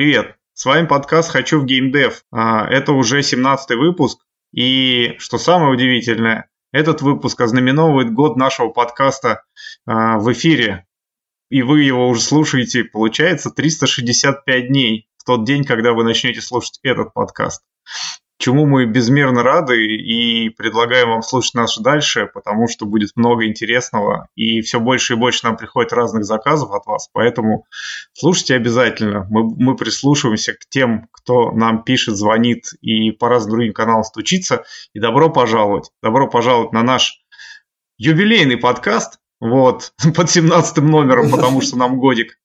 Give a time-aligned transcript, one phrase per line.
[0.00, 0.34] Привет!
[0.54, 2.24] С вами подкаст «Хочу в геймдев».
[2.32, 4.20] А, это уже 17 выпуск,
[4.50, 9.42] и что самое удивительное, этот выпуск ознаменовывает год нашего подкаста
[9.84, 10.86] а, в эфире,
[11.50, 16.80] и вы его уже слушаете, получается, 365 дней в тот день, когда вы начнете слушать
[16.82, 17.62] этот подкаст
[18.40, 24.28] чему мы безмерно рады и предлагаем вам слушать нас дальше, потому что будет много интересного,
[24.34, 27.66] и все больше и больше нам приходит разных заказов от вас, поэтому
[28.14, 29.26] слушайте обязательно.
[29.28, 34.64] Мы, мы прислушиваемся к тем, кто нам пишет, звонит и по разным другим каналам стучится,
[34.94, 35.90] и добро пожаловать.
[36.02, 37.22] Добро пожаловать на наш
[37.98, 42.38] юбилейный подкаст, вот, под 17 номером, потому что нам годик.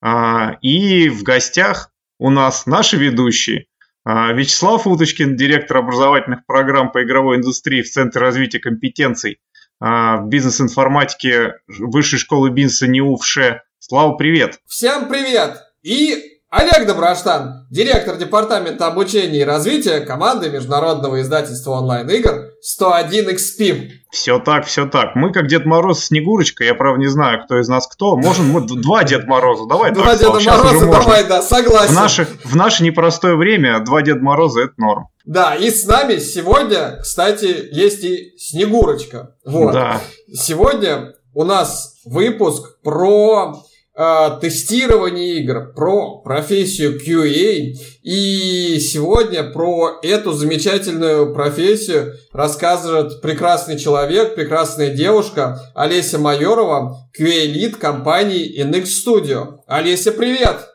[0.00, 1.90] А, и в гостях
[2.20, 3.66] у нас наши ведущие–
[4.04, 9.38] Вячеслав Уточкин, директор образовательных программ по игровой индустрии в Центре развития компетенций
[9.80, 13.62] а, в бизнес-информатике Высшей школы бизнеса НИУ в ШЕ.
[13.78, 14.60] Слава, привет!
[14.66, 15.60] Всем привет!
[15.82, 23.88] И Олег Доброштан, директор департамента обучения и развития команды международного издательства онлайн-игр 101XP.
[24.10, 25.14] Все так, все так.
[25.14, 28.18] Мы как Дед Мороз Снегурочка, я правда не знаю, кто из нас кто.
[28.18, 31.94] Можем мы два Дед Мороза, давай Два Деда Мороза, давай, да, согласен.
[31.94, 35.08] В наше, в наше непростое время два Дед Мороза это норм.
[35.24, 39.36] Да, и с нами сегодня, кстати, есть и Снегурочка.
[39.46, 39.72] Вот.
[39.72, 40.02] Да.
[40.30, 43.54] Сегодня у нас выпуск про
[43.96, 47.72] э, тестирование игр, про профессию QA.
[48.02, 58.62] И сегодня про эту замечательную профессию рассказывает прекрасный человек, прекрасная девушка Олеся Майорова, QA-лид компании
[58.64, 59.58] NX Studio.
[59.66, 60.68] Олеся, привет!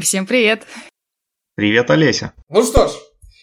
[0.00, 0.66] Всем привет!
[1.56, 2.32] Привет, Олеся!
[2.48, 2.92] Ну что ж,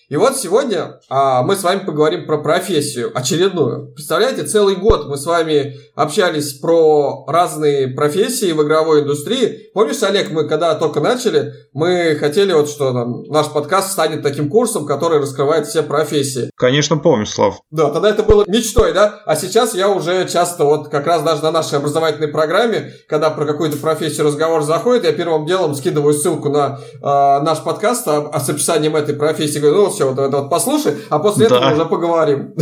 [0.09, 3.91] и вот сегодня а, мы с вами поговорим про профессию очередную.
[3.94, 9.69] Представляете, целый год мы с вами общались про разные профессии в игровой индустрии.
[9.73, 14.50] Помнишь, Олег, мы когда только начали, мы хотели вот, что там, наш подкаст станет таким
[14.50, 16.51] курсом, который раскрывает все профессии.
[16.56, 17.59] Конечно, помню, Слав.
[17.69, 19.22] Да, тогда это было мечтой, да?
[19.25, 23.46] А сейчас я уже часто вот как раз даже на нашей образовательной программе, когда про
[23.46, 28.40] какую-то профессию разговор заходит, я первым делом скидываю ссылку на э, наш подкаст а, а
[28.40, 29.59] с описанием этой профессии.
[29.59, 31.58] Говорю, ну, все, вот это вот послушай, а после да.
[31.58, 32.53] этого уже поговорим.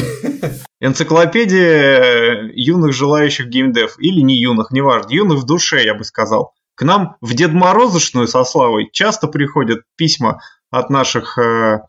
[0.80, 6.54] Энциклопедия юных желающих геймдев, или не юных, неважно, юных в душе, я бы сказал.
[6.76, 10.40] К нам в Дед Морозошную со Славой часто приходят письма
[10.72, 11.80] от наших э,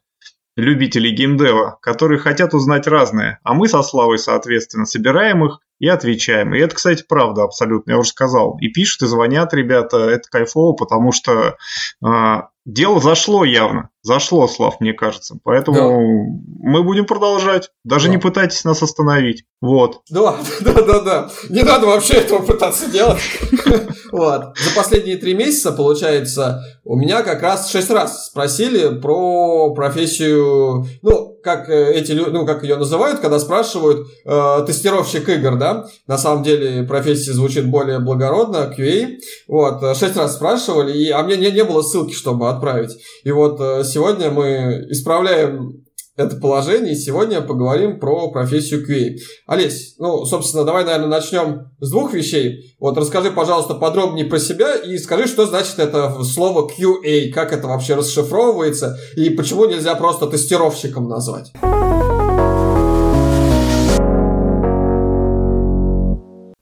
[0.57, 6.55] любителей геймдева, которые хотят узнать разное, а мы со Славой, соответственно, собираем их и отвечаем.
[6.55, 8.57] И это, кстати, правда абсолютно, я уже сказал.
[8.61, 11.57] И пишут, и звонят ребята, это кайфово, потому что
[12.05, 13.89] э, дело зашло явно.
[14.03, 15.39] Зашло, Слав, мне кажется.
[15.43, 16.39] Поэтому да.
[16.61, 17.71] мы будем продолжать.
[17.85, 18.13] Даже да.
[18.13, 19.45] не пытайтесь нас остановить.
[19.61, 20.03] Вот.
[20.11, 21.31] Да, да, да, да.
[21.49, 23.21] Не надо вообще этого пытаться делать.
[24.13, 24.57] Вот.
[24.57, 31.36] За последние три месяца, получается, у меня как раз шесть раз спросили про профессию, ну,
[31.43, 36.43] как э, эти ну, как ее называют, когда спрашивают э, тестировщик игр, да, на самом
[36.43, 39.17] деле профессия звучит более благородно, QA,
[39.49, 43.31] вот, э, шесть раз спрашивали, и, а мне не, не было ссылки, чтобы отправить, и
[43.31, 45.86] вот э, сегодня мы исправляем
[46.17, 46.95] это положение.
[46.95, 49.17] И сегодня поговорим про профессию QA.
[49.47, 52.75] Олесь, ну, собственно, давай, наверное, начнем с двух вещей.
[52.81, 57.69] Вот расскажи, пожалуйста, подробнее про себя и скажи, что значит это слово QA, как это
[57.69, 61.53] вообще расшифровывается и почему нельзя просто тестировщиком назвать.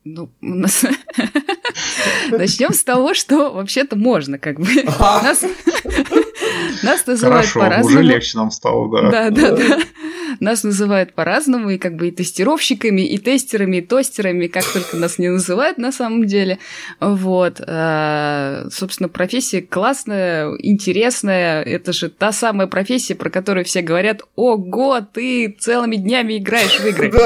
[0.05, 0.85] Ну, у нас...
[2.31, 4.67] Начнем с того, что вообще-то можно, как бы.
[4.99, 5.45] Нас,
[6.83, 7.87] нас называют по-разному.
[7.87, 9.11] уже легче нам стало, да.
[9.11, 9.79] Да, да, да.
[10.41, 15.19] Нас называют по-разному, и как бы и тестировщиками, и тестерами, и тостерами, как только нас
[15.19, 16.59] не называют на самом деле.
[17.01, 17.61] Вот.
[17.67, 21.63] А, собственно, профессия классная, интересная.
[21.63, 26.87] Это же та самая профессия, про которую все говорят, ого, ты целыми днями играешь в
[26.87, 27.13] игры.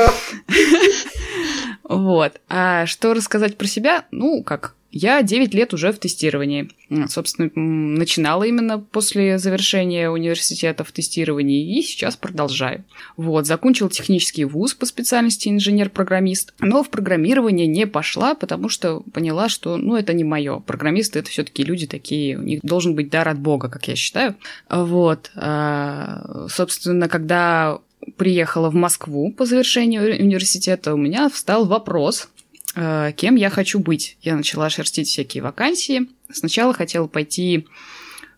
[1.89, 2.39] Вот.
[2.51, 4.05] А что рассказать про себя?
[4.11, 6.71] Ну, как я 9 лет уже в тестировании.
[7.09, 12.85] Собственно, начинала именно после завершения университета в тестировании и сейчас продолжаю.
[13.17, 19.51] Вот, закончил технический вуз по специальности инженер-программист, но в программирование не пошла, потому что поняла,
[19.51, 20.61] что, ну, это не мое.
[20.61, 23.97] Программисты— это все таки люди такие, у них должен быть дар от Бога, как я
[23.97, 24.37] считаю.
[24.71, 25.31] Вот.
[25.37, 27.81] А, собственно, когда
[28.17, 32.38] приехала в Москву по завершению университета, у меня встал вопрос, Э,
[32.75, 34.17] кем я хочу быть.
[34.23, 36.09] Я начала шерстить всякие вакансии.
[36.31, 37.67] Сначала хотела пойти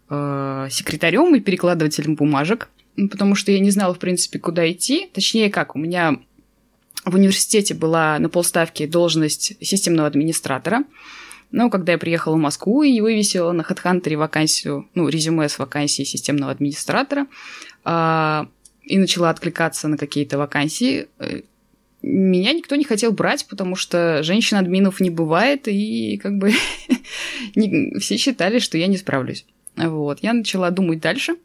[0.08, 5.08] э, секретарем и перекладывателем бумажек, потому что я не знала, в принципе, куда идти.
[5.12, 6.18] Точнее, как, у меня
[7.04, 10.84] в университете была на полставки должность системного администратора.
[11.50, 16.06] Но когда я приехала в Москву и вывесила на HeadHunter вакансию, ну, резюме с вакансией
[16.06, 17.26] системного администратора,
[17.84, 18.48] а,
[18.84, 21.42] и начала откликаться на какие-то вакансии, э,
[22.02, 26.52] меня никто не хотел брать, потому что женщин-админов не бывает, и как бы
[28.00, 29.44] все считали, что я не справлюсь.
[29.76, 31.36] Вот, я начала думать дальше.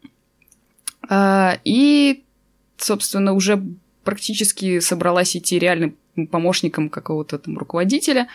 [1.08, 2.24] А, и,
[2.76, 3.62] собственно, уже
[4.04, 5.96] практически собралась идти реальным
[6.30, 8.28] помощником какого-то там руководителя.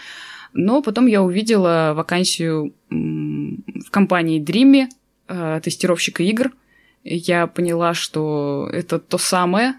[0.53, 4.87] Но потом я увидела вакансию в компании Dreamy,
[5.27, 6.51] э, тестировщика игр.
[7.03, 9.75] Я поняла, что это то самое,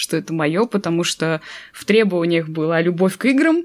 [0.00, 1.40] что это мое, потому что
[1.72, 3.64] в требованиях была любовь к играм,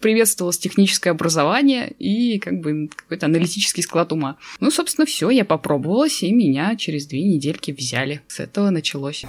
[0.00, 4.36] приветствовалось техническое образование и как бы какой-то аналитический склад ума.
[4.60, 8.20] Ну, собственно, все, я попробовалась, и меня через две недельки взяли.
[8.28, 9.24] С этого началось.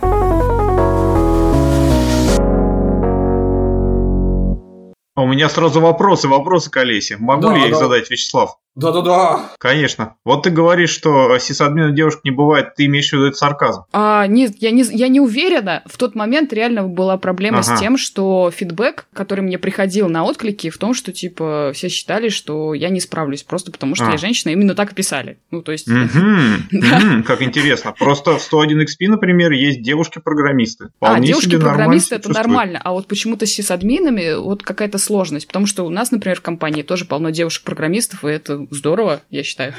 [5.16, 7.16] А у меня сразу вопросы, вопросы к Олесе.
[7.18, 8.58] Могу да, ли я их задать, Вячеслав?
[8.76, 9.52] Да-да-да.
[9.58, 10.16] Конечно.
[10.26, 13.84] Вот ты говоришь, что сисадмина девушек не бывает, ты имеешь в виду это сарказм?
[13.94, 15.82] А, нет, я не, я не уверена.
[15.86, 17.76] В тот момент реально была проблема ага.
[17.76, 22.28] с тем, что фидбэк, который мне приходил на отклики, в том, что, типа, все считали,
[22.28, 24.12] что я не справлюсь, просто потому что а.
[24.12, 25.38] я женщина, именно так и писали.
[25.52, 25.88] Ну, то есть...
[27.26, 27.96] Как интересно.
[27.98, 30.90] Просто в 101 XP, например, есть девушки-программисты.
[31.00, 35.90] А, девушки-программисты это нормально, а вот почему-то с сисадминами вот какая-то сложность, потому что у
[35.90, 39.74] нас, например, в компании тоже полно девушек-программистов, и это здорово, я считаю.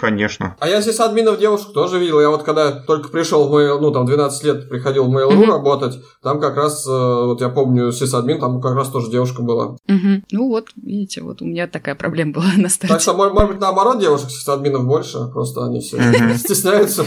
[0.00, 0.56] Конечно.
[0.60, 2.20] А я здесь админов девушек тоже видел.
[2.20, 5.46] Я вот когда только пришел в Mail, ну там 12 лет приходил в Mail.ru mm-hmm.
[5.46, 9.76] работать, там как раз, э, вот я помню, сисадмин, там как раз тоже девушка была.
[9.88, 10.22] Mm-hmm.
[10.30, 12.94] Ну вот, видите, вот у меня такая проблема была на старте.
[12.94, 16.36] Так что, может, может быть, наоборот, девушек сисадминов больше, просто они все mm-hmm.
[16.36, 17.04] стесняются.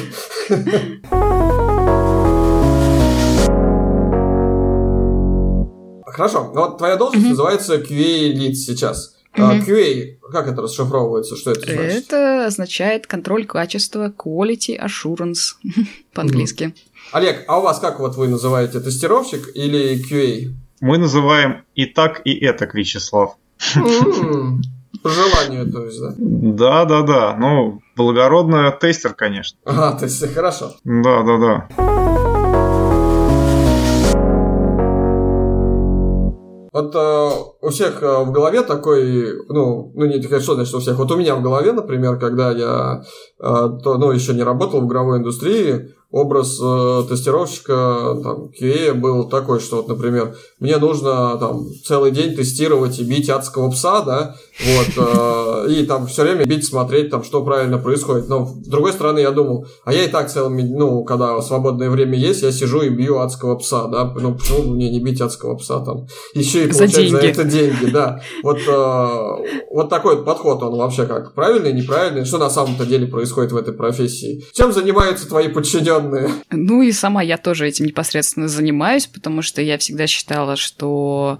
[6.11, 7.29] Хорошо, вот твоя должность mm-hmm.
[7.29, 9.15] называется QA-лид сейчас.
[9.35, 9.65] Mm-hmm.
[9.65, 11.35] QA, как это расшифровывается?
[11.35, 12.05] Что это значит?
[12.07, 15.55] Это означает контроль качества, quality assurance
[16.13, 16.63] по-английски.
[16.63, 16.89] Mm-hmm.
[17.11, 20.53] Олег, а у вас как вот вы называете, тестировщик или QA?
[20.81, 23.35] Мы называем и так, и это, Вячеслав.
[25.03, 26.13] По желанию, то есть, да?
[26.17, 27.35] Да, да, да.
[27.37, 29.57] Ну, благородный тестер, конечно.
[29.65, 30.73] А, то есть, хорошо.
[30.83, 32.18] Да, да, да.
[36.79, 37.29] Вот э,
[37.61, 41.17] у всех э, в голове такой, ну, ну не что значит у всех, вот у
[41.17, 43.03] меня в голове, например, когда я
[43.39, 43.43] э,
[43.83, 49.59] то, ну, еще не работал в игровой индустрии, образ э, тестировщика там, QA был такой,
[49.59, 55.67] что вот, например, мне нужно там целый день тестировать и бить адского пса, да, вот,
[55.67, 58.27] э, и там все время бить, смотреть, там, что правильно происходит.
[58.27, 62.17] Но с другой стороны, я думал, а я и так целыми, ну, когда свободное время
[62.17, 65.79] есть, я сижу и бью адского пса, да, ну, почему мне не бить адского пса
[65.79, 66.07] там?
[66.33, 67.11] Еще и получать за, деньги.
[67.11, 68.21] за это деньги, да.
[68.43, 72.25] Вот, э, вот такой вот подход, он вообще как, правильный, неправильный?
[72.25, 74.43] Что на самом-то деле происходит в этой профессии?
[74.53, 76.29] Чем занимаются твои подчиненные?
[76.51, 81.39] Ну и сама я тоже этим непосредственно занимаюсь, потому что я всегда считала, что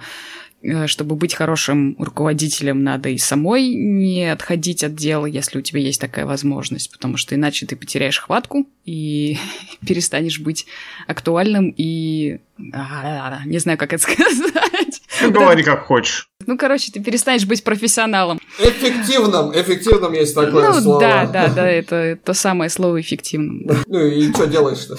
[0.88, 6.02] чтобы быть хорошим руководителем, надо и самой не отходить от дела, если у тебя есть
[6.02, 9.38] такая возможность, потому что иначе ты потеряешь хватку и
[9.88, 10.66] перестанешь быть
[11.08, 12.40] актуальным и...
[12.58, 15.02] Не знаю, как это сказать.
[15.22, 16.29] Ну, говори как хочешь.
[16.48, 18.40] Ну, короче, ты перестанешь быть профессионалом.
[18.60, 21.00] Эффективным, эффективным есть такое ну, слово.
[21.02, 23.68] Да, да, да, это то самое слово эффективным.
[23.88, 24.96] Ну и что делаешь-то?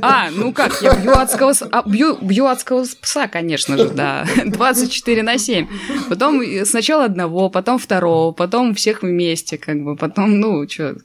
[0.00, 4.26] А, ну как, я бью адского, а, бью, бью адского пса, конечно же, да.
[4.44, 5.68] 24 на 7.
[6.08, 10.96] Потом сначала одного, потом второго, потом всех вместе, как бы, потом, ну, что,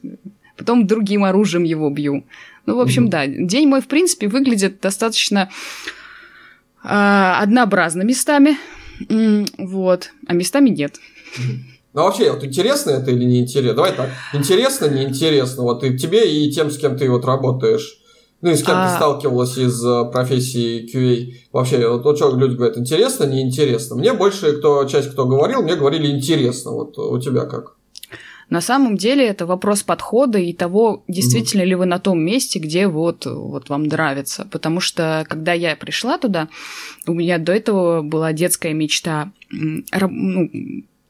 [0.56, 2.24] потом другим оружием его бью.
[2.66, 3.26] Ну, в общем, да.
[3.26, 5.48] День мой, в принципе, выглядит достаточно
[6.82, 8.58] э, однообразно местами.
[9.58, 10.10] Вот.
[10.26, 10.96] А местами нет.
[11.94, 13.74] Ну, вообще, вот интересно это или не интересно?
[13.74, 14.10] Давай так.
[14.32, 15.62] Интересно, не интересно.
[15.62, 17.98] Вот и тебе, и тем, с кем ты вот работаешь.
[18.40, 18.88] Ну, и с кем а...
[18.88, 21.32] ты сталкивалась из э, профессии QA.
[21.52, 23.96] Вообще, вот, вот что люди говорят, интересно, не интересно.
[23.96, 26.70] Мне больше, кто, часть кто говорил, мне говорили интересно.
[26.70, 27.77] Вот у тебя как?
[28.50, 31.66] На самом деле это вопрос подхода и того, действительно mm-hmm.
[31.66, 34.46] ли вы на том месте, где вот, вот вам нравится.
[34.50, 36.48] Потому что, когда я пришла туда,
[37.06, 40.50] у меня до этого была детская мечта ну,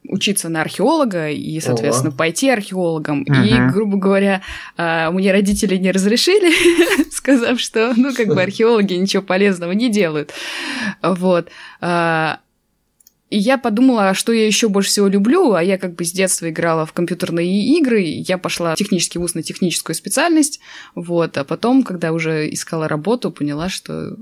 [0.08, 2.16] учиться на археолога и, соответственно, О.
[2.16, 3.22] пойти археологом.
[3.22, 3.32] Угу.
[3.44, 4.42] И, грубо говоря,
[4.76, 10.32] а, мне родители не разрешили, сказав, что, ну, как бы археологи ничего полезного не делают.
[11.02, 11.48] Вот.
[13.30, 16.48] И я подумала, что я еще больше всего люблю, а я как бы с детства
[16.48, 20.60] играла в компьютерные игры, я пошла в технический вуз на техническую специальность,
[20.94, 24.16] вот, а потом, когда уже искала работу, поняла, что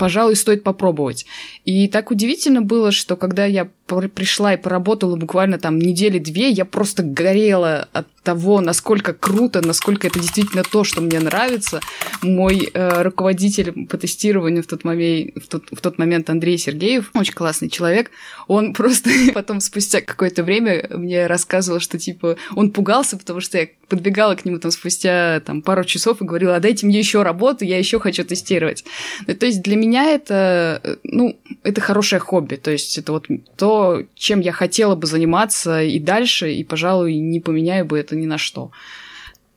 [0.00, 1.26] пожалуй, стоит попробовать.
[1.66, 7.02] И так удивительно было, что когда я пришла и поработала буквально там недели-две, я просто
[7.02, 11.80] горела от того, насколько круто, насколько это действительно то, что мне нравится.
[12.22, 17.10] Мой э, руководитель по тестированию в тот, момент, в, тот, в тот момент Андрей Сергеев,
[17.14, 18.10] очень классный человек,
[18.46, 23.68] он просто потом спустя какое-то время мне рассказывал, что типа он пугался, потому что я
[23.88, 27.64] подбегала к нему там спустя там, пару часов и говорила, а дайте мне еще работу,
[27.64, 28.84] я еще хочу тестировать.
[29.26, 33.26] Ну, то есть для меня это, э, ну, это хорошее хобби, то есть это вот
[33.56, 38.26] то, чем я хотела бы заниматься и дальше, и, пожалуй, не поменяю бы это ни
[38.26, 38.70] на что.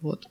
[0.02, 0.28] Вот.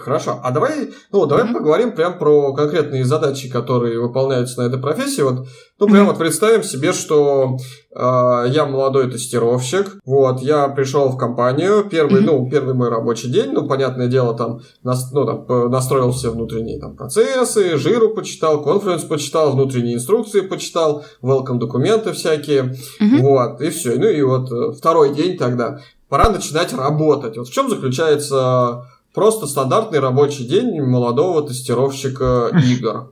[0.00, 0.40] Хорошо.
[0.42, 1.52] А давай, ну, давай mm-hmm.
[1.52, 5.22] поговорим прям про конкретные задачи, которые выполняются на этой профессии.
[5.22, 5.46] Вот,
[5.78, 6.06] ну, прям mm-hmm.
[6.08, 7.56] вот представим себе, что
[7.94, 9.98] э, я молодой тестировщик.
[10.04, 11.84] Вот, я пришел в компанию.
[11.88, 12.26] Первый, mm-hmm.
[12.26, 13.52] ну, первый мой рабочий день.
[13.52, 19.04] Ну, понятное дело, там, нас, ну, там настроил все внутренние там, процессы, жиру почитал, конференц
[19.04, 22.74] почитал, внутренние инструкции почитал, welcome документы всякие.
[23.00, 23.20] Mm-hmm.
[23.20, 23.94] Вот, и все.
[23.94, 25.78] Ну, и вот э, второй день тогда.
[26.08, 27.36] Пора начинать работать.
[27.36, 28.84] Вот в чем заключается
[29.14, 33.10] Просто стандартный рабочий день молодого тестировщика игр.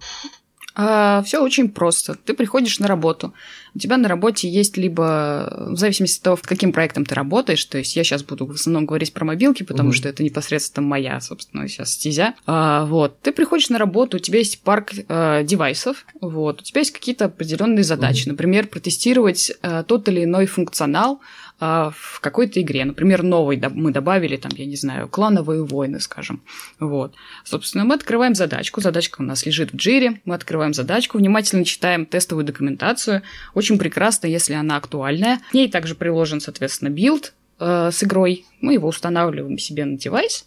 [0.80, 2.14] А, все очень просто.
[2.14, 3.34] Ты приходишь на работу.
[3.74, 7.78] У тебя на работе есть либо, в зависимости от того, каким проектом ты работаешь, то
[7.78, 9.96] есть я сейчас буду в основном говорить про мобилки, потому угу.
[9.96, 12.34] что это непосредственно моя, собственно, сейчас стезя.
[12.46, 13.20] А, вот.
[13.22, 16.60] Ты приходишь на работу, у тебя есть парк а, девайсов, вот.
[16.60, 18.22] У тебя есть какие-то определенные задачи.
[18.22, 18.30] Угу.
[18.30, 21.20] Например, протестировать а, тот или иной функционал,
[21.60, 22.84] а, в какой-то игре.
[22.84, 26.42] Например, новый мы добавили, там, я не знаю, клановые войны, скажем.
[26.78, 27.14] Вот.
[27.44, 28.80] Собственно, мы открываем задачку.
[28.80, 30.20] Задачка у нас лежит в джире.
[30.24, 33.22] Мы открываем задачку, внимательно читаем тестовую документацию.
[33.54, 35.40] Очень прекрасно, если она актуальная.
[35.50, 38.44] К ней также приложен, соответственно, билд э, с игрой.
[38.60, 40.46] Мы его устанавливаем себе на девайс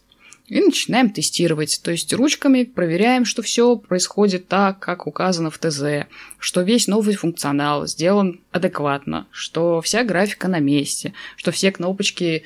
[0.51, 1.79] и начинаем тестировать.
[1.81, 6.08] То есть ручками проверяем, что все происходит так, как указано в ТЗ,
[6.39, 12.43] что весь новый функционал сделан адекватно, что вся графика на месте, что все кнопочки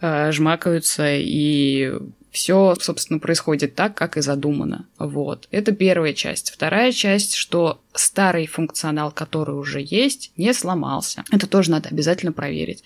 [0.00, 1.92] э, жмакаются и
[2.32, 4.88] все, собственно, происходит так, как и задумано.
[4.98, 5.46] Вот.
[5.52, 6.50] Это первая часть.
[6.50, 11.22] Вторая часть, что старый функционал, который уже есть, не сломался.
[11.30, 12.82] Это тоже надо обязательно проверить.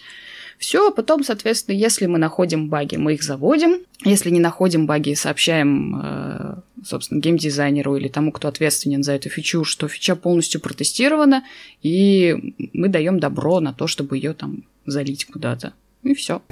[0.58, 3.78] Все, а потом, соответственно, если мы находим баги, мы их заводим.
[4.04, 9.62] Если не находим баги, сообщаем, э, собственно, геймдизайнеру или тому, кто ответственен за эту фичу,
[9.64, 11.44] что фича полностью протестирована,
[11.80, 15.74] и мы даем добро на то, чтобы ее там залить куда-то.
[16.02, 16.42] И все.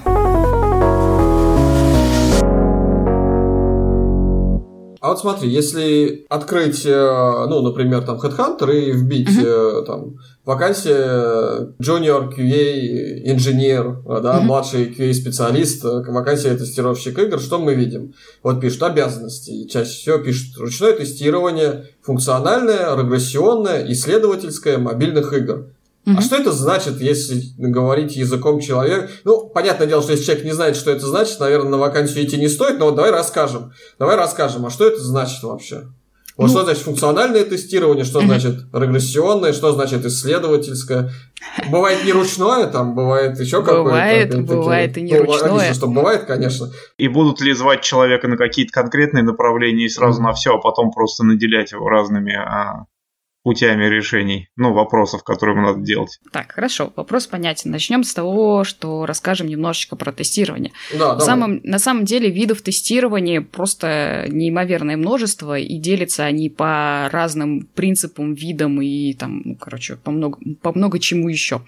[5.01, 9.85] А вот смотри, если открыть, э, ну, например, там Headhunter и вбить uh-huh.
[9.85, 14.41] там вакансия Junior QA инженер, да, uh-huh.
[14.41, 18.15] младший QA специалист, э, вакансия тестировщик игр, что мы видим?
[18.43, 25.67] Вот пишут обязанности, и чаще всего пишут ручное тестирование, функциональное, регрессионное, исследовательское мобильных игр.
[26.07, 29.11] А что это значит, если говорить языком человека?
[29.25, 32.37] Ну, понятное дело, что если человек не знает, что это значит, наверное, на вакансию идти
[32.37, 33.73] не стоит, но вот давай расскажем.
[33.99, 35.89] Давай расскажем, а что это значит вообще?
[36.37, 41.11] Вот ну, что значит функциональное тестирование, что значит регрессионное, что значит исследовательское.
[41.71, 43.85] Бывает не ручное, там бывает еще какое-то.
[43.85, 45.73] Бывает, бывает и не ну, ручное.
[45.73, 46.71] что бывает, конечно.
[46.99, 50.91] И будут ли звать человека на какие-то конкретные направления и сразу на все, а потом
[50.91, 52.85] просто наделять его разными а,
[53.47, 56.19] путями решений, ну, вопросов, которые надо делать.
[56.33, 57.71] Так, хорошо, вопрос понятен.
[57.71, 60.73] Начнем с того, что расскажем немножечко про тестирование.
[60.99, 67.09] Да, на, самом, на самом деле видов тестирования просто неимоверное множество, и делятся они по
[67.13, 71.63] разным принципам, видам и там, ну, короче, по много, по много чему еще,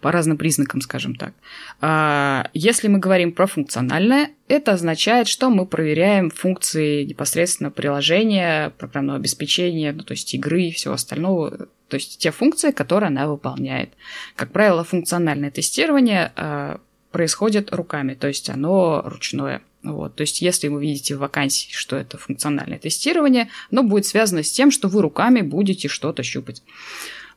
[0.00, 1.34] по разным признакам, скажем так.
[1.80, 9.18] А, если мы говорим про функциональное, это означает, что мы проверяем функции непосредственно приложения, программного
[9.18, 13.90] обеспечения, ну, то есть игры и всего остального, то есть те функции, которые она выполняет.
[14.36, 16.78] Как правило, функциональное тестирование э,
[17.12, 19.62] происходит руками, то есть оно ручное.
[19.82, 20.16] Вот.
[20.16, 24.52] То есть, если вы видите в вакансии, что это функциональное тестирование, оно будет связано с
[24.52, 26.62] тем, что вы руками будете что-то щупать.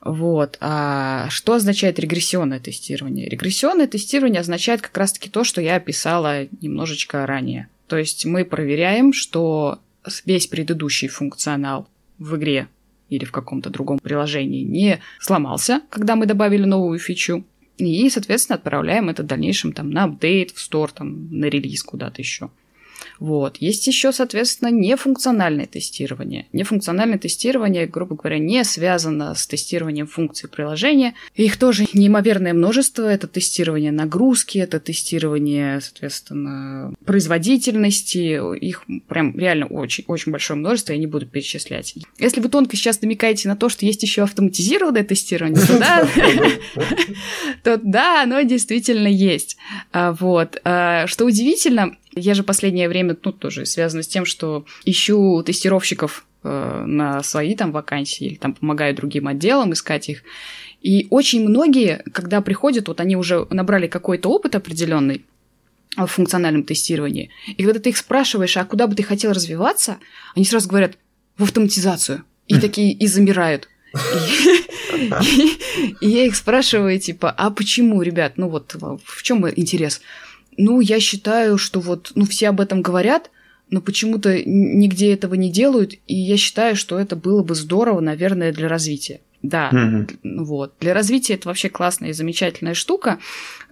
[0.03, 0.57] Вот.
[0.59, 3.29] А что означает регрессионное тестирование?
[3.29, 7.69] Регрессионное тестирование означает как раз-таки то, что я описала немножечко ранее.
[7.87, 9.79] То есть мы проверяем, что
[10.25, 11.87] весь предыдущий функционал
[12.19, 12.67] в игре
[13.09, 17.45] или в каком-то другом приложении не сломался, когда мы добавили новую фичу.
[17.77, 22.21] И, соответственно, отправляем это в дальнейшем там, на апдейт, в стор, там, на релиз куда-то
[22.21, 22.49] еще.
[23.23, 23.55] Вот.
[23.61, 26.45] Есть еще, соответственно, нефункциональное тестирование.
[26.51, 31.13] Нефункциональное тестирование, грубо говоря, не связано с тестированием функций приложения.
[31.33, 33.03] Их тоже неимоверное множество.
[33.03, 38.57] Это тестирование нагрузки, это тестирование, соответственно, производительности.
[38.57, 41.95] Их прям реально очень, очень большое множество, я не буду перечислять.
[42.19, 46.09] Если вы тонко сейчас намекаете на то, что есть еще автоматизированное тестирование, то да,
[47.63, 49.55] то да, оно действительно есть.
[49.93, 50.59] А, вот.
[50.65, 56.25] А, что удивительно, я же последнее время, ну, тоже связано с тем, что ищу тестировщиков
[56.43, 60.23] э, на свои там вакансии или там помогаю другим отделам искать их.
[60.81, 65.23] И очень многие, когда приходят, вот они уже набрали какой-то опыт определенный,
[65.95, 67.29] в функциональном тестировании.
[67.45, 69.97] И когда ты их спрашиваешь, а куда бы ты хотел развиваться,
[70.35, 70.97] они сразу говорят
[71.37, 72.23] в автоматизацию.
[72.47, 73.69] И такие и замирают.
[76.01, 80.01] И я их спрашиваю, типа, а почему, ребят, ну вот в чем интерес?
[80.57, 83.31] Ну, я считаю, что вот, ну, все об этом говорят,
[83.69, 88.53] но почему-то нигде этого не делают, и я считаю, что это было бы здорово, наверное,
[88.53, 89.21] для развития.
[89.43, 90.45] Да, угу.
[90.45, 90.75] вот.
[90.79, 93.19] Для развития это вообще классная и замечательная штука,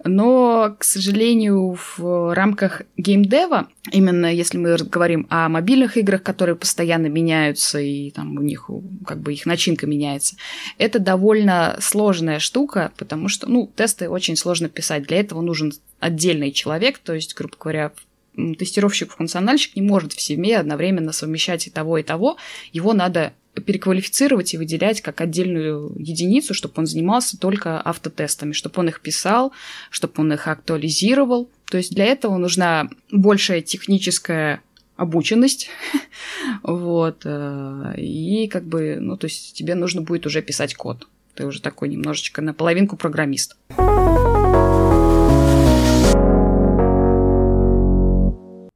[0.04, 7.06] но, к сожалению, в рамках геймдева, именно если мы говорим о мобильных играх, которые постоянно
[7.06, 8.68] меняются, и там у них
[9.06, 10.36] как бы их начинка меняется,
[10.76, 15.04] это довольно сложная штука, потому что, ну, тесты очень сложно писать.
[15.04, 17.92] Для этого нужен отдельный человек, то есть, грубо говоря,
[18.36, 22.36] тестировщик-функциональщик не может в себе одновременно совмещать и того, и того.
[22.72, 28.88] Его надо переквалифицировать и выделять как отдельную единицу, чтобы он занимался только автотестами, чтобы он
[28.88, 29.52] их писал,
[29.90, 31.50] чтобы он их актуализировал.
[31.70, 34.62] То есть для этого нужна большая техническая
[34.96, 35.68] обученность,
[36.62, 41.06] вот, э, и как бы, ну, то есть тебе нужно будет уже писать код.
[41.34, 43.56] Ты уже такой немножечко наполовинку программист.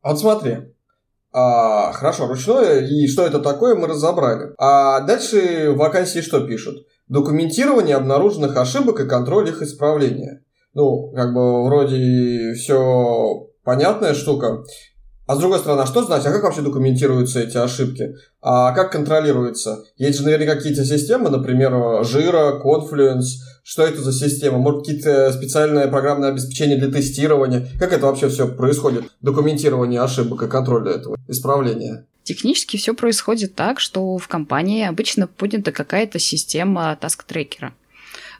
[0.03, 0.57] Вот смотри,
[1.39, 4.55] а, хорошо, ручное, и что это такое, мы разобрали.
[4.57, 6.87] А дальше вакансии что пишут?
[7.09, 10.43] Документирование обнаруженных ошибок и контроль их исправления.
[10.73, 14.65] Ну, как бы вроде все понятная штука.
[15.27, 18.15] А с другой стороны, а что значит, а как вообще документируются эти ошибки?
[18.41, 19.85] А как контролируется?
[19.97, 23.43] Есть же наверняка какие-то системы, например, Жира, Confluence.
[23.65, 24.59] Что это за система?
[24.59, 27.69] Может, какие-то специальное программное обеспечение для тестирования?
[27.81, 29.05] Как это вообще все происходит?
[29.21, 32.07] Документирование ошибок и контроль этого, исправления?
[32.23, 37.73] Технически все происходит так, что в компании обычно поднята какая-то система таск-трекера.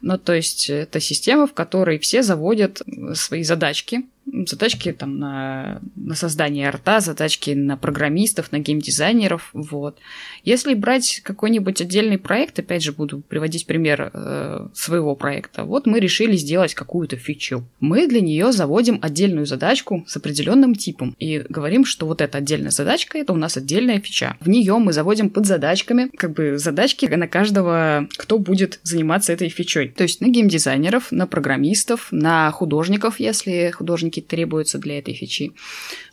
[0.03, 2.83] Ну, то есть это система, в которой все заводят
[3.15, 9.99] свои задачки, задачки там на, на создание арта, задачки на программистов, на геймдизайнеров, вот.
[10.45, 16.01] Если брать какой-нибудь отдельный проект, опять же буду приводить пример э, своего проекта, вот мы
[16.01, 17.67] решили сделать какую-то фичу.
[17.81, 22.71] Мы для нее заводим отдельную задачку с определенным типом и говорим, что вот эта отдельная
[22.71, 24.37] задачка, это у нас отдельная фича.
[24.41, 29.49] В нее мы заводим под задачками, как бы задачки на каждого, кто будет заниматься этой
[29.49, 29.89] фичой.
[29.89, 35.53] То есть на геймдизайнеров, на программистов, на художников, если художники какие-то требуются для этой фичи.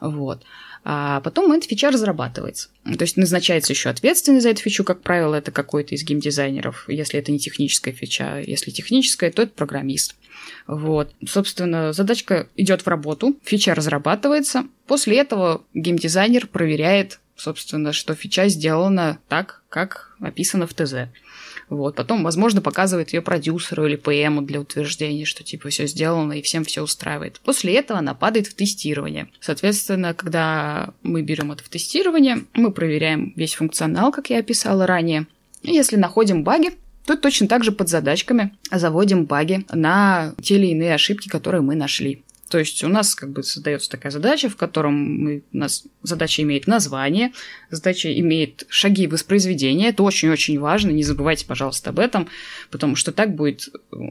[0.02, 0.44] Вот.
[0.86, 2.70] А потом эта фича разрабатывается.
[2.84, 7.20] То есть назначается еще ответственный за эту фичу, как правило, это какой-то из геймдизайнеров, если
[7.20, 8.44] это не техническая фича.
[8.46, 10.16] Если техническая, то это программист.
[10.68, 11.14] Вот.
[11.26, 14.66] Собственно, задачка идет в работу, фича разрабатывается.
[14.86, 21.08] После этого геймдизайнер проверяет, собственно, что фича сделана так, как описано в ТЗ.
[21.70, 21.96] Вот.
[21.96, 26.64] Потом, возможно, показывает ее продюсеру или ПМу для утверждения, что типа все сделано и всем
[26.64, 27.40] все устраивает.
[27.44, 29.30] После этого она падает в тестирование.
[29.40, 35.28] Соответственно, когда мы берем это в тестирование, мы проверяем весь функционал, как я описала ранее.
[35.62, 36.72] И если находим баги,
[37.06, 41.76] то точно так же под задачками заводим баги на те или иные ошибки, которые мы
[41.76, 42.23] нашли.
[42.54, 46.44] То есть у нас как бы создается такая задача, в котором мы, у нас задача
[46.44, 47.32] имеет название,
[47.72, 49.90] задача имеет шаги воспроизведения.
[49.90, 52.30] Это очень-очень важно, не забывайте, пожалуйста, об этом,
[52.70, 53.70] потому что так будет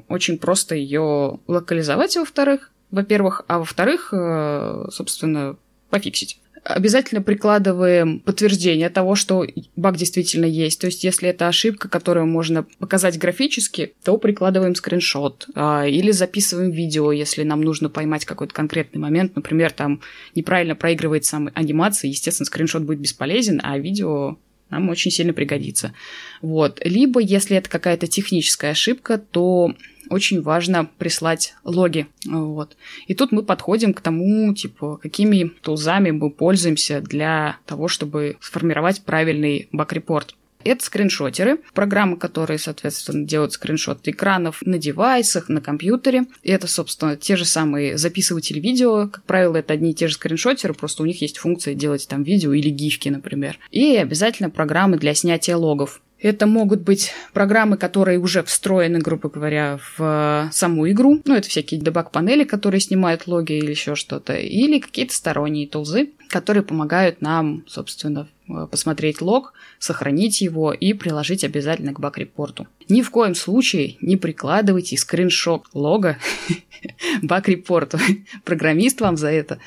[0.08, 5.56] очень просто ее локализовать, во-вторых, во-первых, а во-вторых, э, собственно,
[5.88, 9.46] пофиксить обязательно прикладываем подтверждение того, что
[9.76, 10.80] баг действительно есть.
[10.80, 16.70] То есть, если это ошибка, которую можно показать графически, то прикладываем скриншот а, или записываем
[16.70, 19.34] видео, если нам нужно поймать какой-то конкретный момент.
[19.36, 20.00] Например, там
[20.34, 24.36] неправильно проигрывается анимация, естественно, скриншот будет бесполезен, а видео
[24.70, 25.92] нам очень сильно пригодится.
[26.40, 26.80] Вот.
[26.82, 29.74] Либо, если это какая-то техническая ошибка, то
[30.12, 32.06] очень важно прислать логи.
[32.26, 32.76] Вот.
[33.06, 39.02] И тут мы подходим к тому, типа, какими тулзами мы пользуемся для того, чтобы сформировать
[39.02, 40.34] правильный баг-репорт.
[40.64, 46.26] Это скриншотеры, программы, которые, соответственно, делают скриншот экранов на девайсах, на компьютере.
[46.42, 49.08] И это, собственно, те же самые записыватели видео.
[49.08, 52.22] Как правило, это одни и те же скриншотеры, просто у них есть функция делать там
[52.22, 53.58] видео или гифки, например.
[53.70, 56.00] И обязательно программы для снятия логов.
[56.22, 61.20] Это могут быть программы, которые уже встроены, грубо говоря, в саму игру.
[61.24, 64.34] Ну, это всякие дебаг-панели, которые снимают логи или еще что-то.
[64.34, 68.28] Или какие-то сторонние тулзы, которые помогают нам, собственно,
[68.70, 72.68] посмотреть лог, сохранить его и приложить обязательно к баг-репорту.
[72.88, 76.18] Ни в коем случае не прикладывайте скриншот лога
[77.22, 77.98] баг-репорту.
[78.44, 79.58] Программист вам за это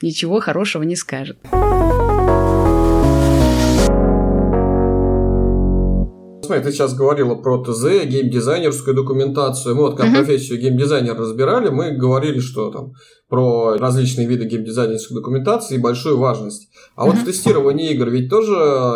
[0.00, 1.38] ничего хорошего не скажет.
[6.44, 9.74] Смотри, ты сейчас говорила про ТЗ, геймдизайнерскую документацию.
[9.74, 10.16] Мы вот как uh-huh.
[10.16, 12.92] профессию геймдизайнер разбирали, мы говорили, что там
[13.28, 16.68] про различные виды геймдизайнерской документации и большую важность.
[16.94, 17.10] А uh-huh.
[17.10, 18.52] вот в тестировании игр ведь тоже,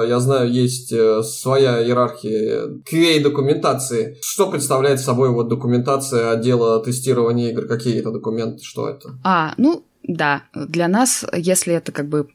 [0.08, 4.18] я знаю, есть э, своя иерархия QA-документации.
[4.22, 7.66] Что представляет собой вот документация отдела тестирования игр?
[7.66, 8.62] Какие это документы?
[8.62, 9.18] Что это?
[9.24, 12.28] А, ну, да, для нас, если это как бы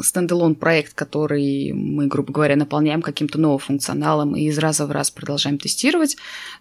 [0.00, 5.10] стендалон проект, который мы, грубо говоря, наполняем каким-то новым функционалом и из раза в раз
[5.10, 6.16] продолжаем тестировать,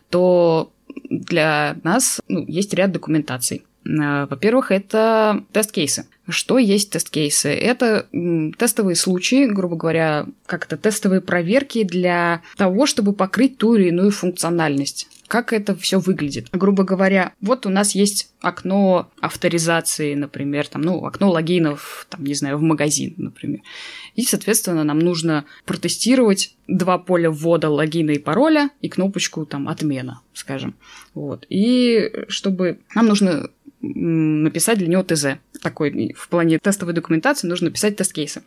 [0.10, 0.72] то
[1.10, 3.64] для нас ну, есть ряд документаций.
[3.86, 6.08] Э, во-первых, это тест-кейсы.
[6.28, 7.50] Что есть тест-кейсы?
[7.50, 8.08] Это
[8.58, 14.12] тестовые случаи, грубо говоря, как это тестовые проверки для того, чтобы покрыть ту или иную
[14.12, 16.50] функциональность как это все выглядит.
[16.52, 22.34] Грубо говоря, вот у нас есть окно авторизации, например, там, ну, окно логинов, там, не
[22.34, 23.62] знаю, в магазин, например.
[24.16, 30.22] И, соответственно, нам нужно протестировать два поля ввода логина и пароля и кнопочку там отмена,
[30.34, 30.76] скажем.
[31.14, 31.46] Вот.
[31.50, 33.50] И чтобы нам нужно
[33.82, 35.38] написать для него ТЗ.
[35.62, 38.44] Такой в плане тестовой документации нужно написать тест-кейсы.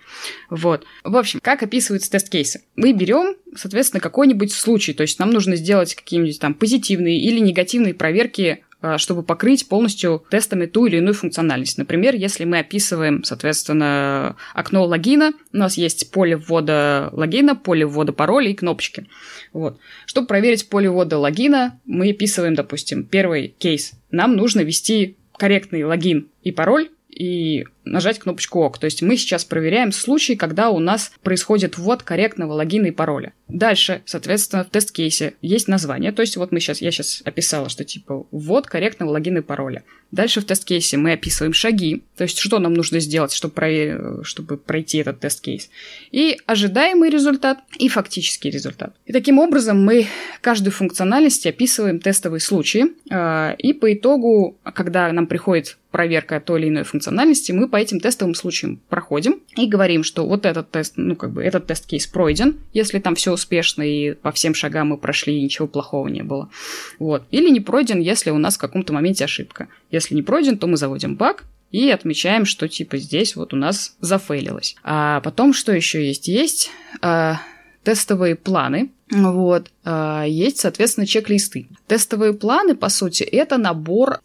[0.50, 0.84] Вот.
[1.04, 2.62] В общем, как описываются тест-кейсы?
[2.76, 7.94] Мы берем, соответственно, какой-нибудь случай, то есть нам нужно сделать какие-нибудь там позитивные или негативные
[7.94, 8.64] проверки
[8.96, 11.78] чтобы покрыть полностью тестами ту или иную функциональность.
[11.78, 18.12] Например, если мы описываем, соответственно, окно логина, у нас есть поле ввода логина, поле ввода
[18.12, 19.06] пароля и кнопочки.
[19.52, 19.78] Вот.
[20.06, 23.92] Чтобы проверить поле ввода логина, мы описываем, допустим, первый кейс.
[24.10, 28.78] Нам нужно ввести корректный логин и пароль и нажать кнопочку ОК.
[28.78, 33.32] То есть мы сейчас проверяем случай, когда у нас происходит ввод корректного логина и пароля.
[33.48, 36.12] Дальше, соответственно, в тест-кейсе есть название.
[36.12, 39.84] То есть вот мы сейчас, я сейчас описала, что типа ввод корректного логина и пароля.
[40.10, 44.56] Дальше в тест-кейсе мы описываем шаги, то есть что нам нужно сделать, чтобы, проверить, чтобы
[44.56, 45.68] пройти этот тест-кейс.
[46.10, 48.94] И ожидаемый результат, и фактический результат.
[49.04, 50.06] И таким образом мы
[50.40, 56.68] каждую функциональность описываем тестовые случаи, а, и по итогу, когда нам приходит проверка той или
[56.68, 61.32] иной функциональности, мы этим тестовым случаям проходим и говорим, что вот этот тест, ну, как
[61.32, 65.42] бы этот тест-кейс пройден, если там все успешно и по всем шагам мы прошли, и
[65.42, 66.50] ничего плохого не было.
[66.98, 67.24] Вот.
[67.30, 69.68] Или не пройден, если у нас в каком-то моменте ошибка.
[69.90, 73.96] Если не пройден, то мы заводим баг, и отмечаем, что типа здесь вот у нас
[74.00, 74.76] зафейлилось.
[74.82, 76.28] А потом что еще есть?
[76.28, 76.70] Есть
[77.02, 77.40] а,
[77.82, 79.70] тестовые планы, вот.
[79.84, 81.68] А, есть, соответственно, чек-листы.
[81.86, 84.20] Тестовые планы, по сути, это набор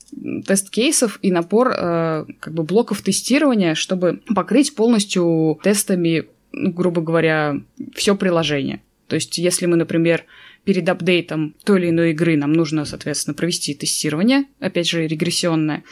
[0.46, 7.56] тест-кейсов и набор а, как бы блоков тестирования, чтобы покрыть полностью тестами, ну, грубо говоря,
[7.96, 8.82] все приложение.
[9.08, 10.26] То есть, если мы, например,
[10.66, 15.84] перед апдейтом той или иной игры нам нужно, соответственно, провести тестирование, опять же, регрессионное,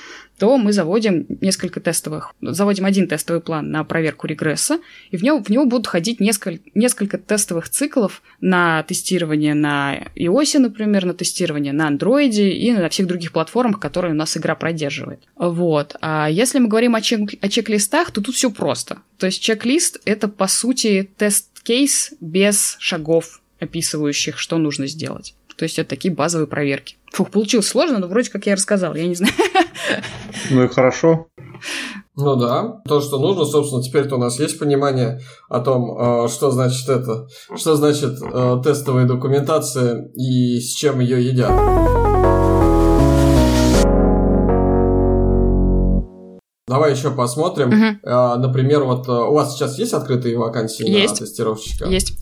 [0.42, 4.80] то мы заводим несколько тестовых, заводим один тестовый план на проверку регресса,
[5.12, 10.58] и в него, в него будут ходить несколько, несколько тестовых циклов на тестирование на iOS,
[10.58, 15.20] например, на тестирование на Android и на всех других платформах, которые у нас игра продерживает.
[15.36, 15.96] Вот.
[16.02, 18.98] А если мы говорим о, чек, о чек-листах, то тут все просто.
[19.20, 25.36] То есть чек-лист— это, по сути, тест-кейс без шагов, описывающих, что нужно сделать.
[25.56, 26.96] То есть это такие базовые проверки.
[27.12, 29.34] Фух, получилось сложно, но вроде как я рассказал, я не знаю.
[30.50, 31.28] Ну и хорошо.
[32.16, 36.52] Ну да, то, что нужно, собственно, теперь-то у нас есть понимание о том, э, что
[36.52, 41.52] значит это, что значит э, тестовая документация и с чем ее едят.
[46.68, 47.68] Давай еще посмотрим.
[47.70, 48.10] Угу.
[48.42, 51.20] Например, вот у вас сейчас есть открытые вакансии есть.
[51.20, 51.86] на тестировщика?
[51.86, 52.14] Есть.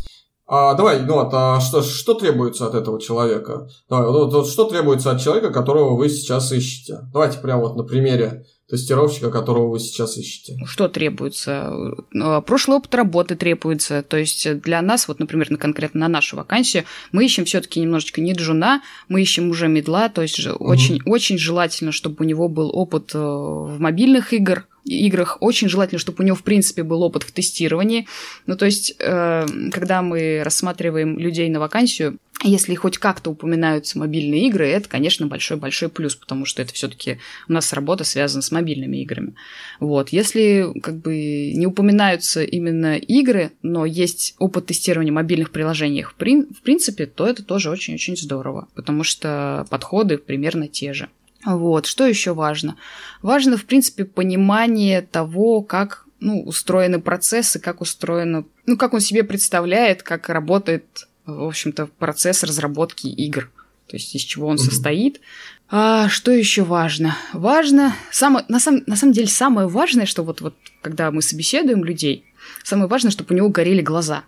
[0.52, 3.70] А, давай, ну вот, а что, что требуется от этого человека?
[3.88, 7.02] Давай, вот, вот, что требуется от человека, которого вы сейчас ищете?
[7.14, 10.58] Давайте прямо вот на примере тестировщика, которого вы сейчас ищете.
[10.66, 11.72] Что требуется?
[12.16, 14.02] Э, прошлый опыт работы требуется.
[14.02, 18.34] То есть для нас, вот, например, конкретно на нашу вакансию, мы ищем все-таки немножечко не
[18.34, 20.66] джуна, мы ищем уже медла, то есть угу.
[20.66, 25.38] очень, очень желательно, чтобы у него был опыт э, в мобильных игр, играх.
[25.42, 28.08] Очень желательно, чтобы у него, в принципе, был опыт в тестировании.
[28.46, 34.48] Ну, то есть, э, когда мы рассматриваем людей на вакансию, если хоть как-то упоминаются мобильные
[34.48, 38.98] игры, это, конечно, большой-большой плюс, потому что это все-таки у нас работа связана с мобильными
[38.98, 39.36] играми.
[39.82, 40.10] Вот.
[40.10, 46.54] Если как бы не упоминаются именно игры, но есть опыт тестирования мобильных приложений в, прин-
[46.54, 51.10] в принципе, то это тоже очень-очень здорово, потому что подходы примерно те же.
[51.46, 51.86] Вот.
[51.86, 52.76] Что еще важно?
[53.22, 59.24] Важно, в принципе, понимание того, как ну, устроены процессы, как устроено, ну, как он себе
[59.24, 63.50] представляет, как работает в общем-то, процесс разработки игр.
[63.88, 64.60] То есть из чего он mm-hmm.
[64.60, 65.22] состоит.
[65.70, 67.16] А, что еще важно?
[67.34, 71.84] Важно, самое, на, сам, на самом деле самое важное, что вот, вот когда мы собеседуем
[71.84, 72.26] людей,
[72.64, 74.24] самое важное, чтобы у него горели глаза.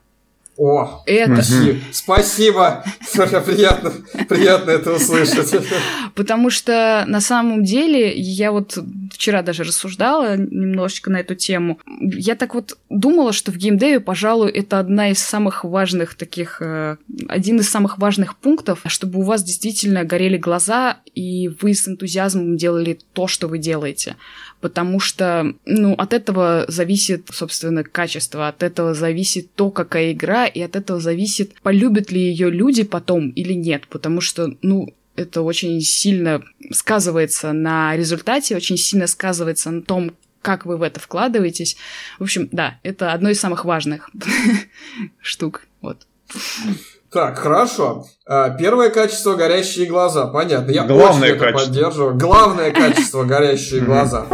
[0.57, 1.41] О, это...
[1.91, 2.83] Спасибо.
[3.01, 3.41] Спасибо.
[3.45, 3.91] Приятно,
[4.27, 5.55] приятно это услышать.
[6.13, 8.77] Потому что на самом деле я вот
[9.11, 11.79] вчера даже рассуждала немножечко на эту тему.
[11.99, 16.97] Я так вот думала, что в геймдеве, пожалуй, это одна из самых важных таких, э,
[17.27, 22.57] один из самых важных пунктов, чтобы у вас действительно горели глаза, и вы с энтузиазмом
[22.57, 24.15] делали то, что вы делаете
[24.61, 30.61] потому что, ну, от этого зависит, собственно, качество, от этого зависит то, какая игра, и
[30.61, 35.81] от этого зависит, полюбят ли ее люди потом или нет, потому что, ну, это очень
[35.81, 41.77] сильно сказывается на результате, очень сильно сказывается на том, как вы в это вкладываетесь.
[42.19, 44.09] В общем, да, это одно из самых важных
[45.21, 45.67] штук.
[45.81, 46.07] Вот.
[47.11, 48.05] Так, хорошо.
[48.25, 50.27] А, первое качество– горящие глаза.
[50.27, 50.71] Понятно.
[50.71, 52.17] Я Главное очень это поддерживаю.
[52.17, 54.27] Главное качество– горящие глаза.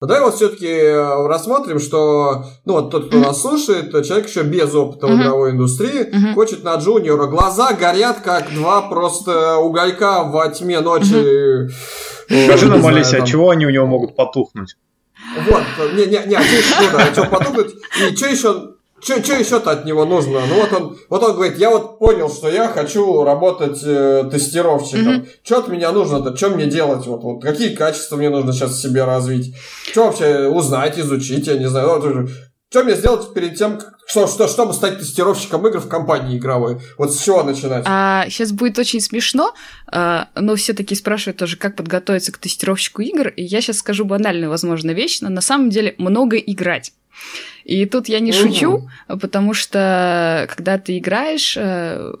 [0.00, 4.74] Давай вот все-таки э, рассмотрим, что ну вот тот, кто нас слушает, человек еще без
[4.74, 7.28] опыта в игровой индустрии, хочет на джуниора.
[7.28, 11.68] Глаза горят, как два просто уголька во тьме ночи.
[12.26, 14.74] Скажи нам, Алися, а чего они у него могут потухнуть?
[15.48, 15.62] Вот,
[15.94, 19.34] не, не, не, а что еще, да, а что подумать, и что еще, что, что
[19.34, 20.40] еще-то от него нужно?
[20.46, 25.22] Ну вот он, вот он говорит, я вот понял, что я хочу работать э, тестировщиком.
[25.22, 25.28] Mm-hmm.
[25.42, 26.36] Что от меня нужно-то?
[26.36, 27.04] Что мне делать?
[27.06, 29.56] Вот, вот какие качества мне нужно сейчас в себе развить?
[29.90, 31.88] Что вообще узнать, изучить, я не знаю.
[31.88, 32.28] Вот,
[32.72, 36.78] что мне сделать перед тем, что, что, чтобы стать тестировщиком игр в компании игровой?
[36.96, 37.84] Вот с чего начинать?
[37.86, 39.52] А, сейчас будет очень смешно,
[39.88, 43.28] а, но все таки спрашивают тоже, как подготовиться к тестировщику игр.
[43.28, 46.94] И я сейчас скажу банальную, возможно, вещь, но на самом деле много играть.
[47.64, 48.38] И тут я не угу.
[48.38, 52.14] шучу, потому что когда ты играешь, э,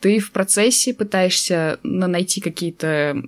[0.00, 3.22] ты в процессе пытаешься найти какие-то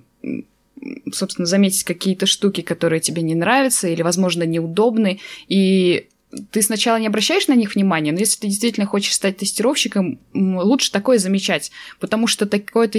[1.11, 6.07] собственно, заметить какие-то штуки, которые тебе не нравятся или, возможно, неудобны, и
[6.51, 10.91] ты сначала не обращаешь на них внимания, но если ты действительно хочешь стать тестировщиком, лучше
[10.91, 12.91] такое замечать, потому что такое,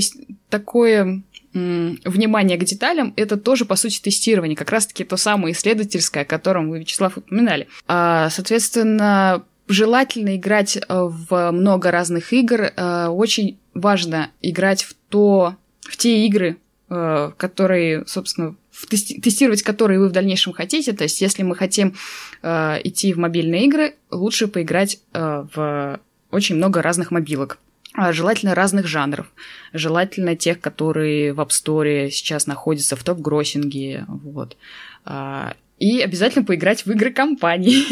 [0.48, 6.26] такое внимание к деталям, это тоже, по сути, тестирование, как раз-таки то самое исследовательское, о
[6.26, 7.68] котором вы, Вячеслав, упоминали.
[7.86, 12.72] А, соответственно, желательно играть э, в много разных игр.
[12.74, 16.56] Э, очень важно играть в то, в те игры,
[16.90, 20.92] э, которые, собственно, тести- тестировать которые вы в дальнейшем хотите.
[20.92, 21.94] То есть, если мы хотим
[22.42, 27.58] э, идти в мобильные игры, лучше поиграть э, в очень много разных мобилок.
[27.94, 29.26] А, желательно разных жанров.
[29.72, 34.04] Желательно тех, которые в App Store сейчас находятся в топ-гроссинге.
[34.06, 34.56] Вот.
[35.04, 37.82] А, и обязательно поиграть в игры компании.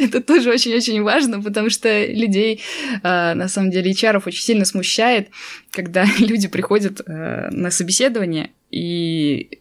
[0.02, 2.60] Это тоже очень-очень важно, потому что людей,
[3.02, 5.28] а, на самом деле, HR очень сильно смущает,
[5.70, 9.59] когда люди приходят на собеседование и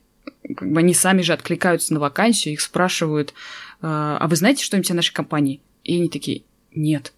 [0.55, 3.33] как бы они сами же откликаются на вакансию, их спрашивают,
[3.81, 5.61] а вы знаете что-нибудь о нашей компании?
[5.83, 7.13] И они такие, нет.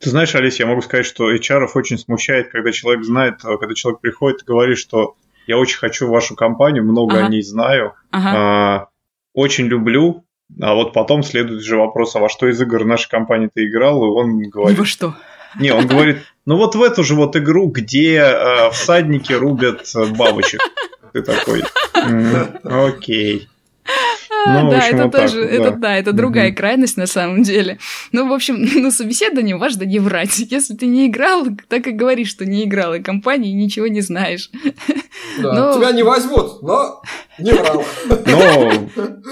[0.00, 3.74] Ты знаешь, Олесь, я могу сказать, что HR очень смущает, когда человек знает, а, когда
[3.74, 5.16] человек приходит и говорит, что
[5.46, 7.26] я очень хочу вашу компанию, много ага.
[7.26, 8.32] о ней знаю, ага.
[8.36, 8.88] а,
[9.34, 10.24] очень люблю,
[10.60, 14.04] а вот потом следует же вопрос, а во что из игр нашей компании ты играл,
[14.04, 14.78] и он говорит...
[14.78, 15.16] Во что?
[15.58, 20.60] Не, он говорит, ну вот в эту же вот игру, где э, всадники рубят бабочек.
[21.12, 21.62] Ты такой,
[22.64, 23.48] окей.
[24.46, 27.78] Ну, да, это тоже, так, это да, это другая крайность на самом деле.
[28.12, 30.38] Ну, в общем, на собеседовании важно не врать.
[30.38, 34.50] Если ты не играл, так и говори, что не играл, и компании ничего не знаешь.
[35.40, 35.74] Да, но...
[35.74, 37.02] Тебя не возьмут, но
[37.38, 37.84] не врал.
[38.26, 38.72] Но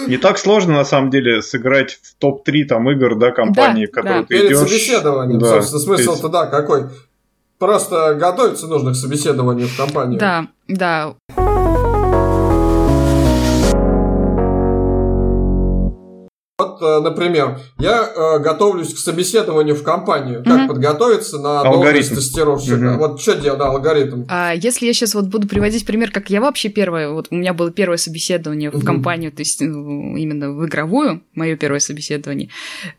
[0.06, 3.94] не так сложно, на самом деле, сыграть в топ-3 там игр, да, компании, да, в
[3.94, 4.26] которые да.
[4.26, 4.58] ты Перед идешь.
[4.58, 6.84] собеседованием, да, собственно, смысл-то, да, какой?
[7.58, 10.18] Просто готовиться нужно к собеседованию в компанию.
[10.18, 11.14] Да, да.
[16.80, 20.42] Вот, э, например, я э, готовлюсь к собеседованию в компанию.
[20.44, 20.68] Как угу.
[20.74, 22.94] подготовиться на должность тестировщика?
[22.94, 22.98] Угу.
[22.98, 24.24] Вот что делать, да, алгоритм.
[24.28, 27.54] А если я сейчас вот буду приводить пример, как я вообще первое, вот у меня
[27.54, 28.86] было первое собеседование в угу.
[28.86, 32.50] компанию, то есть ну, именно в игровую, мое первое собеседование,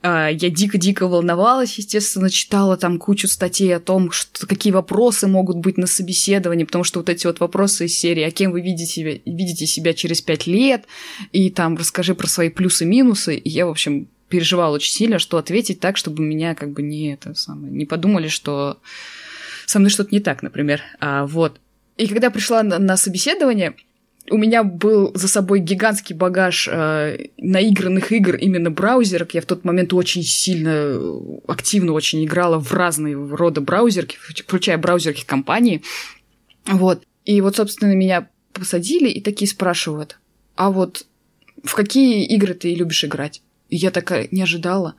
[0.01, 5.57] а, я дико-дико волновалась, естественно, читала там кучу статей о том, что, какие вопросы могут
[5.57, 8.85] быть на собеседовании, потому что вот эти вот вопросы из серии, а кем вы видите
[8.85, 10.85] себя, видите себя через пять лет,
[11.31, 13.35] и там расскажи про свои плюсы-минусы.
[13.35, 17.13] И я, в общем, переживала очень сильно, что ответить так, чтобы меня как бы не
[17.13, 18.79] это самое, не подумали, что
[19.65, 20.81] со мной что-то не так, например.
[20.99, 21.59] А, вот.
[21.97, 23.75] И когда пришла на, на собеседование,
[24.29, 29.33] у меня был за собой гигантский багаж э, наигранных игр именно браузерок.
[29.33, 34.77] Я в тот момент очень сильно, э, активно очень играла в разные рода браузерки, включая
[34.77, 35.81] браузерки компании.
[36.65, 37.03] Вот.
[37.25, 40.19] И вот, собственно, меня посадили и такие спрашивают,
[40.55, 41.05] а вот
[41.63, 43.41] в какие игры ты любишь играть?
[43.69, 44.95] Я такая не ожидала.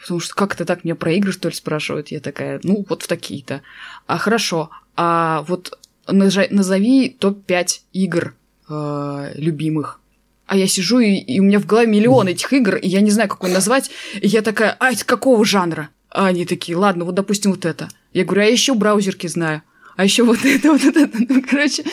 [0.00, 2.08] Потому что как это так меня про игры, что ли, спрашивают?
[2.08, 3.62] Я такая, ну, вот в такие-то.
[4.06, 8.34] А хорошо, а вот назови топ-5 игр
[8.68, 10.00] э, любимых.
[10.46, 13.10] А я сижу, и, и у меня в голове миллион этих игр, и я не
[13.10, 13.90] знаю, какой назвать.
[14.20, 15.88] И я такая, а, это какого жанра?
[16.10, 17.88] А они такие, ладно, вот, допустим, вот это.
[18.12, 19.62] Я говорю, а я еще браузерки знаю
[19.96, 21.08] а еще вот это, вот это.
[21.28, 21.84] Ну, короче,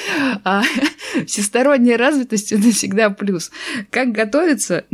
[0.44, 0.63] а,
[1.26, 3.52] всесторонняя развитость это всегда плюс.
[3.89, 4.86] Как готовиться?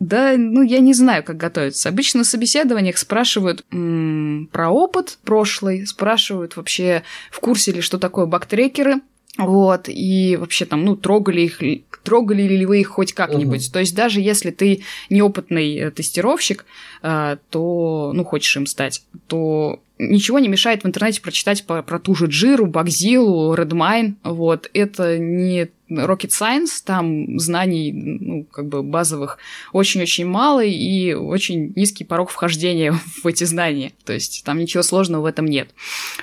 [0.00, 1.88] Да, ну, я не знаю, как готовиться.
[1.88, 8.26] Обычно на собеседованиях спрашивают м- про опыт прошлый, спрашивают вообще, в курсе ли, что такое
[8.26, 9.00] бактрекеры,
[9.38, 11.62] вот, и вообще там, ну, трогали их,
[12.02, 13.66] трогали ли вы их хоть как-нибудь.
[13.66, 13.72] Угу.
[13.72, 16.66] То есть даже если ты неопытный э, тестировщик,
[17.02, 22.00] э, то, ну, хочешь им стать, то ничего не мешает в интернете прочитать по, про
[22.00, 24.14] ту же Джиру, Багзилу, Redmine.
[24.24, 24.68] Вот.
[24.74, 29.38] Это не rocket science, там знаний, ну, как бы базовых
[29.72, 33.92] очень-очень мало и очень низкий порог вхождения в эти знания.
[34.04, 35.70] То есть там ничего сложного в этом нет.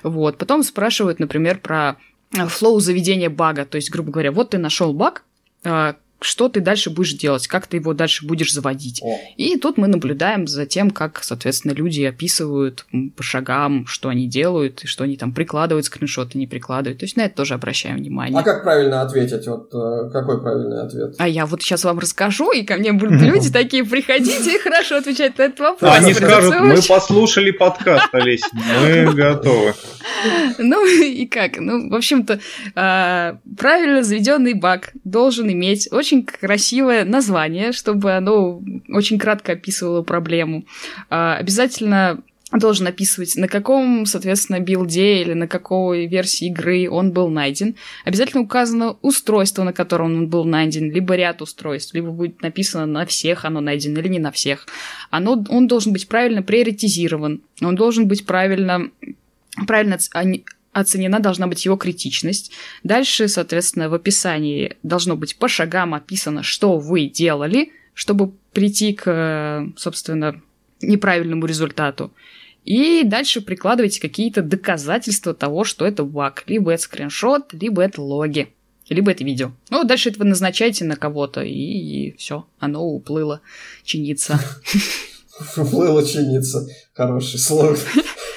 [0.04, 0.38] Вот.
[0.38, 1.96] Потом спрашивают, например, про
[2.48, 3.66] флоу заведения бага.
[3.66, 5.24] То есть, грубо говоря, вот ты нашел баг,
[5.64, 9.02] а, что ты дальше будешь делать, как ты его дальше будешь заводить.
[9.04, 9.20] О.
[9.38, 14.84] И тут мы наблюдаем за тем, как, соответственно, люди описывают по шагам, что они делают,
[14.84, 17.00] и что они там прикладывают скриншоты, не прикладывают.
[17.00, 18.40] То есть на это тоже обращаем внимание.
[18.40, 19.46] А как правильно ответить?
[19.48, 21.16] Вот э, какой правильный ответ?
[21.18, 24.98] А я вот сейчас вам расскажу, и ко мне будут люди такие, приходите и хорошо
[24.98, 25.92] отвечать на этот вопрос.
[25.96, 29.74] Они скажут, мы послушали подкаст, Олесь, мы готовы.
[30.60, 31.58] Ну и как?
[31.60, 32.40] Ну, в общем-то,
[32.76, 40.66] а, правильно заведенный баг должен иметь очень красивое название, чтобы оно очень кратко описывало проблему.
[41.10, 47.30] А, обязательно должен описывать, на каком, соответственно, билде или на какой версии игры он был
[47.30, 47.76] найден.
[48.06, 53.06] Обязательно указано устройство, на котором он был найден, либо ряд устройств, либо будет написано на
[53.06, 54.68] всех оно найдено или не на всех.
[55.10, 58.90] Оно, он должен быть правильно приоритизирован, он должен быть правильно
[59.68, 59.98] правильно
[60.76, 62.52] оценена должна быть его критичность.
[62.84, 69.68] Дальше, соответственно, в описании должно быть по шагам описано, что вы делали, чтобы прийти к,
[69.78, 70.42] собственно,
[70.82, 72.12] неправильному результату.
[72.66, 76.44] И дальше прикладывайте какие-то доказательства того, что это баг.
[76.48, 78.50] Либо это скриншот, либо это логи,
[78.90, 79.52] либо это видео.
[79.70, 83.40] Ну, дальше это вы назначаете на кого-то, и, и все, оно уплыло
[83.86, 84.40] чиниться.
[85.56, 86.68] Уплыло чиниться.
[86.94, 87.78] Хороший слог.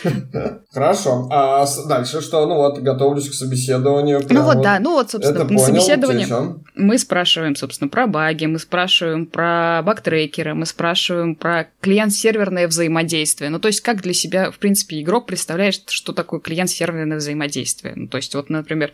[0.72, 1.28] Хорошо.
[1.30, 2.46] А дальше что?
[2.46, 4.20] Ну вот, готовлюсь к собеседованию.
[4.28, 4.78] Ну вот, да.
[4.78, 6.26] Ну вот, собственно, на собеседовании
[6.74, 13.50] мы спрашиваем, собственно, про баги, мы спрашиваем про бактрекеры, мы спрашиваем про клиент-серверное взаимодействие.
[13.50, 17.94] Ну, то есть, как для себя, в принципе, игрок представляет, что такое клиент-серверное взаимодействие.
[17.96, 18.92] Ну, то есть, вот, например,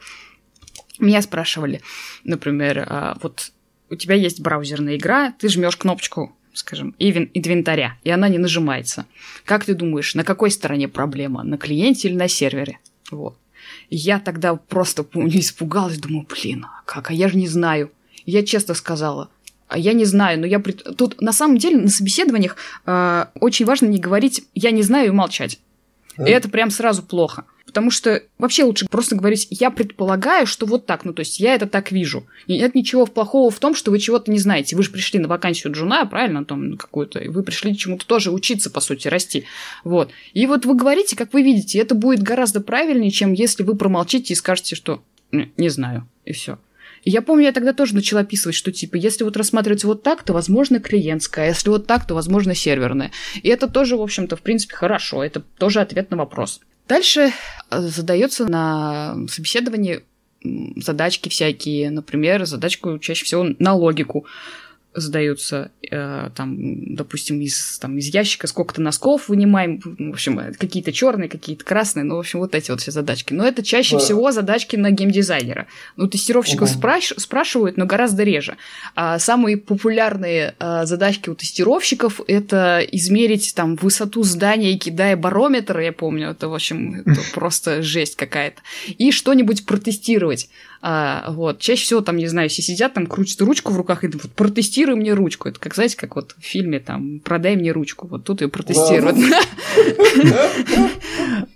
[0.98, 1.80] меня спрашивали,
[2.24, 3.50] например, а, вот
[3.90, 9.06] у тебя есть браузерная игра, ты жмешь кнопочку скажем, инвентаря, и она не нажимается.
[9.44, 11.42] Как ты думаешь, на какой стороне проблема?
[11.42, 12.78] На клиенте или на сервере?
[13.10, 13.36] Вот.
[13.90, 17.10] Я тогда просто, помню, испугалась, думаю, блин, а как?
[17.10, 17.90] А я же не знаю.
[18.26, 19.28] Я честно сказала,
[19.68, 20.60] а я не знаю, но я...
[20.60, 25.10] Тут на самом деле на собеседованиях э, очень важно не говорить «я не знаю» и
[25.10, 25.58] молчать.
[26.18, 27.44] И это прям сразу плохо.
[27.66, 31.54] Потому что вообще лучше просто говорить, я предполагаю, что вот так, ну то есть я
[31.54, 32.24] это так вижу.
[32.46, 34.76] И нет ничего плохого в том, что вы чего-то не знаете.
[34.76, 38.70] Вы же пришли на вакансию джуна, правильно, там какую-то, и вы пришли чему-то тоже учиться,
[38.70, 39.44] по сути, расти.
[39.82, 40.12] Вот.
[40.34, 44.34] И вот вы говорите, как вы видите, это будет гораздо правильнее, чем если вы промолчите
[44.34, 46.58] и скажете, что не знаю, и все.
[47.04, 50.22] И я помню, я тогда тоже начала описывать, что типа, если вот рассматривать вот так,
[50.22, 53.10] то, возможно, клиентская, а если вот так, то, возможно, серверная.
[53.42, 55.22] И это тоже, в общем-то, в принципе, хорошо.
[55.22, 56.60] Это тоже ответ на вопрос.
[56.88, 57.32] Дальше
[57.70, 60.02] э, задается на собеседовании
[60.76, 64.26] задачки всякие, например, задачку чаще всего на логику.
[64.94, 71.28] Задаются, э, там, допустим, из, там, из ящика сколько-то носков вынимаем, в общем, какие-то черные,
[71.28, 73.32] какие-то красные, ну, в общем, вот эти вот все задачки.
[73.32, 74.02] Но это чаще да.
[74.02, 75.66] всего задачки на геймдизайнера.
[75.96, 76.80] Ну, тестировщиков угу.
[76.80, 78.56] спраш- спрашивают, но гораздо реже.
[78.94, 85.92] А самые популярные а, задачки у тестировщиков— это измерить там высоту здания, кидая барометр, я
[85.92, 88.62] помню, это, в общем, это просто жесть какая-то.
[88.98, 90.48] И что-нибудь протестировать.
[90.86, 91.60] А, вот.
[91.60, 94.96] Чаще всего там, не знаю, все сидят, там крутят ручку в руках и вот, протестируй
[94.96, 95.48] мне ручку.
[95.48, 98.06] Это как, знаете, как вот в фильме там «Продай мне ручку».
[98.06, 99.16] Вот тут ее протестируют.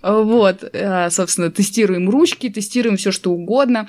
[0.01, 3.87] Вот, а, собственно, тестируем ручки, тестируем все что угодно.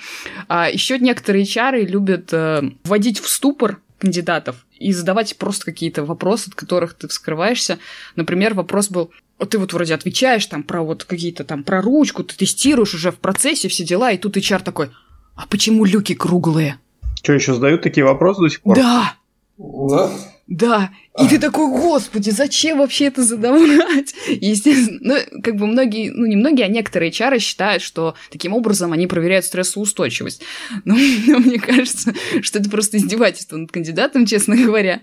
[0.49, 6.49] А Еще некоторые чары любят э, вводить в ступор кандидатов и задавать просто какие-то вопросы,
[6.49, 7.78] от которых ты вскрываешься.
[8.14, 9.11] Например, вопрос был,
[9.49, 13.18] ты вот вроде отвечаешь там про вот какие-то там про ручку, ты тестируешь уже в
[13.18, 14.91] процессе все дела, и тут HR такой,
[15.37, 16.78] а почему люки круглые?
[17.22, 18.76] Что, еще задают такие вопросы до сих пор?
[18.76, 19.14] Да!
[19.59, 20.11] Да?
[20.51, 20.91] Да.
[21.22, 24.14] И ты такой, господи, зачем вообще это задавать?
[24.26, 28.93] Естественно, ну, как бы многие, ну, не многие, а некоторые чары считают, что таким образом
[28.93, 30.43] они проверяют стрессоустойчивость.
[30.85, 30.97] Но,
[31.28, 35.03] но мне кажется, что это просто издевательство над кандидатом, честно говоря.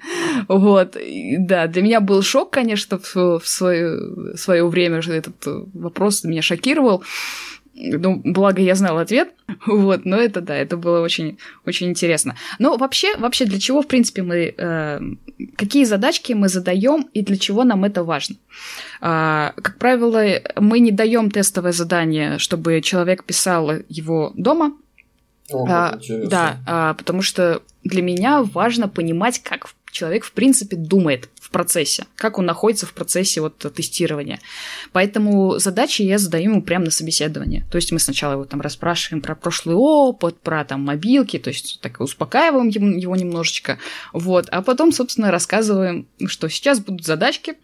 [0.50, 0.98] Вот.
[0.98, 3.98] И, да, для меня был шок, конечно, в, в свое,
[4.34, 5.36] в свое время, что этот
[5.74, 7.04] вопрос меня шокировал.
[7.80, 9.30] Ну, благо я знала ответ,
[9.68, 12.36] вот, но это да, это было очень, очень интересно.
[12.60, 15.00] Но вообще, вообще для чего, в принципе, мы, э,
[15.56, 18.36] какие задачки мы задаем и для чего нам это важно?
[19.02, 20.24] Э, как правило,
[20.56, 24.74] мы не даем тестовое задание, чтобы человек писал его дома.
[25.50, 31.30] О, а, да, а, потому что для меня важно понимать, как человек в принципе думает
[31.58, 34.40] процессе, как он находится в процессе вот тестирования.
[34.92, 37.66] Поэтому задачи я задаю ему прямо на собеседование.
[37.72, 41.80] То есть мы сначала его там расспрашиваем про прошлый опыт, про там мобилки, то есть
[41.82, 43.80] так успокаиваем его немножечко,
[44.14, 47.56] вот, а потом, собственно, рассказываем, что сейчас будут задачки,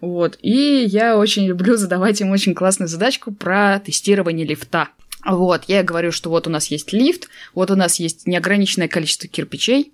[0.00, 4.88] вот, и я очень люблю задавать им очень классную задачку про тестирование лифта.
[5.26, 9.28] Вот, я говорю, что вот у нас есть лифт, вот у нас есть неограниченное количество
[9.28, 9.92] кирпичей,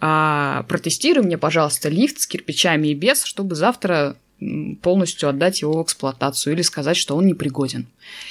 [0.00, 4.16] а, протестируй мне, пожалуйста, лифт с кирпичами и без, чтобы завтра
[4.82, 7.88] полностью отдать его в эксплуатацию или сказать, что он непригоден.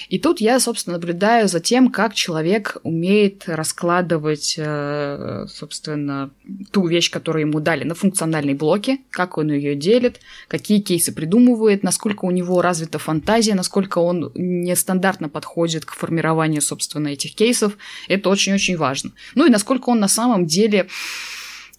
[0.08, 6.32] И тут я, собственно, наблюдаю за тем, как человек умеет раскладывать, э, собственно,
[6.72, 11.84] ту вещь, которую ему дали, на функциональные блоки, как он ее делит, какие кейсы придумывает,
[11.84, 17.78] насколько у него развита фантазия, насколько он нестандартно подходит к формированию, собственно, этих кейсов.
[18.08, 19.12] Это очень-очень важно.
[19.36, 20.88] Ну и насколько он на самом деле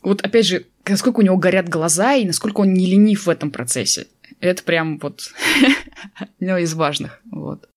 [0.02, 3.50] вот опять же, насколько у него горят глаза и насколько он не ленив в этом
[3.50, 4.06] процессе.
[4.40, 5.20] Это прям вот
[6.38, 7.20] одно из важных.
[7.30, 7.68] Вот.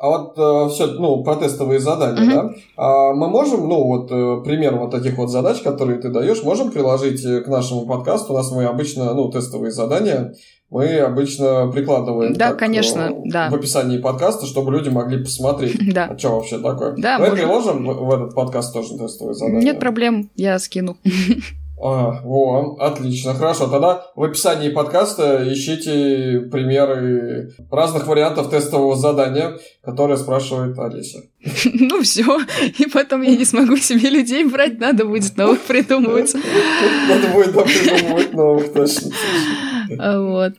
[0.00, 2.34] А вот э, все, ну, про тестовые задания, uh-huh.
[2.34, 2.54] да?
[2.76, 6.70] А мы можем, ну, вот э, пример вот таких вот задач, которые ты даешь, можем
[6.70, 8.32] приложить э, к нашему подкасту.
[8.32, 10.34] У нас мы обычно, ну, тестовые задания
[10.70, 13.48] мы обычно прикладываем да, так, конечно, в, да.
[13.48, 16.08] в описании подкаста, чтобы люди могли посмотреть, да.
[16.10, 16.92] а что вообще такое.
[16.96, 17.36] Да, Давай можем.
[17.36, 19.62] приложим в, в этот подкаст тоже тестовые задания.
[19.62, 20.96] Нет проблем, я скину.
[21.80, 23.68] А, о, отлично, хорошо.
[23.68, 31.22] Тогда в описании подкаста ищите примеры разных вариантов тестового задания, которые спрашивает Олеся.
[31.80, 32.40] Ну все,
[32.78, 36.34] и потом я не смогу себе людей брать, надо будет новых придумывать.
[36.34, 39.10] Надо будет придумывать новых, точно.
[39.88, 40.54] Вот.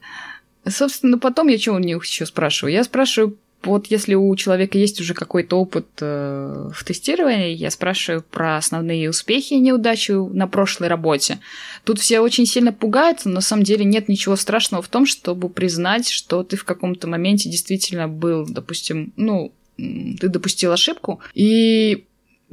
[0.68, 2.74] Собственно, потом я что у них еще спрашиваю?
[2.74, 8.24] Я спрашиваю вот если у человека есть уже какой-то опыт э, в тестировании, я спрашиваю
[8.24, 11.40] про основные успехи и неудачи на прошлой работе.
[11.84, 15.50] Тут все очень сильно пугаются, но на самом деле нет ничего страшного в том, чтобы
[15.50, 22.06] признать, что ты в каком-то моменте действительно был, допустим, ну, ты допустил ошибку, и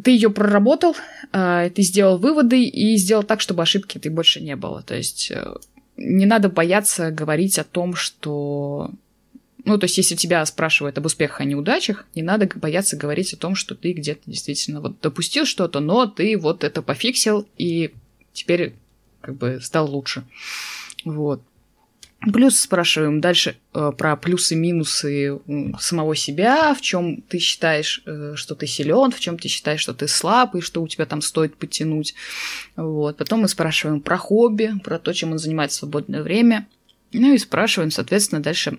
[0.02, 0.96] ты ее проработал,
[1.32, 4.82] э, ты сделал выводы и сделал так, чтобы ошибки ты больше не было.
[4.82, 5.54] То есть э,
[5.96, 8.90] не надо бояться говорить о том, что
[9.66, 13.36] ну, то есть, если тебя спрашивают об успехах, а неудачах, не надо бояться говорить о
[13.36, 17.92] том, что ты где-то действительно вот допустил что-то, но ты вот это пофиксил, и
[18.32, 18.74] теперь
[19.20, 20.22] как бы стал лучше.
[21.04, 21.42] Вот.
[22.32, 25.40] Плюс спрашиваем дальше э, про плюсы-минусы
[25.80, 29.94] самого себя, в чем ты считаешь, э, что ты силен, в чем ты считаешь, что
[29.94, 32.14] ты слаб, и что у тебя там стоит подтянуть.
[32.76, 33.16] Вот.
[33.16, 36.68] Потом мы спрашиваем про хобби, про то, чем он занимается в свободное время.
[37.12, 38.78] Ну и спрашиваем, соответственно, дальше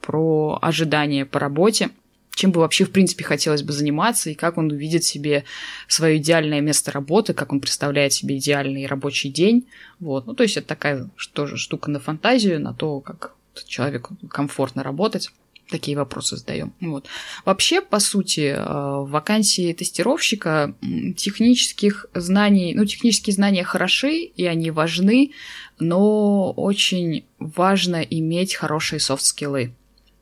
[0.00, 1.90] про ожидания по работе,
[2.34, 5.44] чем бы вообще, в принципе, хотелось бы заниматься, и как он увидит себе
[5.86, 9.66] свое идеальное место работы, как он представляет себе идеальный рабочий день.
[10.00, 10.26] Вот.
[10.26, 13.34] Ну, то есть это такая тоже штука на фантазию, на то, как
[13.66, 15.30] человеку комфортно работать.
[15.72, 16.72] Такие вопросы задаем.
[16.80, 17.06] Вот.
[17.44, 20.74] Вообще, по сути, э, в вакансии тестировщика
[21.16, 25.32] технических знаний, ну, технические знания хороши, и они важны,
[25.80, 29.74] но очень важно иметь хорошие софт-скиллы.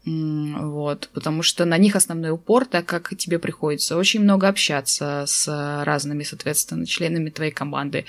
[0.07, 5.84] Вот, потому что на них основной упор, так как тебе приходится очень много общаться с
[5.84, 8.07] разными, соответственно, членами твоей команды.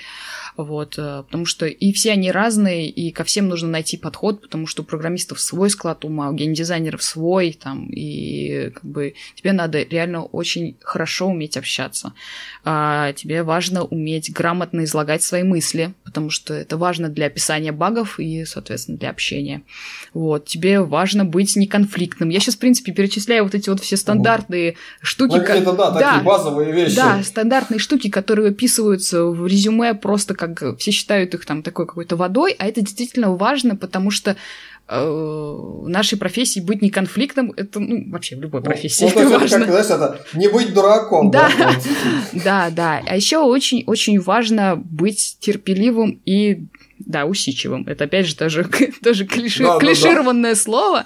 [0.56, 4.66] Вот, э, потому что и все они разные, и ко всем нужно найти подход, потому
[4.66, 9.82] что у программистов свой склад ума, у геймдизайнеров свой, там, и как бы тебе надо
[9.82, 12.12] реально очень хорошо уметь общаться.
[12.64, 18.20] А, тебе важно уметь грамотно излагать свои мысли, потому что это важно для описания багов
[18.20, 19.62] и, соответственно, для общения.
[20.12, 22.28] Вот, тебе важно быть неконфликтным.
[22.28, 25.36] Я сейчас, в принципе, перечисляю вот эти вот все стандартные штуки.
[25.36, 26.96] Ну, это, да, такие да, базовые вещи.
[26.96, 32.16] Да, стандартные штуки, которые описываются в резюме просто как все считают их там такой какой-то
[32.16, 34.36] водой, а это действительно важно, потому что
[34.88, 39.38] э, нашей профессии быть неконфликтным, это ну, вообще в любой ну, профессии ну, это, это
[39.38, 39.58] важно.
[39.58, 41.30] Как, знаешь, это не быть дураком.
[41.30, 41.50] Да,
[42.32, 43.02] да, да.
[43.06, 46.66] А еще очень-очень важно быть терпеливым и
[47.06, 47.84] да, усидчивым.
[47.86, 48.64] Это, опять же, тоже,
[49.02, 50.60] тоже клиши, да, клишированное да, да.
[50.60, 51.04] слово.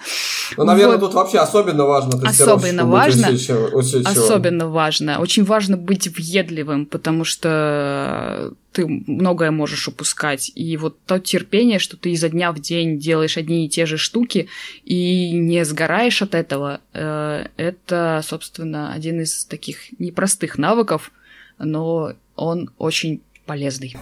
[0.57, 1.07] Ну, наверное, вот.
[1.07, 3.31] тут вообще особенно важно Особенно важно.
[3.31, 4.07] Усидчивым.
[4.07, 5.21] Особенно важно.
[5.21, 10.53] Очень важно быть въедливым, потому что ты многое можешь упускать.
[10.55, 13.97] И вот то терпение, что ты изо дня в день делаешь одни и те же
[13.97, 14.49] штуки
[14.85, 21.11] и не сгораешь от этого, э, это, собственно, один из таких непростых навыков,
[21.59, 23.97] но он очень полезный.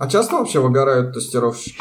[0.00, 1.76] А часто вообще выгорают тестировщики?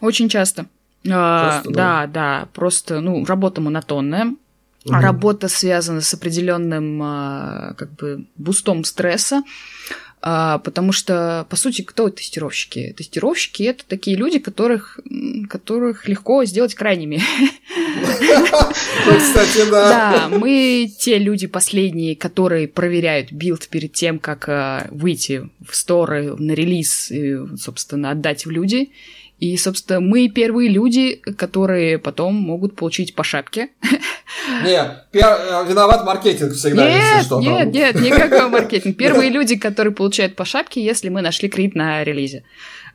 [0.00, 0.66] Очень часто.
[1.10, 2.48] А, часто да, да, да.
[2.54, 4.36] Просто, ну, работа монотонная.
[4.84, 4.94] Угу.
[4.94, 9.42] Работа связана с определенным а, как бы бустом стресса.
[10.22, 12.94] А, потому что, по сути, кто тестировщики?
[12.96, 14.98] Тестировщики— это такие люди, которых,
[15.48, 17.16] которых легко сделать крайними.
[19.18, 19.70] Кстати, да.
[19.70, 26.34] Да, мы те люди последние, которые проверяют билд перед тем, как а, выйти в сторы
[26.36, 28.90] на релиз и, собственно, отдать в люди.
[29.38, 33.68] И, собственно, мы первые люди, которые потом могут получить по шапке.
[34.64, 35.66] Не, пер...
[35.68, 37.40] виноват маркетинг всегда, нет, если что.
[37.40, 38.96] Нет, нет, никакой маркетинг.
[38.98, 42.44] Первые люди, которые получают по шапке, если мы нашли крит на релизе.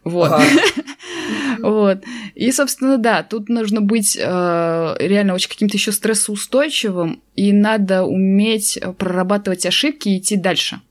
[0.04, 0.32] Вот.
[1.60, 2.00] вот.
[2.34, 8.80] И, собственно, да, тут нужно быть э, реально очень каким-то еще стрессоустойчивым, и надо уметь
[8.98, 10.82] прорабатывать ошибки и идти дальше.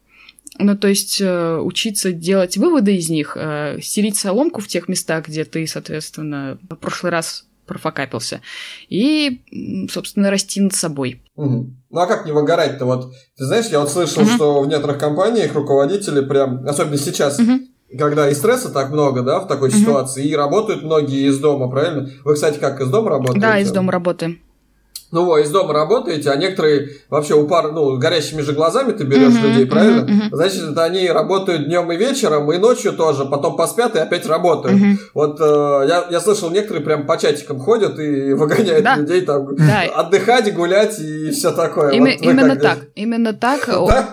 [0.60, 5.28] Ну, то есть э, учиться делать выводы из них, э, стереть соломку в тех местах,
[5.28, 8.40] где ты, соответственно, в прошлый раз профокапился.
[8.88, 9.42] И,
[9.90, 11.22] собственно, расти над собой.
[11.36, 11.70] Угу.
[11.90, 12.84] Ну а как не выгорать-то?
[12.84, 14.30] Вот, ты знаешь, я вот слышал, угу.
[14.30, 17.60] что в некоторых компаниях руководители прям, особенно сейчас, угу.
[17.96, 19.78] когда и стресса так много, да, в такой угу.
[19.78, 22.10] ситуации, и работают многие из дома, правильно?
[22.24, 23.40] Вы, кстати, как из дома работаете?
[23.40, 24.40] Да, из дома работаем
[25.12, 29.04] ну, вот, из дома работаете, а некоторые вообще у пар, ну, горящими же глазами ты
[29.04, 30.00] берешь uh-huh, людей, правильно?
[30.02, 30.36] Uh-huh, uh-huh.
[30.36, 34.80] Значит, это они работают днем и вечером, и ночью тоже, потом поспят и опять работают.
[34.80, 34.96] Uh-huh.
[35.14, 38.96] Вот э, я, я слышал, некоторые прям по чатикам ходят и выгоняют да.
[38.96, 39.82] людей там да.
[39.96, 41.90] отдыхать, гулять и все такое.
[41.90, 42.88] Им, вот именно так, здесь?
[42.94, 43.68] именно так.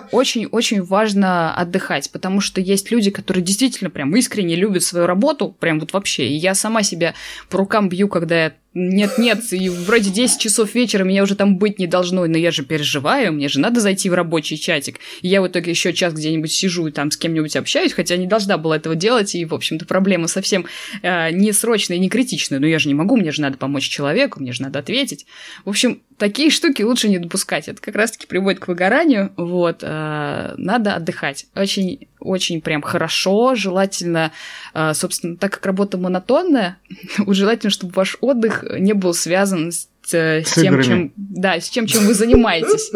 [0.12, 5.78] Очень-очень важно отдыхать, потому что есть люди, которые действительно прям искренне любят свою работу, прям
[5.78, 6.26] вот вообще.
[6.26, 7.14] И я сама себя
[7.48, 11.78] по рукам бью, когда я нет-нет, и вроде 10 часов вечера меня уже там быть
[11.78, 15.00] не должно, но я же переживаю, мне же надо зайти в рабочий чатик.
[15.22, 18.26] И я в итоге еще час где-нибудь сижу и там с кем-нибудь общаюсь, хотя не
[18.26, 20.66] должна была этого делать, и, в общем-то, проблема совсем
[21.02, 24.40] э, не срочная не критичная, но я же не могу, мне же надо помочь человеку,
[24.40, 25.26] мне же надо ответить.
[25.64, 27.68] В общем, такие штуки лучше не допускать.
[27.68, 29.32] Это как раз-таки приводит к выгоранию.
[29.36, 31.46] Вот, э, надо отдыхать.
[31.54, 34.32] Очень, очень прям хорошо, желательно,
[34.74, 36.78] э, собственно, так как работа монотонная,
[37.26, 41.86] желательно, чтобы ваш отдых не был связан с, с, с тем, чем, да, с тем,
[41.86, 42.90] чем вы занимаетесь.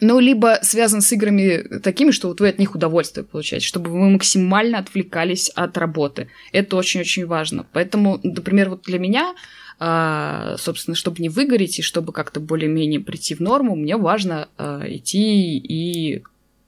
[0.00, 4.10] Ну, либо связан с играми такими, что вот вы от них удовольствие получаете, чтобы вы
[4.10, 6.28] максимально отвлекались от работы.
[6.52, 7.66] Это очень-очень важно.
[7.72, 9.34] Поэтому, например, вот для меня
[9.80, 14.82] а, собственно, чтобы не выгореть и чтобы как-то более-менее прийти в норму, мне важно а,
[14.86, 16.22] идти и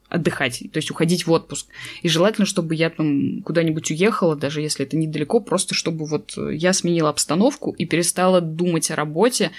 [0.09, 1.67] отдыхать, то есть уходить в отпуск.
[2.03, 6.73] И желательно, чтобы я там куда-нибудь уехала, даже если это недалеко, просто чтобы вот я
[6.73, 9.51] сменила обстановку и перестала думать о работе.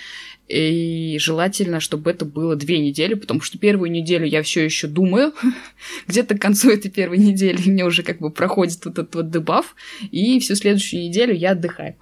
[0.48, 5.34] И желательно, чтобы это было две недели, потому что первую неделю я все еще думаю.
[6.08, 9.76] Где-то к концу этой первой недели мне уже как бы проходит вот этот вот дебаф,
[10.10, 11.95] и всю следующую неделю я отдыхаю.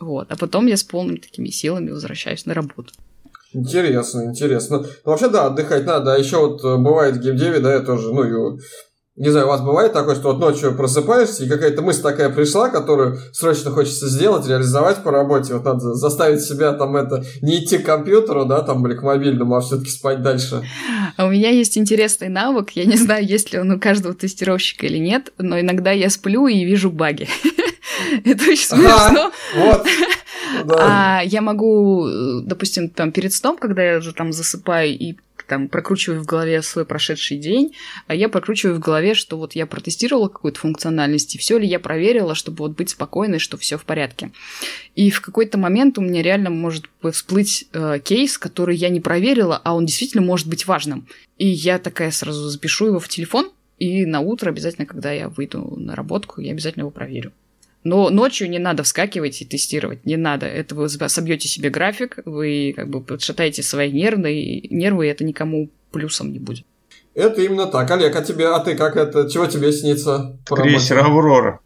[0.00, 0.32] Вот.
[0.32, 2.92] А потом я с полными такими силами возвращаюсь на работу.
[3.52, 4.78] Интересно, интересно.
[4.78, 6.14] Ну, вообще, да, отдыхать надо.
[6.14, 8.58] А еще вот э, бывает в геймдеве, да, я тоже, ну, и
[9.16, 12.70] Не знаю, у вас бывает такое, что вот ночью просыпаешься, и какая-то мысль такая пришла,
[12.70, 15.52] которую срочно хочется сделать, реализовать по работе.
[15.52, 19.54] Вот надо заставить себя там это не идти к компьютеру, да, там, или к мобильному,
[19.54, 20.62] а все-таки спать дальше.
[21.18, 22.70] А у меня есть интересный навык.
[22.70, 26.46] Я не знаю, есть ли он у каждого тестировщика или нет, но иногда я сплю
[26.46, 27.28] и вижу баги.
[28.24, 29.32] Это очень смешно.
[29.54, 29.86] Вот.
[30.64, 31.18] Да.
[31.18, 35.16] А я могу, э, допустим, там перед сном, когда я уже там засыпаю и
[35.46, 37.74] там прокручиваю в голове свой прошедший день,
[38.06, 41.78] а я прокручиваю в голове, что вот я протестировала какую-то функциональность, и все ли я
[41.78, 44.30] проверила, чтобы вот быть спокойной, что все в порядке.
[44.94, 49.60] И в какой-то момент у меня реально может всплыть э, кейс, который я не проверила,
[49.62, 51.06] а он действительно может быть важным.
[51.38, 55.74] И я такая сразу запишу его в телефон, и на утро обязательно, когда я выйду
[55.76, 57.32] на работку, я обязательно его проверю.
[57.84, 60.46] Но ночью не надо вскакивать и тестировать, не надо.
[60.46, 65.68] Это вы собьете себе график, вы как бы подшатаете свои нервы, нервы, и это никому
[65.90, 66.64] плюсом не будет.
[67.14, 67.90] Это именно так.
[67.90, 70.38] Олег, а тебе, а ты как это, чего тебе снится?
[70.46, 71.60] Крейсер Аврора.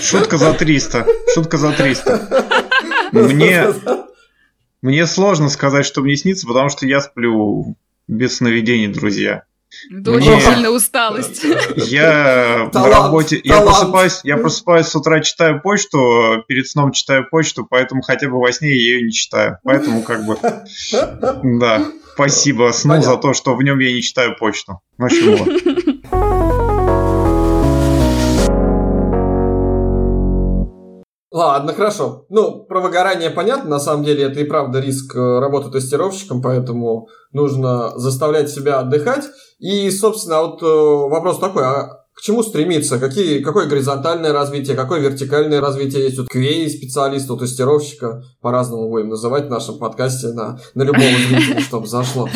[0.00, 0.36] Шутка.
[0.36, 1.06] за 300.
[1.34, 2.44] Шутка за 300.
[3.12, 3.66] Мне,
[4.82, 7.76] мне сложно сказать, что мне снится, потому что я сплю
[8.06, 9.44] без сновидений, друзья.
[9.90, 10.30] Это Мне...
[10.30, 11.42] очень сильная усталость.
[11.76, 13.44] Я талант, на работе, талант.
[13.44, 18.38] я просыпаюсь, я просыпаюсь с утра, читаю почту, перед сном читаю почту, поэтому хотя бы
[18.38, 19.58] во сне я ее не читаю.
[19.64, 20.36] Поэтому как бы,
[21.60, 23.12] да, спасибо сну Понятно.
[23.12, 24.80] за то, что в нем я не читаю почту.
[24.98, 26.54] В общем, вот.
[31.34, 32.26] Ладно, хорошо.
[32.28, 37.08] Ну, про выгорание понятно, на самом деле это и правда риск э, работы тестировщиком, поэтому
[37.32, 39.24] нужно заставлять себя отдыхать.
[39.58, 42.98] И, собственно, вот э, вопрос такой, а к чему стремиться?
[42.98, 46.18] Какие, какое горизонтальное развитие, какое вертикальное развитие есть?
[46.18, 51.60] Вот QA специалиста, у тестировщика, по-разному будем называть в нашем подкасте на, на любого зрителя,
[51.68, 52.28] чтобы зашло.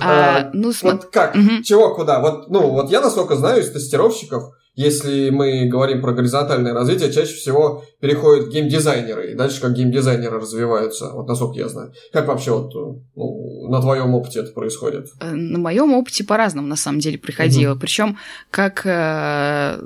[0.00, 1.34] А, а, ну, вот как?
[1.64, 2.20] Чего, куда?
[2.20, 7.34] Вот, ну, вот я, насколько знаю, из тестировщиков если мы говорим про горизонтальное развитие, чаще
[7.34, 11.92] всего переходят геймдизайнеры, и дальше как геймдизайнеры развиваются, вот насколько я знаю.
[12.12, 15.08] Как вообще вот ну, на твоем опыте это происходит?
[15.20, 17.72] Э, на моем опыте по-разному, на самом деле, приходило.
[17.72, 17.80] Угу.
[17.80, 18.18] Причем
[18.50, 19.80] как э,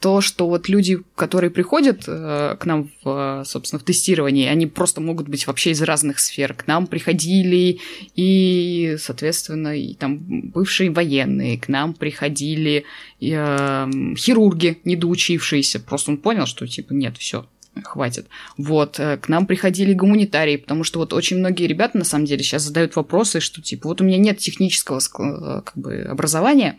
[0.00, 5.00] то, что вот люди, которые приходят э, к нам, в, собственно, в тестировании, они просто
[5.00, 6.54] могут быть вообще из разных сфер.
[6.54, 7.80] К нам приходили
[8.14, 10.18] и, соответственно, и там
[10.50, 12.84] бывшие военные, к нам приходили
[13.18, 15.80] и, э, хирурги, недоучившиеся.
[15.80, 17.46] Просто он понял, что типа нет, все,
[17.82, 18.26] хватит.
[18.56, 22.42] Вот, э, к нам приходили гуманитарии, потому что вот очень многие ребята, на самом деле,
[22.42, 26.78] сейчас задают вопросы, что, типа, вот у меня нет технического э, как бы, образования,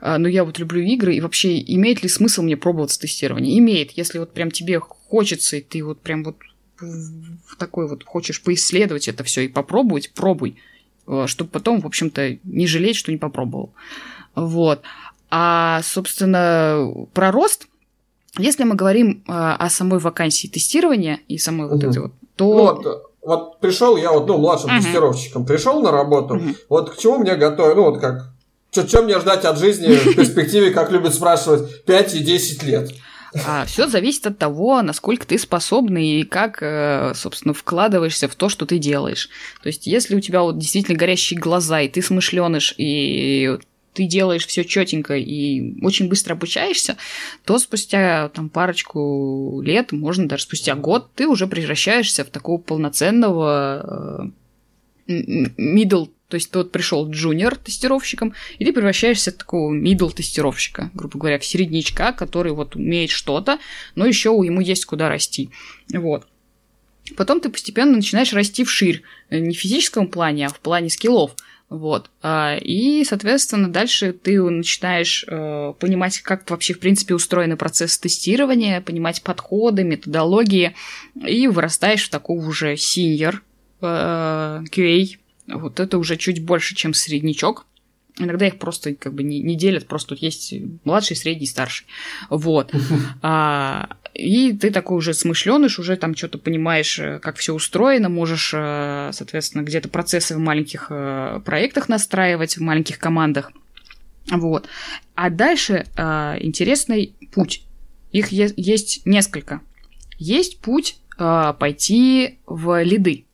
[0.00, 3.58] но я вот люблю игры, и вообще имеет ли смысл мне пробовать с тестирования?
[3.58, 6.36] Имеет, если вот прям тебе хочется, и ты вот прям вот
[7.58, 10.56] такой вот хочешь поисследовать это все и попробовать, пробуй,
[11.06, 13.72] э, чтобы потом, в общем-то, не жалеть, что не попробовал.
[14.34, 14.82] Вот.
[15.30, 17.68] А, собственно, про рост,
[18.38, 21.74] если мы говорим э, о самой вакансии тестирования и самой угу.
[21.74, 22.54] вот этой вот, то...
[22.54, 24.82] Ну, вот, вот пришел я вот, ну, младшим угу.
[24.82, 26.54] тестировщиком, пришел на работу, угу.
[26.68, 28.32] вот к чему мне готовить, ну, вот как
[28.72, 32.90] что, мне ждать от жизни в перспективе, как любят спрашивать, 5 и 10 лет?
[33.46, 38.48] А, все зависит от того, насколько ты способный и как, э, собственно, вкладываешься в то,
[38.48, 39.28] что ты делаешь.
[39.62, 43.56] То есть, если у тебя вот действительно горящие глаза, и ты смышленыш, и
[43.92, 46.96] ты делаешь все четенько и очень быстро обучаешься,
[47.44, 54.32] то спустя там парочку лет, можно даже спустя год, ты уже превращаешься в такого полноценного
[55.08, 55.12] э,
[55.58, 60.90] middle то есть ты вот пришел джуниор тестировщиком, и ты превращаешься в такого middle тестировщика,
[60.94, 63.58] грубо говоря, в середнячка, который вот умеет что-то,
[63.96, 65.50] но еще ему есть куда расти.
[65.92, 66.26] Вот.
[67.16, 71.34] Потом ты постепенно начинаешь расти вширь, э, не в физическом плане, а в плане скиллов.
[71.68, 72.10] Вот.
[72.22, 78.80] А, и, соответственно, дальше ты начинаешь э, понимать, как вообще, в принципе, устроен процесс тестирования,
[78.80, 80.74] понимать подходы, методологии,
[81.26, 83.38] и вырастаешь в такого уже senior
[83.80, 85.18] э, QA
[85.52, 87.66] вот это уже чуть больше, чем среднячок.
[88.18, 90.52] Иногда их просто как бы не, не делят, просто тут есть
[90.84, 91.86] младший, средний, старший.
[92.28, 92.72] Вот.
[93.22, 98.52] А, и ты такой уже смышленыш, уже там что-то понимаешь, э, как все устроено, можешь,
[98.54, 103.52] э, соответственно, где-то процессы в маленьких э, проектах настраивать, в маленьких командах.
[104.30, 104.68] Вот.
[105.14, 107.64] А дальше интересный путь.
[108.12, 109.60] Их есть несколько.
[110.18, 113.24] Есть путь пойти в лиды.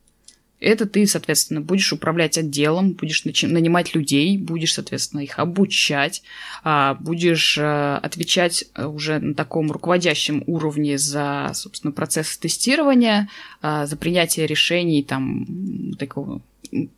[0.58, 6.22] Это ты, соответственно, будешь управлять отделом, будешь нанимать людей, будешь, соответственно, их обучать,
[6.64, 13.28] а, будешь э, отвечать э, уже на таком руководящем уровне за, собственно, процесс тестирования,
[13.60, 16.40] а, за принятие решений, там, такого,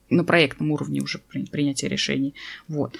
[0.08, 2.34] на проектном уровне уже принятие решений.
[2.68, 2.96] Вот.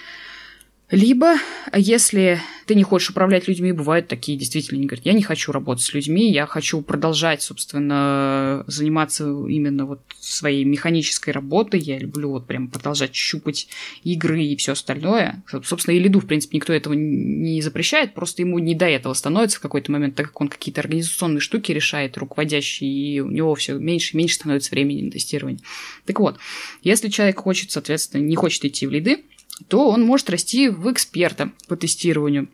[0.91, 1.35] Либо,
[1.75, 5.83] если ты не хочешь управлять людьми, бывают такие действительно, они говорят, я не хочу работать
[5.83, 12.47] с людьми, я хочу продолжать, собственно, заниматься именно вот своей механической работой, я люблю вот
[12.47, 13.67] прям продолжать щупать
[14.03, 15.43] игры и все остальное.
[15.63, 19.59] Собственно, и лиду, в принципе, никто этого не запрещает, просто ему не до этого становится
[19.59, 23.75] в какой-то момент, так как он какие-то организационные штуки решает, руководящие, и у него все
[23.75, 25.61] меньше и меньше становится времени на тестирование.
[26.05, 26.39] Так вот,
[26.81, 29.23] если человек хочет, соответственно, не хочет идти в лиды,
[29.67, 32.49] то он может расти в эксперта по тестированию.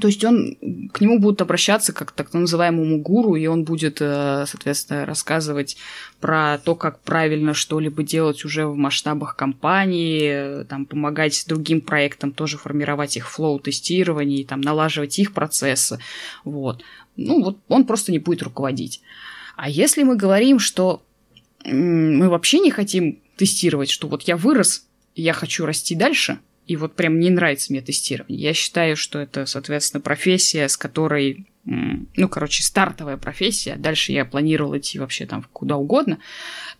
[0.00, 0.56] То есть он,
[0.92, 5.76] к нему будут обращаться как так называемому гуру, и он будет, э, соответственно, рассказывать
[6.20, 12.58] про то, как правильно что-либо делать уже в масштабах компании, там, помогать другим проектам тоже
[12.58, 16.00] формировать их флоу тестирования, там, налаживать их процессы.
[16.42, 16.82] Вот.
[17.16, 19.00] Ну, вот он просто не будет руководить.
[19.56, 21.04] А если мы говорим, что
[21.64, 26.94] мы вообще не хотим тестировать, что вот я вырос, я хочу расти дальше, и вот
[26.94, 28.38] прям не нравится мне тестирование.
[28.40, 34.76] Я считаю, что это, соответственно, профессия, с которой, ну, короче, стартовая профессия, дальше я планировал
[34.76, 36.18] идти вообще там куда угодно,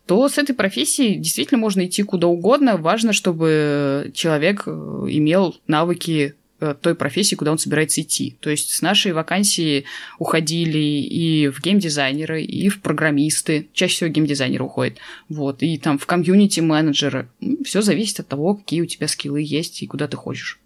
[0.07, 2.77] то с этой профессией действительно можно идти куда угодно.
[2.77, 8.37] Важно, чтобы человек э, имел навыки той профессии, куда он собирается идти.
[8.41, 9.85] То есть с нашей вакансии
[10.19, 13.69] уходили и в геймдизайнеры, и в программисты.
[13.73, 14.99] Чаще всего геймдизайнеры уходят.
[15.29, 15.63] Вот.
[15.63, 17.29] И там в комьюнити-менеджеры.
[17.65, 20.61] Все зависит от того, какие у тебя скиллы есть и куда ты хочешь.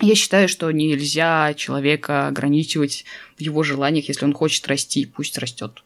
[0.00, 3.04] Я считаю, что нельзя человека ограничивать
[3.36, 5.82] в его желаниях, если он хочет расти, пусть растет.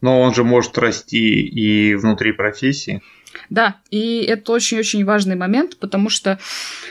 [0.00, 3.00] Но он же может расти и внутри профессии.
[3.50, 6.38] Да, и это очень-очень важный момент, потому что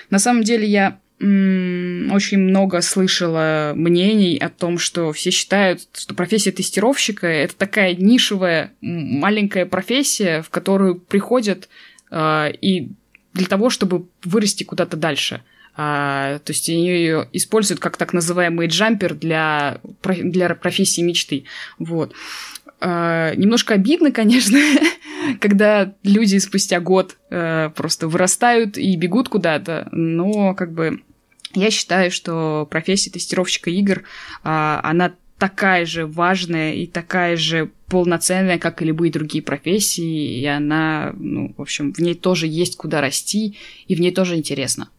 [0.09, 6.51] на самом деле я очень много слышала мнений о том, что все считают, что профессия
[6.51, 11.69] тестировщика это такая нишевая маленькая профессия, в которую приходят
[12.11, 12.89] э, и
[13.33, 15.41] для того, чтобы вырасти куда-то дальше.
[15.75, 21.45] А, то есть они ее используют как так называемый джампер для, для профессии мечты.
[21.79, 22.13] Вот.
[22.85, 24.59] А, немножко обидно, конечно,
[25.39, 31.01] когда люди спустя год а, просто вырастают и бегут куда-то, но как бы
[31.53, 34.03] я считаю, что профессия тестировщика игр,
[34.43, 40.45] а, она такая же важная и такая же полноценная, как и любые другие профессии, и
[40.45, 43.57] она, ну, в общем, в ней тоже есть куда расти,
[43.87, 44.89] и в ней тоже интересно.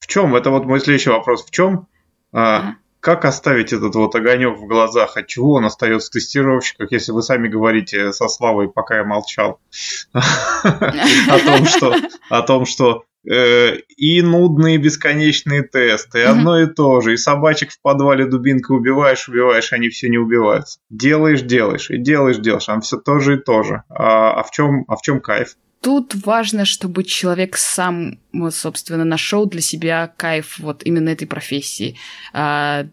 [0.00, 0.36] В чем?
[0.36, 1.46] Это вот мой следующий вопрос.
[1.46, 1.86] В чем
[2.32, 5.16] а, как оставить этот вот огонек в глазах?
[5.16, 9.58] От чего он остается в тестировщиках, если вы сами говорите со Славой, пока я молчал,
[10.12, 11.94] о том, что,
[12.28, 17.70] о том, что э, и нудные бесконечные тесты, и одно и то же, и собачек
[17.70, 20.78] в подвале дубинкой убиваешь, убиваешь, они все не убиваются.
[20.90, 23.82] Делаешь, делаешь, и делаешь, делаешь, а все то же и то же.
[23.88, 25.56] А, а в чем, а в чем кайф?
[25.82, 31.96] Тут важно, чтобы человек сам, вот, собственно, нашел для себя кайф вот именно этой профессии.
[32.34, 32.86] А,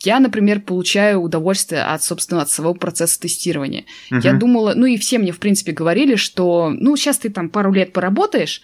[0.00, 3.84] я, например, получаю удовольствие от, собственно, от своего процесса тестирования.
[4.10, 4.20] Uh-huh.
[4.22, 7.72] Я думала, ну и все мне, в принципе, говорили, что, ну, сейчас ты там пару
[7.72, 8.62] лет поработаешь,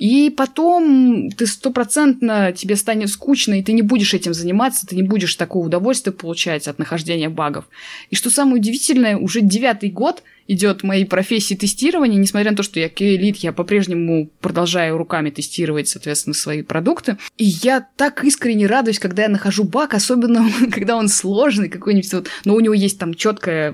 [0.00, 5.02] и потом ты стопроцентно тебе станет скучно, и ты не будешь этим заниматься, ты не
[5.02, 7.66] будешь такого удовольствия получать от нахождения багов.
[8.08, 12.80] И что самое удивительное, уже девятый год идет моей профессии тестирования, несмотря на то, что
[12.80, 17.18] я QA-лид, я по-прежнему продолжаю руками тестировать, соответственно, свои продукты.
[17.38, 22.28] И я так искренне радуюсь, когда я нахожу баг, особенно когда он сложный какой-нибудь, вот,
[22.44, 23.72] но у него есть там четкая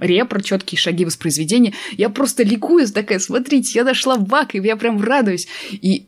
[0.00, 1.74] репро, четкие шаги воспроизведения.
[1.92, 5.46] Я просто ликую, такая, смотрите, я нашла баг, и я прям радуюсь.
[5.72, 6.06] И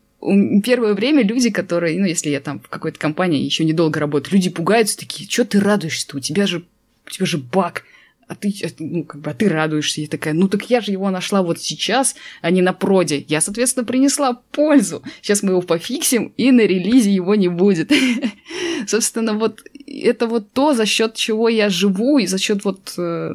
[0.64, 4.48] первое время люди, которые, ну, если я там в какой-то компании еще недолго работаю, люди
[4.48, 6.64] пугаются такие, что ты радуешься-то, у тебя же,
[7.06, 7.84] у тебя же баг
[8.28, 10.00] а ты, э, ну, как бы, а ты радуешься.
[10.00, 13.24] Я такая, ну так я же его нашла вот сейчас, а не на проде.
[13.28, 15.02] Я, соответственно, принесла пользу.
[15.22, 17.92] Сейчас мы его пофиксим, и на релизе его не будет.
[18.86, 23.32] Собственно, вот это вот то, за счет чего я живу, и за счет вот, э,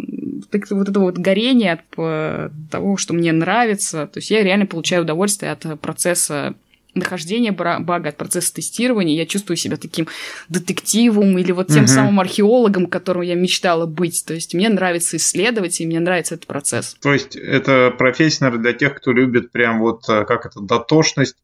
[0.72, 4.08] вот этого вот горения от э, того, что мне нравится.
[4.08, 6.56] То есть я реально получаю удовольствие от процесса
[6.94, 10.08] нахождения бага, от процесса тестирования, я чувствую себя таким
[10.50, 11.88] детективом или вот тем uh-huh.
[11.88, 14.24] самым археологом, которым я мечтала быть.
[14.26, 16.96] То есть мне нравится исследовать, и мне нравится этот процесс.
[17.02, 21.36] То есть это профессия, наверное, для тех, кто любит прям вот э, как это, дотошность,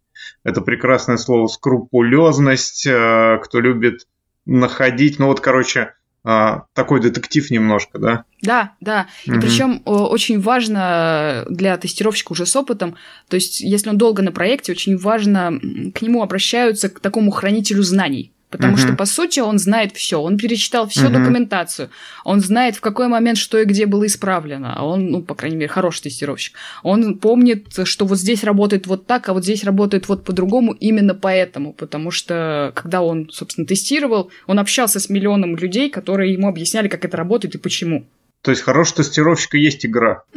[0.44, 4.08] это прекрасное слово, скрупулезность, э, кто любит
[4.46, 5.94] находить, ну вот, короче,
[6.24, 8.24] а, такой детектив немножко, да?
[8.42, 9.08] Да, да.
[9.26, 9.42] И угу.
[9.42, 12.96] причем очень важно для тестировщика уже с опытом,
[13.30, 15.60] то есть если он долго на проекте, очень важно
[15.94, 18.34] к нему обращаются к такому хранителю знаний.
[18.50, 18.82] Потому Мгм.
[18.82, 20.22] что, по сути, он знает все.
[20.22, 21.14] Он перечитал всю Мгм.
[21.22, 21.90] документацию.
[22.24, 24.74] Он знает, в какой момент что и где было исправлено.
[24.76, 26.56] А он, ну, по крайней мере, хороший тестировщик.
[26.82, 31.14] Он помнит, что вот здесь работает вот так, а вот здесь работает вот по-другому именно
[31.14, 31.74] поэтому.
[31.74, 37.04] Потому что, когда он, собственно, тестировал, он общался с миллионом людей, которые ему объясняли, как
[37.04, 38.06] это работает и почему.
[38.44, 40.22] То есть хороший тестировщик и есть игра.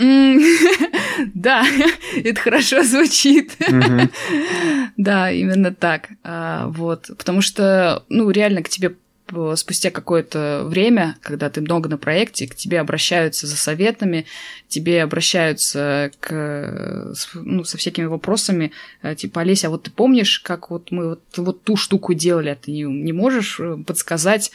[1.35, 1.65] Да,
[2.17, 3.57] это хорошо звучит.
[4.97, 6.09] Да, именно так.
[6.23, 7.11] А, Вот.
[7.17, 8.95] Потому что, ну, реально к тебе
[9.57, 14.27] спустя какое-то время, когда ты много на проекте, к тебе обращаются за советами,
[14.69, 20.71] тебе обращаются к, ну, со всякими вопросами, э, типа, Олеся, а вот ты помнишь, как
[20.71, 24.51] вот мы вот, вот ту штуку делали, а ты не, не можешь э, подсказать,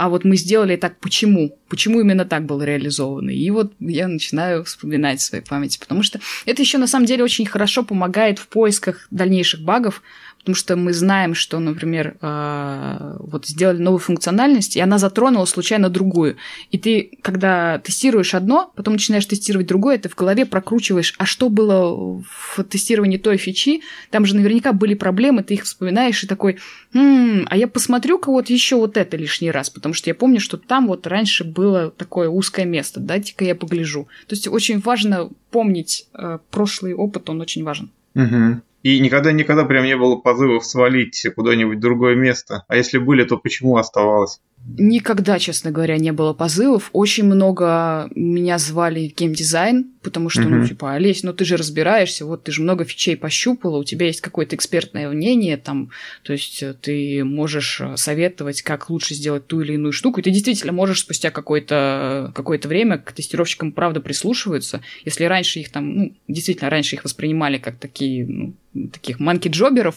[0.00, 1.58] а вот мы сделали так, почему?
[1.68, 3.28] Почему именно так было реализовано?
[3.28, 7.22] И вот я начинаю вспоминать в своей памяти, потому что это еще на самом деле
[7.22, 10.00] очень хорошо помогает в поисках дальнейших багов,
[10.40, 15.90] потому что мы знаем, что, например, э, вот сделали новую функциональность, и она затронула случайно
[15.90, 16.36] другую.
[16.70, 21.50] И ты, когда тестируешь одно, потом начинаешь тестировать другое, ты в голове прокручиваешь, а что
[21.50, 26.58] было в тестировании той фичи, там же наверняка были проблемы, ты их вспоминаешь и такой,
[26.94, 30.56] «М, а я посмотрю-ка вот еще вот это лишний раз, потому что я помню, что
[30.56, 34.08] там вот раньше было такое узкое место, дайте-ка я погляжу.
[34.26, 37.90] То есть очень важно помнить э, прошлый опыт, он очень важен.
[38.14, 38.62] Мгм.
[38.82, 42.64] И никогда-никогда прям не было позывов свалить куда-нибудь в другое место.
[42.68, 44.40] А если были, то почему оставалось?
[44.66, 46.90] Никогда, честно говоря, не было позывов.
[46.92, 50.68] Очень много меня звали в геймдизайн, потому что, ну, Мгм.
[50.68, 54.20] типа, Олесь, ну ты же разбираешься, вот ты же много фичей пощупала, у тебя есть
[54.20, 55.90] какое-то экспертное мнение, там,
[56.22, 60.22] то есть э, ты можешь э, советовать, как лучше сделать ту или иную штуку, и
[60.22, 64.82] ты действительно можешь спустя какое-то какое время к тестировщикам правда прислушиваются.
[65.04, 68.54] Если раньше их там, ну, действительно, раньше их воспринимали как такие, ну,
[68.92, 69.96] таких манки-джоберов,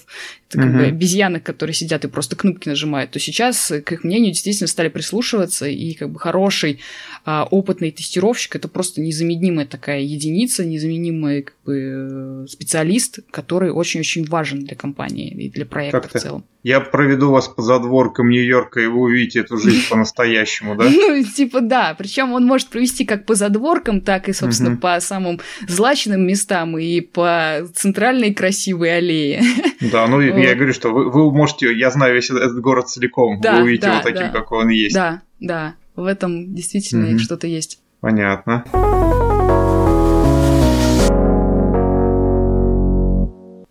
[0.50, 0.78] это как Мгм.
[0.78, 4.53] бы обезьяны, которые сидят и просто кнопки нажимают, то сейчас э, к их мнению действительно
[4.54, 6.80] стали прислушиваться, и как бы хороший
[7.26, 14.26] а, опытный тестировщик это просто незаменимая такая единица, незаменимый как бы, э, специалист, который очень-очень
[14.26, 16.46] важен для компании и для проекта Как-то в целом.
[16.64, 20.86] Я проведу вас по задворкам Нью-Йорка, и вы увидите эту жизнь по-настоящему, да?
[20.90, 21.94] Ну, типа, да.
[21.98, 27.02] Причем он может провести как по задворкам, так и, собственно, по самым злачным местам и
[27.02, 29.44] по центральной красивой аллее.
[29.92, 33.88] Да, ну я говорю, что вы, можете, я знаю весь этот город целиком, вы увидите
[33.88, 34.40] его таким, да.
[34.44, 34.94] Какой он есть.
[34.94, 35.76] Да, да.
[35.96, 37.20] В этом действительно Мгм.
[37.20, 37.80] что-то есть.
[38.02, 38.64] Понятно.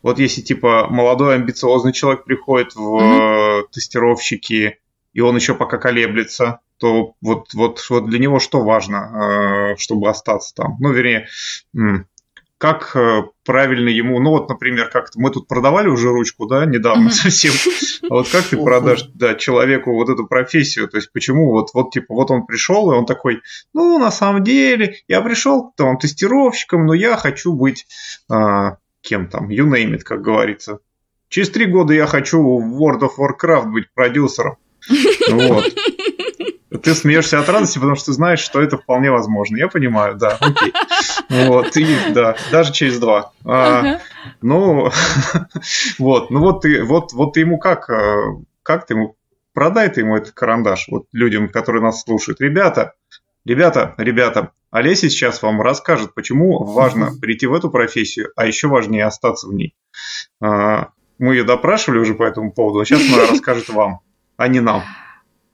[0.02, 4.78] Вот если типа молодой амбициозный человек приходит в э, тестировщики,
[5.12, 10.08] и он еще пока колеблется, то вот, вот, вот для него что важно, э, чтобы
[10.10, 10.76] остаться там?
[10.80, 11.28] Ну, вернее,
[12.62, 17.10] как э, правильно ему, ну вот, например, как мы тут продавали уже ручку, да, недавно
[17.10, 17.52] совсем.
[18.08, 20.86] А вот как ты продашь да, человеку вот эту профессию?
[20.86, 23.42] То есть почему вот, вот типа вот он пришел, и он такой,
[23.74, 27.84] ну, на самом деле, я пришел там тестировщиком, но я хочу быть
[28.30, 30.78] а, кем там, you name it, как говорится.
[31.30, 34.56] Через три года я хочу в World of Warcraft быть продюсером.
[35.30, 35.64] Вот.
[36.82, 39.56] Ты смеешься от радости, потому что ты знаешь, что это вполне возможно.
[39.56, 40.72] Я понимаю, да, окей.
[41.28, 43.32] Вот, и да, даже через два.
[43.44, 44.00] А,
[44.40, 44.90] ну,
[45.98, 48.16] вот, ну вот ты, вот, вот ты ему как, э,
[48.62, 49.16] как ты ему,
[49.52, 52.40] продай ты ему этот карандаш, вот людям, которые нас слушают.
[52.40, 52.94] Ребята,
[53.44, 59.04] ребята, ребята, Олеся сейчас вам расскажет, почему важно прийти в эту профессию, а еще важнее
[59.04, 59.74] остаться в ней.
[60.40, 64.00] А, Мы ее допрашивали уже по этому поводу, а сейчас она расскажет вам,
[64.38, 64.82] а не нам.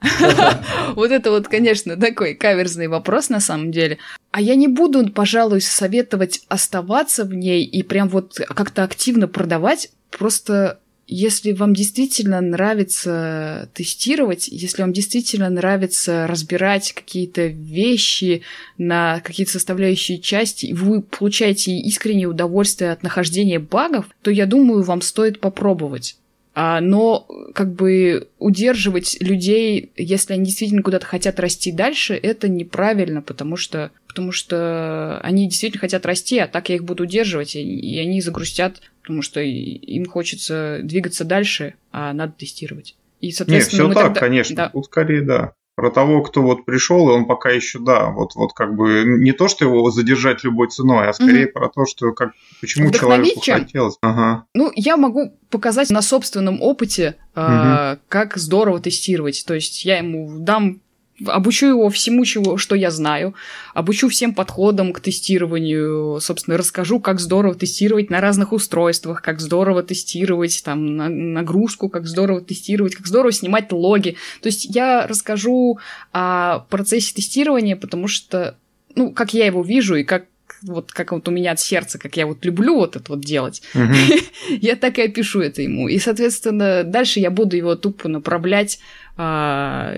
[0.95, 3.99] Вот это вот, конечно, такой каверзный вопрос на самом деле.
[4.31, 9.91] А я не буду, пожалуй, советовать оставаться в ней и прям вот как-то активно продавать.
[10.11, 10.81] Просто
[11.11, 18.43] если вам действительно нравится тестировать, если вам действительно нравится разбирать какие-то вещи
[18.77, 24.83] на какие-то составляющие части, и вы получаете искреннее удовольствие от нахождения багов, то я думаю,
[24.83, 26.19] вам стоит попробовать.
[26.61, 33.23] А, но как бы удерживать людей, если они действительно куда-то хотят расти дальше, это неправильно,
[33.23, 37.63] потому что, потому что они действительно хотят расти, а так я их буду удерживать, и,
[37.63, 42.97] и они загрустят, потому что им хочется двигаться дальше, а надо тестировать.
[43.21, 44.57] И, соответственно, все мы так, тогда- конечно.
[44.57, 44.69] да.
[44.71, 45.53] Тут скорее да.
[45.79, 49.31] Про того, кто вот пришел, и он пока еще, да, вот, вот как бы не
[49.31, 53.45] то, что его задержать любой ценой, а скорее про то, что как почему Вдохновить человеку
[53.45, 53.61] чем?
[53.61, 53.95] хотелось.
[54.03, 54.45] Ага.
[54.55, 59.45] Ну, я могу показать на собственном опыте, а, как здорово тестировать.
[59.47, 60.81] То есть я ему дам
[61.27, 63.35] обучу его всему, чего, что я знаю,
[63.75, 69.83] обучу всем подходам к тестированию, собственно, расскажу, как здорово тестировать на разных устройствах, как здорово
[69.83, 74.17] тестировать там на, нагрузку, как здорово тестировать, как здорово снимать логи.
[74.43, 75.79] То есть я расскажу
[76.13, 78.57] о процессе тестирования, потому что,
[78.95, 80.27] ну, как я его вижу и как
[80.63, 83.63] вот как вот у меня от сердца, как я вот люблю вот это вот делать,
[84.49, 85.89] я так и опишу это ему.
[85.89, 88.79] И, соответственно, дальше я буду его тупо направлять,
[89.17, 89.95] а,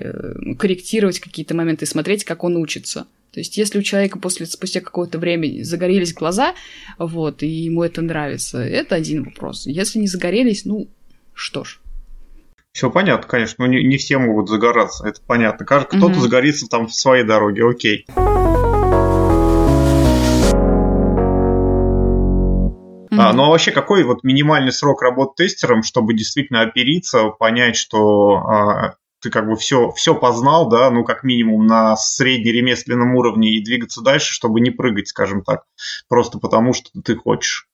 [0.57, 3.07] корректировать какие-то моменты, смотреть, как он учится.
[3.31, 6.53] То есть, если у человека после, спустя какое-то время загорелись глаза,
[6.97, 9.67] вот, и ему это нравится, это один вопрос.
[9.67, 10.89] Если не загорелись, ну,
[11.33, 11.79] что ж.
[12.73, 15.65] Все понятно, конечно, но не, не все могут загораться, это понятно.
[15.65, 16.19] Кто-то угу.
[16.19, 18.05] загорится там в своей дороге, окей.
[23.11, 23.19] Mm-hmm.
[23.19, 28.37] А, ну а вообще какой вот минимальный срок работы тестером, чтобы действительно опериться, понять, что
[28.37, 33.63] а, ты как бы все, все познал, да, ну как минимум на среднеремесленном уровне и
[33.63, 35.63] двигаться дальше, чтобы не прыгать, скажем так,
[36.07, 37.67] просто потому что ты хочешь.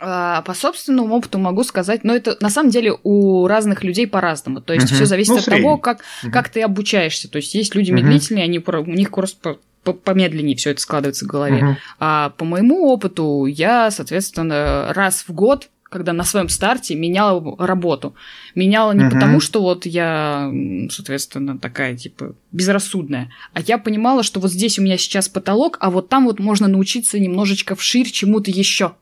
[0.00, 4.60] А, по собственному опыту могу сказать, но это на самом деле у разных людей по-разному.
[4.60, 4.94] То есть uh-huh.
[4.96, 5.62] все зависит ну, от средний.
[5.62, 6.30] того, как, uh-huh.
[6.30, 7.30] как ты обучаешься.
[7.30, 8.74] То есть есть люди медлительные, uh-huh.
[8.76, 9.58] они, у них просто
[9.92, 11.60] помедленнее все это складывается в голове.
[11.60, 11.74] Uh-huh.
[12.00, 18.16] А по моему опыту я, соответственно, раз в год когда на своем старте меняла работу.
[18.56, 19.10] Меняла не uh-huh.
[19.10, 20.50] потому, что вот я,
[20.90, 25.90] соответственно, такая, типа, безрассудная, а я понимала, что вот здесь у меня сейчас потолок, а
[25.90, 28.96] вот там вот можно научиться немножечко вширь чему-то еще.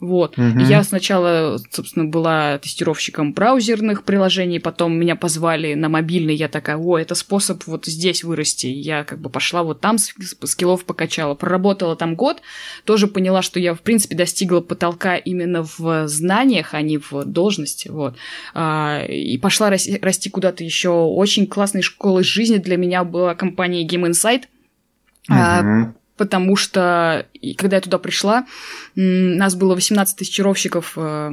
[0.00, 0.38] Вот.
[0.38, 0.60] Угу.
[0.60, 6.98] Я сначала, собственно, была тестировщиком браузерных приложений, потом меня позвали на мобильный, я такая, о,
[6.98, 8.66] это способ вот здесь вырасти.
[8.66, 12.40] Я как бы пошла вот там, скиллов покачала, проработала там год,
[12.84, 17.88] тоже поняла, что я, в принципе, достигла потолка именно в знаниях, а не в должности,
[17.88, 18.16] вот.
[18.54, 20.90] А, и пошла расти, расти куда-то еще.
[20.90, 24.44] Очень классной школой жизни для меня была компания Game Insight.
[25.28, 28.44] Угу потому что когда я туда пришла,
[28.94, 31.30] нас было 18 тестировщиков э,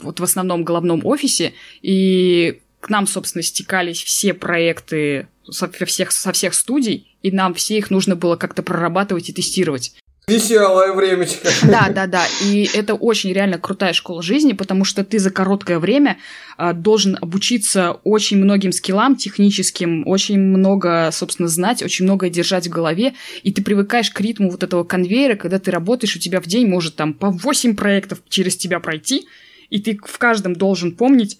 [0.00, 6.32] вот в основном головном офисе, и к нам, собственно, стекались все проекты со всех, со
[6.32, 9.94] всех студий, и нам все их нужно было как-то прорабатывать и тестировать.
[10.26, 11.48] Веселое времечко.
[11.64, 12.24] Да, да, да.
[12.42, 16.16] И это очень реально крутая школа жизни, потому что ты за короткое время
[16.56, 22.70] а, должен обучиться очень многим скиллам техническим, очень много, собственно, знать, очень много держать в
[22.70, 23.12] голове,
[23.42, 26.68] и ты привыкаешь к ритму вот этого конвейера, когда ты работаешь, у тебя в день
[26.68, 29.26] может там по 8 проектов через тебя пройти,
[29.68, 31.38] и ты в каждом должен помнить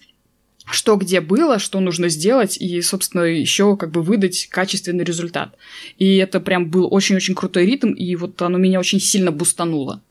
[0.65, 5.55] что где было, что нужно сделать, и, собственно, еще как бы выдать качественный результат.
[5.97, 10.01] И это прям был очень-очень крутой ритм, и вот оно меня очень сильно бустануло.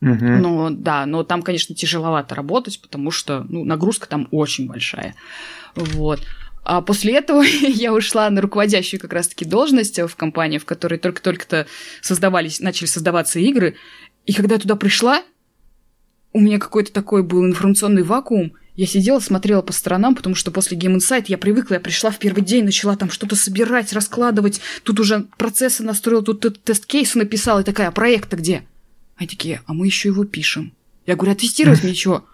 [0.00, 0.24] Угу.
[0.24, 5.14] Но да, но там, конечно, тяжеловато работать, потому что ну, нагрузка там очень большая.
[5.74, 6.20] Вот.
[6.64, 11.66] А после этого я ушла на руководящую как раз-таки должность в компании, в которой только-только-то
[12.00, 13.76] создавались, начали создаваться игры.
[14.26, 15.22] И когда я туда пришла,
[16.32, 20.78] у меня какой-то такой был информационный вакуум, я сидела, смотрела по сторонам, потому что после
[20.78, 25.00] Game Insight я привыкла, я пришла в первый день, начала там что-то собирать, раскладывать, тут
[25.00, 28.62] уже процессы настроила, тут тест-кейсы написала, и такая, а проект-то где?
[29.16, 30.72] Они такие, а мы еще его пишем.
[31.06, 32.24] Я говорю, а тестировать мне что?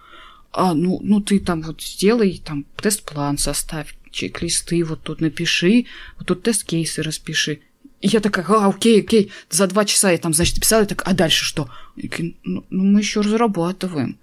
[0.53, 5.86] А, ну, ну ты там вот сделай, там тест-план составь, чек-листы вот тут напиши,
[6.18, 7.61] вот тут тест-кейсы распиши.
[8.03, 11.05] И я такая, а, окей, окей, за два часа я там, значит, писала, и так,
[11.07, 11.70] а дальше что?
[11.97, 14.18] И, ну, ну, мы еще разрабатываем.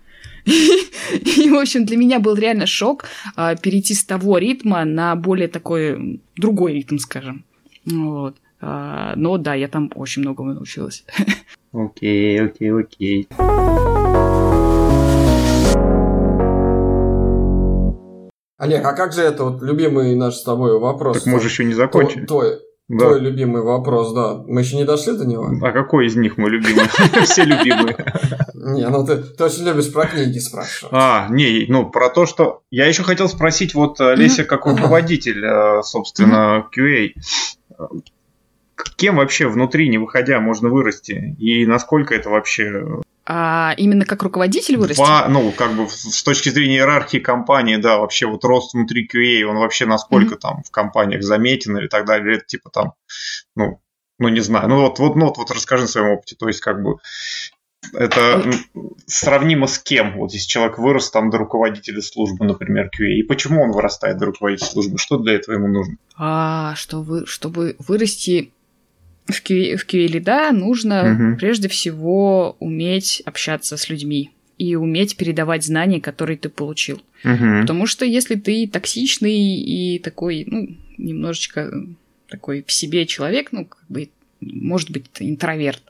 [0.45, 5.47] И, в общем, для меня был реально шок а, перейти с того ритма на более
[5.47, 7.43] такой другой ритм, скажем.
[7.85, 8.35] Вот.
[8.61, 11.03] А, но да, я там очень многому научилась.
[11.73, 13.27] Окей, окей, окей.
[18.57, 21.17] Олег, а как же это вот любимый наш с тобой вопрос?
[21.17, 22.25] Так мы же еще не закончили.
[22.25, 23.05] Твой, да.
[23.05, 24.35] Твой любимый вопрос, да.
[24.47, 25.49] Мы еще не дошли до него.
[25.61, 26.85] А какой из них мой любимый?
[27.23, 27.95] Все любимые.
[28.53, 30.93] Не, ну ты, ты очень любишь про книги спрашивать.
[30.93, 32.63] А, не, ну про то, что...
[32.69, 37.13] Я еще хотел спросить, вот э, Леся, как руководитель, э, собственно, QA,
[38.89, 41.35] кем вообще внутри, не выходя, можно вырасти?
[41.39, 44.99] И насколько это вообще а именно как руководитель вырасти?
[44.99, 49.43] По, ну, как бы с точки зрения иерархии компании, да, вообще вот рост внутри QA,
[49.43, 50.39] он вообще насколько mm-hmm.
[50.39, 52.93] там в компаниях заметен или так далее, или это типа там,
[53.55, 53.79] ну,
[54.17, 56.61] ну не знаю, ну вот, вот, ну, вот, вот расскажи на своем опыте, то есть
[56.61, 56.97] как бы
[57.93, 58.43] это
[59.07, 60.17] сравнимо с кем?
[60.17, 64.27] Вот если человек вырос там до руководителя службы, например, QA, и почему он вырастает до
[64.27, 64.97] руководителя службы?
[64.97, 65.95] Что для этого ему нужно?
[66.15, 68.51] А, что вы, чтобы вырасти
[69.31, 71.37] в QA, в QA лида нужно угу.
[71.37, 77.01] прежде всего уметь общаться с людьми и уметь передавать знания, которые ты получил.
[77.23, 77.61] Угу.
[77.61, 81.71] Потому что если ты токсичный и такой, ну, немножечко
[82.29, 84.09] такой в себе человек, ну, как бы,
[84.39, 85.81] может быть, интроверт,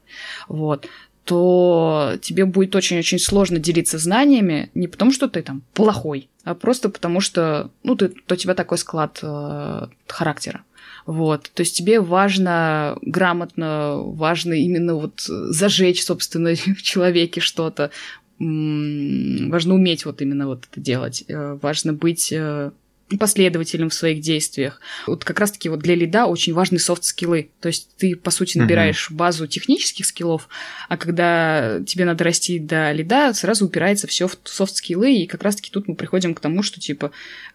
[0.48, 0.88] вот,
[1.26, 6.90] то тебе будет очень-очень сложно делиться знаниями не потому, что ты там плохой, а просто
[6.90, 10.64] потому, что, ну, ты, то у тебя такой склад э, характера.
[11.06, 17.92] Вот, то есть тебе важно грамотно, важно именно вот зажечь, собственно, в человеке что-то,
[18.40, 22.72] важно уметь вот именно вот это делать, э, важно быть э,
[23.18, 24.80] последовательным в своих действиях.
[25.08, 27.50] Вот как раз-таки вот для лида очень важны софт-скиллы.
[27.60, 29.16] То есть ты, по сути, набираешь uh-huh.
[29.16, 30.48] базу технических скиллов,
[30.90, 35.72] а когда тебе надо расти до лида, сразу упирается все в софт-скиллы, и как раз-таки
[35.72, 37.12] тут мы приходим к тому, что, типа,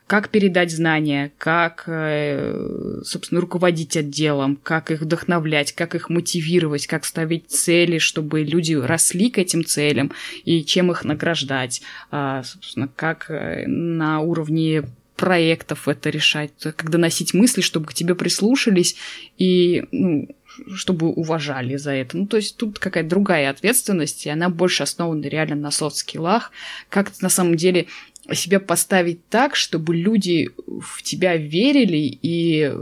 [0.06, 7.04] как передать знания, как, э, собственно, руководить отделом, как их вдохновлять, как их мотивировать, как
[7.04, 10.12] ставить цели, чтобы люди росли к этим целям,
[10.44, 14.84] и чем их награждать, а, собственно, как э, на уровне
[15.16, 18.96] проектов это решать, как доносить мысли, чтобы к тебе прислушались
[19.38, 20.28] и ну,
[20.74, 22.16] чтобы уважали за это.
[22.16, 26.50] Ну, то есть тут какая-то другая ответственность, и она больше основана реально на софт-скиллах,
[26.88, 27.86] как на самом деле
[28.32, 32.72] себя поставить так, чтобы люди в тебя верили и,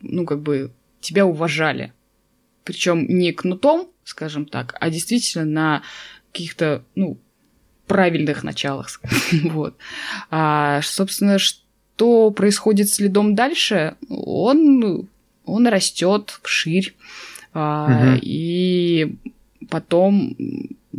[0.00, 1.92] ну, как бы, тебя уважали.
[2.64, 5.82] Причем не кнутом, скажем так, а действительно на
[6.32, 7.18] каких-то, ну,
[7.86, 9.00] правильных началах.
[9.44, 9.76] вот.
[10.30, 11.65] А, собственно, что
[11.96, 15.08] что происходит с лидом дальше, он,
[15.44, 16.94] он растет вширь.
[17.54, 18.18] угу.
[18.20, 19.14] И
[19.70, 20.36] потом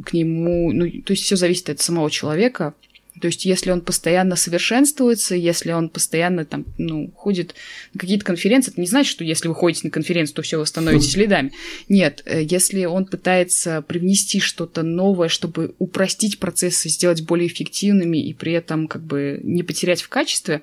[0.03, 2.73] к нему, ну, то есть все зависит от самого человека.
[3.19, 7.55] То есть, если он постоянно совершенствуется, если он постоянно там, ну, ходит
[7.93, 10.67] на какие-то конференции, это не значит, что если вы ходите на конференцию, то все вы
[10.67, 11.51] становитесь лидами.
[11.89, 18.33] Нет, э, если он пытается привнести что-то новое, чтобы упростить процессы, сделать более эффективными и
[18.33, 20.61] при этом как бы не потерять в качестве,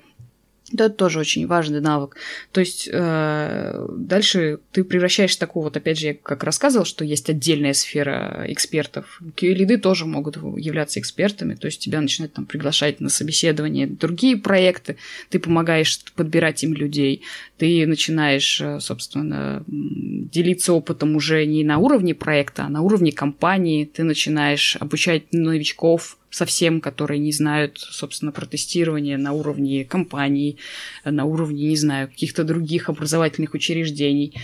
[0.72, 2.16] это тоже очень важный навык.
[2.52, 7.28] То есть э, дальше ты превращаешь такого, вот опять же, я как рассказывал, что есть
[7.28, 9.20] отдельная сфера экспертов.
[9.36, 14.96] QA-лиды тоже могут являться экспертами, то есть тебя начинают там приглашать на собеседование другие проекты,
[15.28, 17.22] ты помогаешь подбирать им людей,
[17.58, 23.84] ты начинаешь, э, собственно, делиться опытом уже не на уровне проекта, а на уровне компании,
[23.84, 30.58] ты начинаешь обучать новичков, совсем, которые не знают, собственно, про тестирование на уровне компаний,
[31.04, 34.34] на уровне, не знаю, каких-то других образовательных учреждений.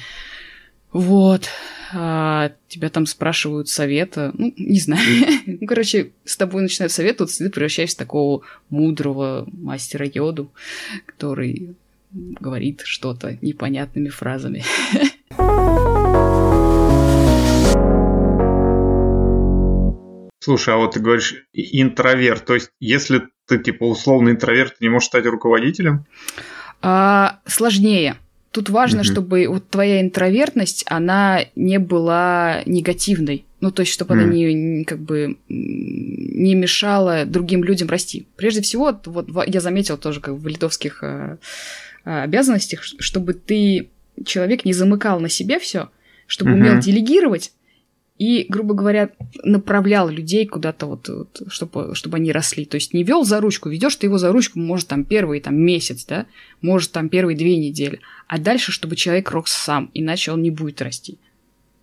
[0.92, 1.48] Вот.
[1.92, 4.30] А, тебя там спрашивают совета.
[4.34, 5.02] Ну, не знаю.
[5.46, 10.52] ну, короче, с тобой начинают советоваться, ты превращаешься в такого мудрого мастера йоду,
[11.06, 11.74] который
[12.12, 14.62] говорит что-то непонятными фразами.
[20.50, 24.88] Слушай, а вот ты говоришь интроверт, то есть если ты типа условный интроверт, ты не
[24.88, 26.06] можешь стать руководителем?
[26.82, 28.16] А, сложнее.
[28.50, 29.04] Тут важно, угу.
[29.04, 33.44] чтобы вот твоя интровертность, она не была негативной.
[33.60, 34.18] Ну, то есть, чтобы mm.
[34.18, 38.26] она не, как бы, не мешала другим людям расти.
[38.34, 41.36] Прежде всего, вот я заметил тоже, как в литовских э,
[42.02, 43.88] обязанностях, чтобы ты,
[44.24, 45.90] человек, не замыкал на себе все,
[46.26, 46.54] чтобы mm-hmm.
[46.54, 47.52] умел делегировать,
[48.20, 49.08] и, грубо говоря,
[49.44, 52.66] направлял людей куда-то вот, вот чтобы, чтобы они росли.
[52.66, 55.56] То есть не вел за ручку, ведешь ты его за ручку, может, там первый там,
[55.56, 56.26] месяц, да,
[56.60, 60.82] может, там первые две недели, а дальше, чтобы человек рос сам, иначе он не будет
[60.82, 61.16] расти.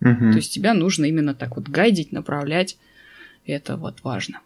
[0.00, 0.30] Угу.
[0.30, 2.78] То есть тебя нужно именно так вот гайдить, направлять,
[3.44, 4.38] это вот важно.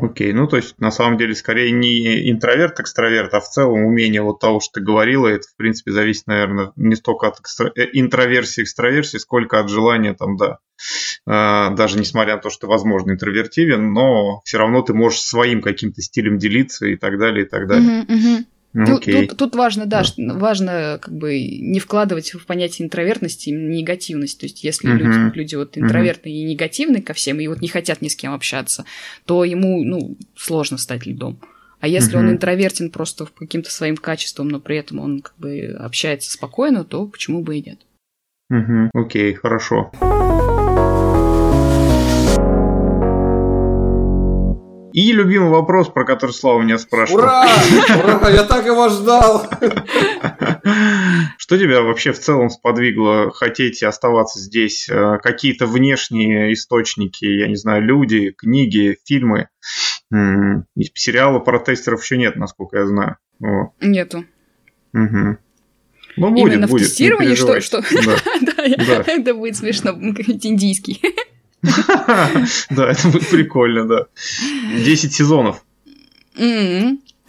[0.00, 4.22] Окей, ну то есть на самом деле скорее не интроверт, экстраверт, а в целом умение
[4.22, 7.72] вот того, что ты говорила, это в принципе зависит, наверное, не столько от экстра...
[7.74, 10.58] Э, интроверсии, экстраверсии, сколько от желания там, да,
[11.26, 15.60] а, даже несмотря на то, что ты, возможно, интровертивен, но все равно ты можешь своим
[15.60, 18.02] каким-то стилем делиться и так далее, и так далее.
[18.02, 18.44] Uh-huh, uh-huh.
[18.74, 20.34] Тут, тут, тут важно, да, да.
[20.34, 24.38] важно как бы не вкладывать в понятие интровертности негативность.
[24.38, 24.98] То есть, если uh-huh.
[24.98, 26.38] люди, люди вот интровертные uh-huh.
[26.38, 28.84] и негативны ко всем, и вот не хотят ни с кем общаться,
[29.24, 31.40] то ему, ну, сложно стать лидом.
[31.80, 32.20] А если uh-huh.
[32.20, 36.84] он интровертен просто по каким-то своим качествам, но при этом он как бы общается спокойно,
[36.84, 37.78] то почему бы и нет?
[38.50, 39.92] Угу, окей, хорошо.
[44.98, 47.20] И любимый вопрос, про который Слава меня спрашивал.
[47.20, 47.46] Ура!
[48.02, 48.30] Ура!
[48.30, 49.46] Я так его ждал!
[51.38, 54.88] Что тебя вообще в целом сподвигло хотеть оставаться здесь?
[54.88, 59.50] Э, какие-то внешние источники, я не знаю, люди, книги, фильмы?
[60.10, 63.18] Сериала про тестеров еще нет, насколько я знаю.
[63.80, 64.24] Нету.
[64.94, 65.38] Угу.
[66.16, 67.60] Ну, будет, Именно будет, в тестировании, что...
[67.60, 67.82] что...
[67.82, 68.16] Да.
[69.04, 71.00] да, это будет смешно, какой-нибудь индийский.
[72.70, 74.06] Да, это будет прикольно, да.
[74.84, 75.64] Десять сезонов.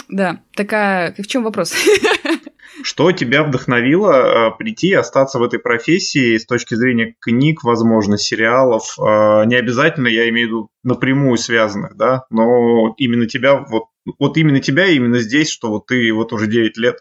[0.07, 1.13] Да, такая...
[1.17, 1.73] В чем вопрос?
[2.83, 8.17] Что тебя вдохновило э, прийти и остаться в этой профессии с точки зрения книг, возможно,
[8.17, 8.97] сериалов?
[8.97, 13.85] Э, не обязательно, я имею в виду напрямую связанных, да, но именно тебя, вот,
[14.17, 16.99] вот именно тебя именно здесь, что вот ты вот уже 9 лет,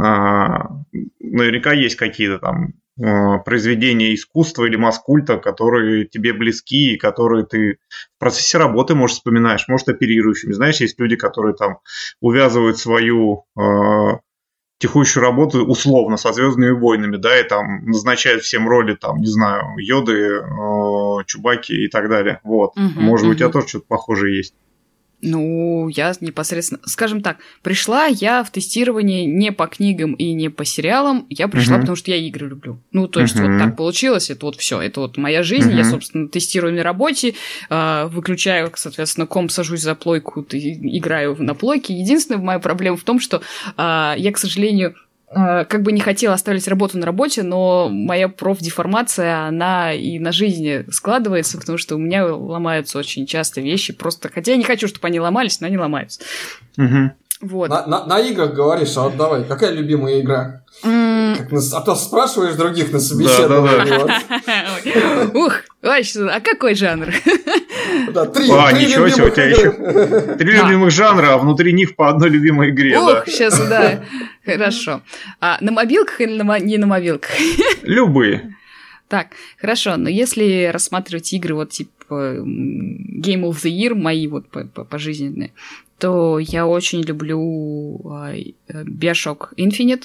[0.00, 0.68] а,
[1.18, 2.74] наверняка есть какие-то там
[3.44, 7.78] произведения искусства или маскульта, которые тебе близки и которые ты
[8.16, 10.52] в процессе работы, может, вспоминаешь, может, оперирующими.
[10.52, 11.78] Знаешь, есть люди, которые там
[12.20, 14.18] увязывают свою э,
[14.78, 19.62] текущую работу условно со Звездными войнами, да, и там назначают всем роли, там, не знаю,
[19.76, 22.40] Йоды, э, Чубаки и так далее.
[22.44, 22.76] Вот.
[22.76, 23.32] Угу, может, угу.
[23.32, 24.54] у тебя тоже что-то похожее есть.
[25.22, 30.64] Ну, я непосредственно, скажем так, пришла я в тестирование не по книгам и не по
[30.64, 31.80] сериалам, я пришла, uh-huh.
[31.80, 32.80] потому что я игры люблю.
[32.92, 33.52] Ну, то есть uh-huh.
[33.52, 35.76] вот так получилось, это вот все, это вот моя жизнь, uh-huh.
[35.76, 37.34] я, собственно, тестирую на работе,
[37.68, 41.94] э, выключаю, соответственно, комп, сажусь за плойку, играю на плойке.
[41.94, 43.42] Единственная моя проблема в том, что
[43.76, 44.94] э, я, к сожалению,
[45.32, 50.84] как бы не хотела оставить работу на работе, но моя профдеформация, она и на жизни
[50.90, 55.06] складывается, потому что у меня ломаются очень часто вещи, просто, хотя я не хочу, чтобы
[55.06, 56.20] они ломались, но они ломаются.
[56.76, 57.12] Угу.
[57.42, 57.70] Вот.
[57.70, 60.62] На, на, на играх говоришь, а вот давай, какая любимая игра?
[60.82, 65.36] Как на, а то спрашиваешь других на собеседовании.
[65.46, 67.08] Ух, а какой жанр?
[68.12, 71.96] Да, три, а, три ничего себе, у тебя еще три любимых жанра, а внутри них
[71.96, 72.98] по одной любимой игре.
[72.98, 74.04] Ух, сейчас, да.
[74.44, 75.02] Хорошо.
[75.40, 77.30] А на мобилках или на, не на мобилках?
[77.82, 78.56] Любые.
[79.08, 79.28] Так,
[79.58, 84.46] хорошо, но если рассматривать игры вот типа Game of the Year, мои вот
[84.88, 85.52] пожизненные,
[85.98, 88.00] то я очень люблю
[88.68, 90.04] Bioshock Infinite,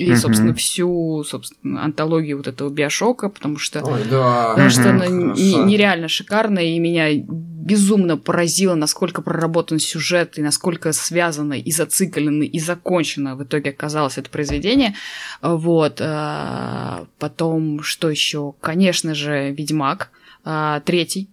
[0.00, 4.50] и, собственно, всю, собственно, антологию вот этого биошока, потому что, Ой, да.
[4.50, 11.52] потому что она нереально шикарная, и меня безумно поразило, насколько проработан сюжет, и насколько связано,
[11.52, 14.94] и зациклено, и закончено в итоге оказалось это произведение.
[15.42, 16.00] Вот.
[16.00, 18.54] А, потом, что еще?
[18.60, 20.10] Конечно же, Ведьмак,
[20.44, 21.28] а, третий,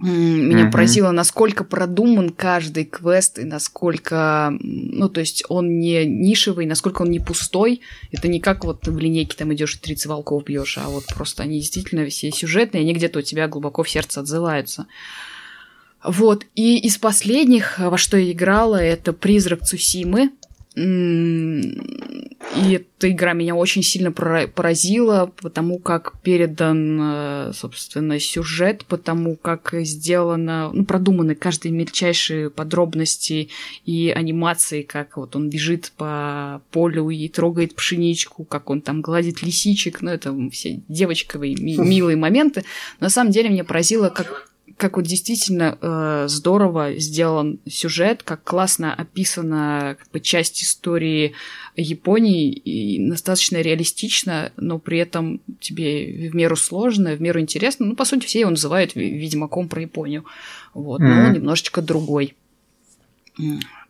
[0.00, 0.72] меня mm-hmm.
[0.72, 7.10] поразило, насколько продуман каждый квест и насколько, ну, то есть он не нишевый, насколько он
[7.10, 7.80] не пустой.
[8.10, 11.44] Это не как вот в линейке там идешь и 30 волков бьешь, а вот просто
[11.44, 14.86] они действительно все сюжетные, они где-то у тебя глубоко в сердце отзываются.
[16.02, 20.32] Вот, и из последних, во что я играла, это «Призрак Цусимы»,
[20.76, 29.72] и эта игра меня очень сильно поразила, потому как передан, э, собственно, сюжет, потому как
[29.82, 33.50] сделано, ну, продуманы каждые мельчайшие подробности
[33.84, 39.42] и анимации, как вот он бежит по полю и трогает пшеничку, как он там гладит
[39.42, 42.64] лисичек, ну, это все девочковые милые моменты.
[42.98, 48.94] На самом деле меня поразило, как как вот действительно э, здорово сделан сюжет, как классно
[48.94, 51.34] описана как бы, часть истории
[51.76, 57.86] Японии и достаточно реалистично, но при этом тебе в меру сложно, в меру интересно.
[57.86, 60.24] Ну, по сути, все его называют Ведьмаком про Японию.
[60.72, 61.22] Вот, mm-hmm.
[61.26, 62.34] но немножечко другой.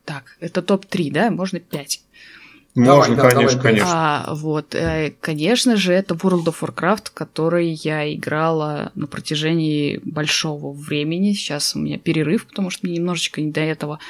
[0.04, 1.30] Так, это топ-3, да?
[1.30, 2.02] Можно 5.
[2.74, 3.92] Можно, давай, конечно, давай, конечно.
[3.94, 10.72] А, вот, э, конечно же, это World of Warcraft, который я играла на протяжении большого
[10.72, 11.34] времени.
[11.34, 14.00] Сейчас у меня перерыв, потому что мне немножечко не до этого.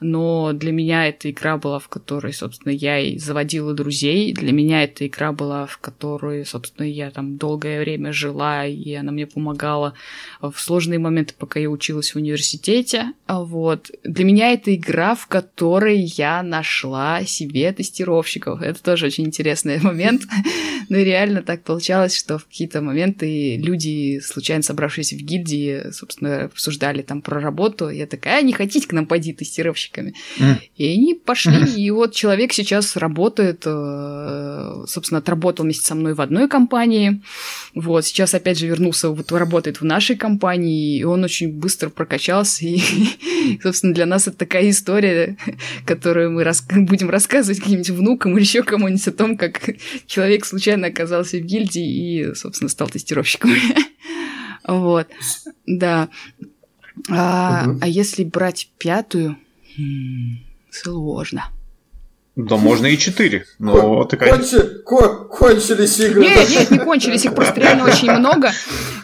[0.00, 4.32] Но для меня эта игра была, в которой, собственно, я и заводила друзей.
[4.32, 9.12] Для меня эта игра была, в которой, собственно, я там долгое время жила, и она
[9.12, 9.92] мне помогала
[10.40, 13.12] в сложные моменты, пока я училась в университете.
[13.28, 13.90] Вот.
[14.02, 18.62] Для меня это игра, в которой я нашла себе тестировку тестировщиков.
[18.62, 20.22] Это тоже очень интересный момент.
[20.88, 27.02] Но реально так получалось, что в какие-то моменты люди, случайно собравшиеся в гильдии, собственно, обсуждали
[27.02, 27.88] там про работу.
[27.88, 30.14] Я такая, а не хотите к нам пойти тестировщиками?
[30.38, 30.56] Mm.
[30.76, 31.74] И они пошли, mm.
[31.76, 37.22] и вот человек сейчас работает, э, собственно, отработал вместе со мной в одной компании.
[37.74, 42.66] Вот, сейчас опять же вернулся, вот работает в нашей компании, и он очень быстро прокачался.
[42.66, 42.80] И,
[43.62, 45.36] собственно, для нас это такая история,
[45.86, 49.60] которую мы рас будем рассказывать каким-нибудь внукам или еще кому-нибудь о том, как
[50.06, 53.50] человек случайно оказался в гильдии и, собственно, стал тестировщиком.
[54.66, 55.08] Вот,
[55.66, 56.08] да.
[57.10, 59.36] А, а если брать пятую,
[59.76, 60.38] хм,
[60.70, 61.50] сложно.
[62.34, 64.60] Да можно и четыре, но Кон- ты, конечно...
[64.60, 66.22] Кончи, кончились игры.
[66.22, 68.52] Нет, нет, не кончились, их просто реально очень много,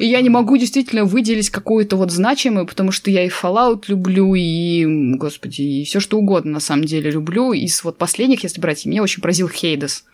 [0.01, 4.35] и я не могу действительно выделить какую-то вот значимую, потому что я и Fallout люблю,
[4.35, 4.87] и,
[5.17, 7.53] господи, и все что угодно на самом деле люблю.
[7.53, 10.05] Из вот последних, если брать, меня очень поразил Хейдес.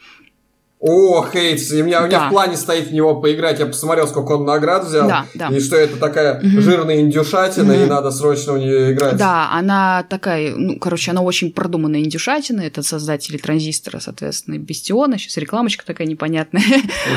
[0.78, 2.04] О, Хейтс, у меня, да.
[2.04, 3.58] у меня в плане стоит в него поиграть.
[3.58, 5.08] Я посмотрел, сколько он наград взял.
[5.08, 5.48] Да, да.
[5.48, 6.60] И что это такая угу.
[6.60, 7.82] жирная индюшатина, угу.
[7.82, 9.16] и надо срочно у нее играть.
[9.16, 12.60] Да, она такая, ну, короче, она очень продуманная индюшатина.
[12.60, 15.16] Это создатели транзистора, соответственно, Бестиона.
[15.18, 16.62] Сейчас рекламочка такая непонятная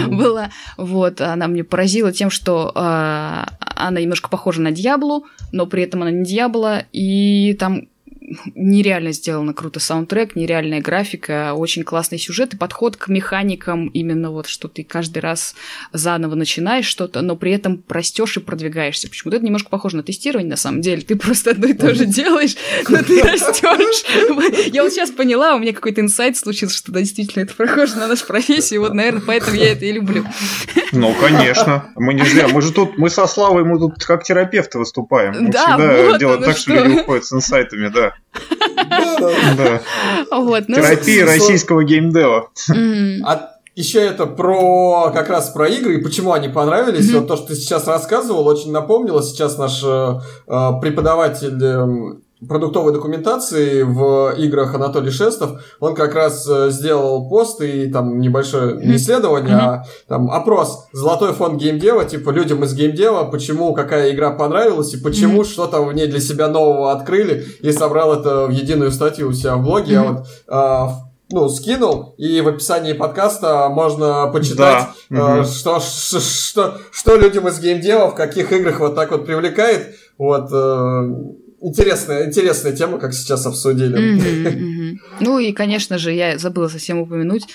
[0.07, 0.15] угу.
[0.15, 0.51] была.
[0.77, 6.01] Вот, она мне поразила тем, что э, она немножко похожа на Дьяблу, но при этом
[6.01, 7.87] она не Дьябла, и там
[8.55, 14.47] нереально сделано круто саундтрек, нереальная графика, очень классный сюжет и подход к механикам именно вот,
[14.47, 15.55] что ты каждый раз
[15.93, 19.09] заново начинаешь что-то, но при этом растешь и продвигаешься.
[19.09, 21.01] Почему-то это немножко похоже на тестирование, на самом деле.
[21.01, 22.55] Ты просто одно и то же делаешь,
[22.87, 24.69] но ты растешь.
[24.73, 28.07] Я вот сейчас поняла, у меня какой-то инсайт случился, что да, действительно это похоже на
[28.07, 30.25] нашу профессию, вот, наверное, поэтому я это и люблю.
[30.91, 31.91] Ну, конечно.
[31.95, 32.47] Мы не зря.
[32.47, 35.33] Мы же тут, мы со Славой, мы тут как терапевты выступаем.
[35.39, 38.13] Мы да, всегда вот делаем так, что люди уходят с инсайтами, да.
[38.33, 39.29] Ну,
[40.75, 42.49] Терапия российского геймдева.
[43.25, 47.11] А еще это про как раз про игры и почему они понравились.
[47.13, 49.21] Вот то, что ты сейчас рассказывал, очень напомнило.
[49.23, 56.47] Сейчас наш э, э, преподаватель эм, продуктовой документации в играх Анатолий Шестов, он как раз
[56.49, 59.59] э, сделал пост и там небольшое не исследование, mm-hmm.
[59.59, 64.97] а там опрос «Золотой фонд геймдева», типа людям из геймдева, почему какая игра понравилась и
[64.97, 65.51] почему mm-hmm.
[65.51, 69.33] что там в ней для себя нового открыли, и собрал это в единую статью у
[69.33, 69.95] себя в блоге.
[69.95, 70.03] Mm-hmm.
[70.03, 70.91] Я вот а,
[71.31, 75.39] ну, скинул, и в описании подкаста можно почитать, да.
[75.39, 79.95] э, что, что, что, что людям из геймдева в каких играх вот так вот привлекает.
[80.17, 81.09] Вот, э,
[81.61, 84.99] интересная, интересная тема, как сейчас обсудили.
[85.19, 87.47] Ну и, конечно же, я забыла совсем упомянуть,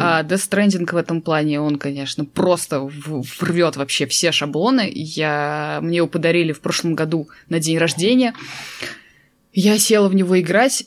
[0.00, 4.90] а Death Stranding в этом плане, он, конечно, просто врвет вообще все шаблоны.
[4.94, 5.80] Я...
[5.82, 8.34] Мне его подарили в прошлом году на день рождения.
[9.52, 10.84] Я села в него играть,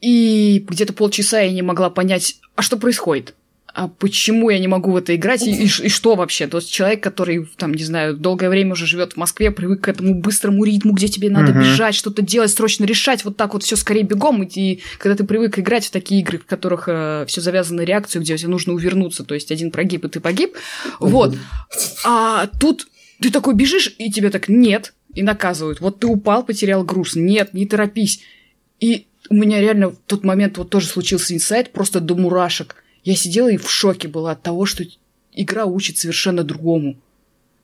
[0.00, 3.34] и где-то полчаса я не могла понять, а что происходит
[3.74, 6.46] а почему я не могу в это играть, и, и, и что вообще?
[6.46, 9.88] То есть человек, который, там, не знаю, долгое время уже живет в Москве, привык к
[9.88, 11.60] этому быстрому ритму, где тебе надо uh-huh.
[11.60, 15.58] бежать, что-то делать, срочно решать, вот так вот все скорее бегом, и когда ты привык
[15.58, 19.24] играть в такие игры, в которых э, все завязано на реакцию, где тебе нужно увернуться,
[19.24, 21.08] то есть один прогиб, и ты погиб, uh-huh.
[21.08, 21.36] вот.
[22.04, 22.86] А тут
[23.20, 25.80] ты такой бежишь, и тебе так нет, и наказывают.
[25.80, 28.20] Вот ты упал, потерял груз, нет, не торопись.
[28.78, 33.14] И у меня реально в тот момент вот тоже случился инсайт, просто до мурашек– я
[33.14, 34.84] сидела и в шоке была от того, что
[35.32, 36.96] игра учит совершенно другому.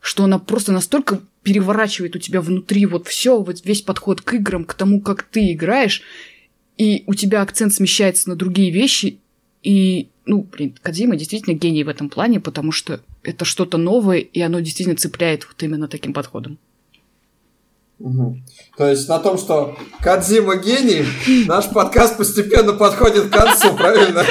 [0.01, 4.65] Что она просто настолько переворачивает у тебя внутри вот все, вот весь подход к играм,
[4.65, 6.03] к тому, как ты играешь,
[6.77, 9.19] и у тебя акцент смещается на другие вещи,
[9.63, 14.41] и, ну, блин, Кадзима действительно гений в этом плане, потому что это что-то новое, и
[14.41, 16.59] оно действительно цепляет вот именно таким подходом.
[17.99, 18.39] Угу.
[18.79, 21.05] То есть на том, что Кадзима гений,
[21.47, 24.25] наш подкаст постепенно подходит к концу, правильно?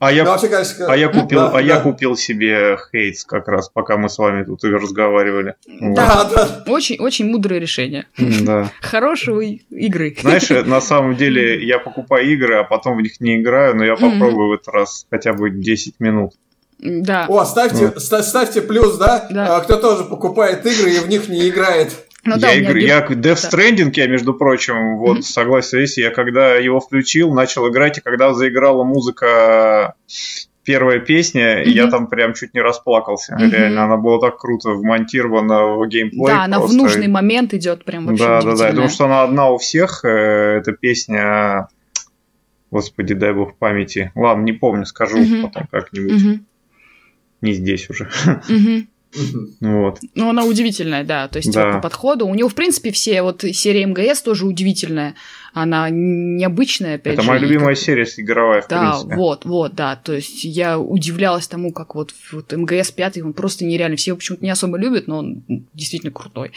[0.00, 1.60] А я, ну, вообще, конечно, а я купил, да, а да.
[1.60, 5.54] я купил себе Хейтс как раз, пока мы с вами тут разговаривали.
[5.66, 6.34] Да, вот.
[6.34, 6.64] да.
[6.66, 8.06] Очень, очень мудрое решение.
[8.16, 8.70] Да.
[8.80, 10.16] Хорошего игры.
[10.20, 13.96] Знаешь, на самом деле я покупаю игры, а потом в них не играю, но я
[13.96, 16.32] попробую в этот раз хотя бы 10 минут.
[16.78, 17.26] Да.
[17.28, 18.00] О, ставьте, вот.
[18.00, 19.26] ставьте плюс, да?
[19.30, 19.56] да?
[19.56, 21.92] А, кто тоже покупает игры и в них не играет.
[22.24, 22.76] Ну, да, я, игр...
[22.76, 25.22] я Death Stranding, я, между прочим, вот mm-hmm.
[25.22, 29.94] согласен я когда его включил, начал играть, и когда заиграла музыка
[30.64, 31.70] первая песня, mm-hmm.
[31.70, 33.34] я там прям чуть не расплакался.
[33.34, 33.50] Mm-hmm.
[33.50, 36.26] Реально, она была так круто вмонтирована в геймплей.
[36.26, 38.68] Да, она в нужный момент идет прям вообще Да, да, да.
[38.68, 40.04] Потому что она одна у всех.
[40.04, 41.68] Э, эта песня...
[42.70, 44.12] Господи, дай бог памяти.
[44.14, 45.42] Ладно, не помню, скажу mm-hmm.
[45.42, 46.22] потом как-нибудь.
[46.22, 46.38] Mm-hmm.
[47.40, 48.08] Не здесь уже.
[48.48, 48.86] Mm-hmm.
[49.60, 49.98] Вот.
[50.14, 51.28] Ну, она удивительная, да.
[51.28, 51.74] То есть да.
[51.74, 52.26] по подходу.
[52.26, 55.14] У него, в принципе, все вот серия МГС тоже удивительная.
[55.52, 57.28] Она необычная, опять Это же.
[57.28, 57.78] моя любимая как...
[57.78, 59.16] серия игровая, в да, принципе.
[59.16, 59.96] вот, вот, да.
[59.96, 63.96] То есть я удивлялась тому, как вот, вот МГС 5, он просто нереально.
[63.96, 65.42] Все его почему-то не особо любят, но он
[65.74, 66.52] действительно крутой.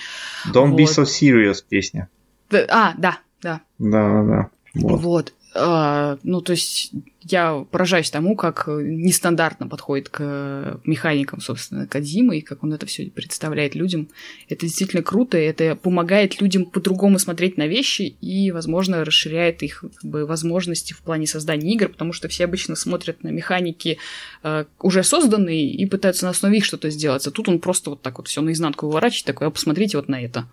[0.54, 0.80] Don't вот.
[0.80, 2.08] be so serious песня.
[2.52, 3.62] А, да, да.
[3.80, 4.50] Да, да, да.
[4.76, 5.02] Вот.
[5.02, 5.34] вот.
[5.56, 12.42] А, ну, то есть я поражаюсь тому, как нестандартно подходит к механикам, собственно, Кадзимы, и
[12.42, 14.10] как он это все представляет людям.
[14.50, 19.84] Это действительно круто, и это помогает людям по-другому смотреть на вещи и, возможно, расширяет их
[20.02, 24.00] как бы, возможности в плане создания игр, потому что все обычно смотрят на механики
[24.42, 27.28] э, уже созданные и пытаются на основе их что-то сделать.
[27.28, 30.20] А тут он просто вот так вот все наизнанку выворачивает, такой, а посмотрите вот на
[30.20, 30.48] это.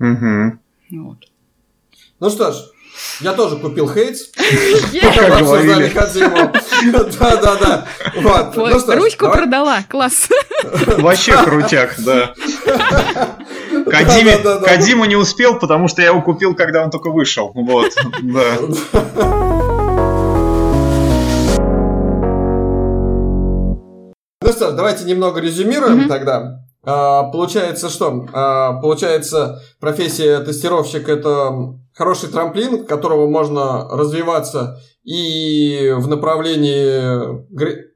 [0.00, 0.58] Угу.
[0.90, 1.28] Вот.
[2.18, 2.56] Ну что ж,
[3.20, 4.28] я тоже купил Хейтс.
[5.02, 6.52] Пока обсуждали Кадзиму.
[7.20, 7.86] Да-да-да.
[8.14, 10.28] Ну ручку продала, класс.
[10.98, 12.34] Вообще крутяк, да.
[13.86, 17.52] Кадиму не успел, потому что я его купил, когда он только вышел.
[17.54, 17.92] Вот,
[18.22, 18.56] да.
[24.44, 26.08] Ну что ж, давайте немного резюмируем mm-hmm.
[26.08, 26.58] тогда.
[26.84, 28.26] А, получается что?
[28.32, 37.42] А, получается, профессия тестировщик это хороший трамплин, которого можно развиваться и в направлении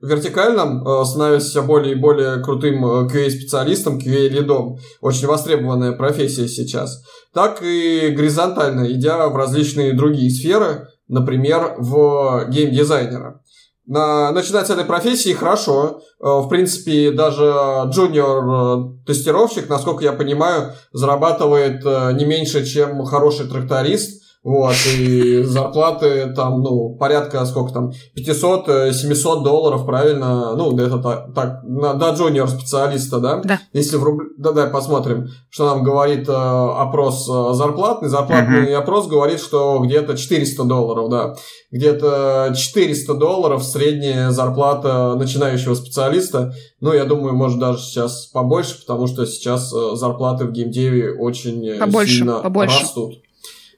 [0.05, 7.63] вертикальном, э, становясь все более и более крутым QA-специалистом, QA-лидом, очень востребованная профессия сейчас, так
[7.63, 13.41] и горизонтально, идя в различные другие сферы, например, в геймдизайнера.
[13.87, 16.03] На, начинать с этой профессии хорошо.
[16.21, 24.26] Э, в принципе, даже джуниор-тестировщик, насколько я понимаю, зарабатывает э, не меньше, чем хороший тракторист.
[24.47, 30.55] Вот, и зарплаты там, ну, порядка, сколько там, 500-700 э, долларов, правильно?
[30.55, 33.41] Ну, это так, так на, до джуниор-специалиста, да?
[33.43, 33.59] Да.
[33.73, 34.27] Если в рубль...
[34.39, 38.09] Да, да, посмотрим, что нам говорит э, опрос э, зарплатный.
[38.09, 38.77] Зарплатный uh-huh.
[38.77, 41.35] опрос говорит, что где-то 400 долларов, да.
[41.73, 46.55] Где-то 400 долларов средняя зарплата начинающего специалиста.
[46.81, 51.81] Ну, я думаю, может даже сейчас побольше, потому что сейчас э, зарплаты в геймдеве очень
[51.81, 52.83] побольше, сильно побольше.
[52.83, 53.26] растут.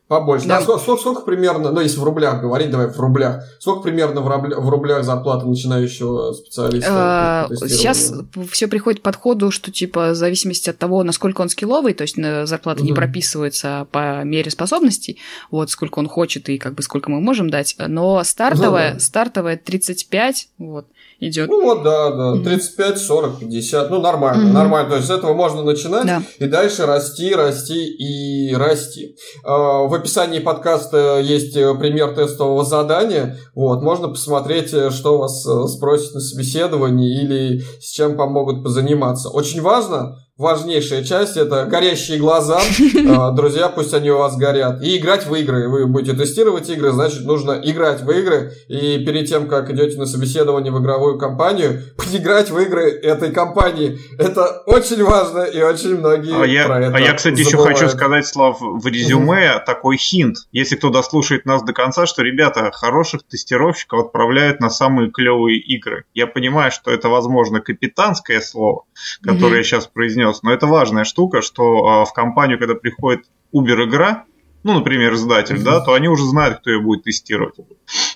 [0.08, 0.48] Побольше.
[0.48, 0.56] Да.
[0.56, 4.22] да сколько, сколько, сколько примерно, ну, если в рублях говорить, давай в рублях, сколько примерно
[4.22, 6.90] в, рублях, в рублях зарплата начинающего специалиста?
[6.90, 8.14] А, сейчас
[8.50, 12.16] все приходит к подходу, что, типа, в зависимости от того, насколько он скилловый, то есть
[12.16, 12.84] зарплата mm-hmm.
[12.84, 15.18] не прописывается по мере способностей,
[15.50, 19.00] вот, сколько он хочет и, как бы, сколько мы можем дать, но стартовая, mm-hmm.
[19.00, 20.86] стартовая 35, вот,
[21.20, 21.48] идет.
[21.48, 24.52] Ну вот, да, да, 35, 40, 50, ну нормально, mm-hmm.
[24.52, 24.90] нормально.
[24.90, 26.22] То есть с этого можно начинать да.
[26.38, 29.16] и дальше расти, расти и расти.
[29.44, 33.36] А, в описании подкаста есть э, пример тестового задания.
[33.54, 39.28] Вот, можно посмотреть, э, что вас э, спросят на собеседовании или с чем помогут позаниматься.
[39.28, 42.60] Очень важно важнейшая часть это горящие глаза.
[43.10, 44.82] А, друзья, пусть они у вас горят.
[44.82, 45.68] И играть в игры.
[45.68, 48.52] Вы будете тестировать игры, значит, нужно играть в игры.
[48.68, 53.98] И перед тем, как идете на собеседование в игровую компанию, поиграть в игры этой компании.
[54.18, 57.76] Это очень важно, и очень многие а я, про это А я, кстати, забывают.
[57.76, 59.62] еще хочу сказать, Слав, в резюме угу.
[59.66, 60.36] такой хинт.
[60.52, 66.04] Если кто дослушает нас до конца, что, ребята, хороших тестировщиков отправляют на самые клевые игры.
[66.14, 68.84] Я понимаю, что это, возможно, капитанское слово,
[69.22, 69.56] которое угу.
[69.56, 70.42] я сейчас произнес, принес.
[70.42, 74.24] Но это важная штука, что а, в компанию, когда приходит Uber игра,
[74.64, 75.64] ну, например, издатель, mm-hmm.
[75.64, 77.54] да, то они уже знают, кто ее будет тестировать.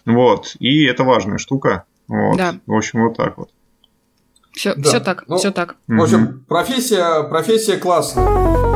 [0.04, 0.56] Вот.
[0.58, 1.84] И это важная штука.
[2.08, 2.36] Вот.
[2.36, 2.56] Да.
[2.66, 3.50] В общем, вот так вот.
[4.52, 4.82] Все, да.
[4.82, 5.76] все так, ну, все так.
[5.86, 8.71] В общем, профессия, профессия классная.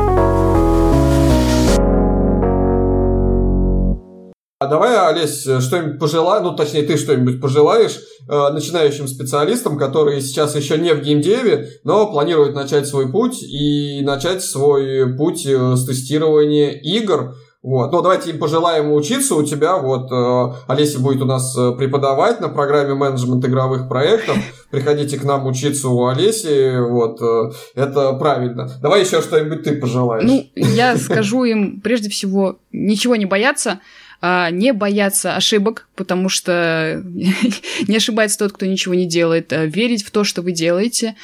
[4.59, 10.55] А давай, Олесь, что-нибудь пожелаешь, ну, точнее, ты что-нибудь пожелаешь э, начинающим специалистам, которые сейчас
[10.55, 15.85] еще не в геймдеве, но планируют начать свой путь и начать свой путь э, с
[15.85, 17.35] тестирования игр.
[17.61, 17.91] Вот.
[17.91, 19.77] Ну, давайте им пожелаем учиться у тебя.
[19.77, 24.37] Вот э, Олеся будет у нас э, преподавать на программе менеджмент игровых проектов.
[24.71, 26.79] Приходите к нам учиться у Олеси.
[26.79, 27.21] Вот.
[27.21, 28.71] Э, это правильно.
[28.81, 30.23] Давай еще что-нибудь ты пожелаешь.
[30.25, 33.81] Ну, я скажу им прежде всего ничего не бояться
[34.21, 37.03] не бояться ошибок, потому что
[37.87, 41.15] не ошибается тот, кто ничего не делает, а верить в то, что вы делаете.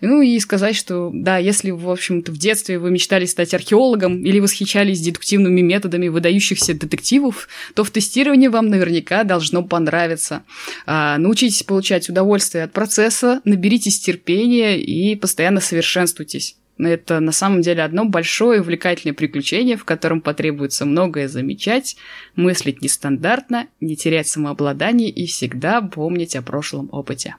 [0.00, 4.38] Ну и сказать, что да, если, в общем-то, в детстве вы мечтали стать археологом или
[4.38, 10.44] восхищались дедуктивными методами выдающихся детективов, то в тестировании вам наверняка должно понравиться.
[10.86, 16.56] А, научитесь получать удовольствие от процесса, наберитесь терпения и постоянно совершенствуйтесь.
[16.78, 21.96] Это на самом деле одно большое увлекательное приключение, в котором потребуется многое замечать,
[22.36, 27.36] мыслить нестандартно, не терять самообладание и всегда помнить о прошлом опыте.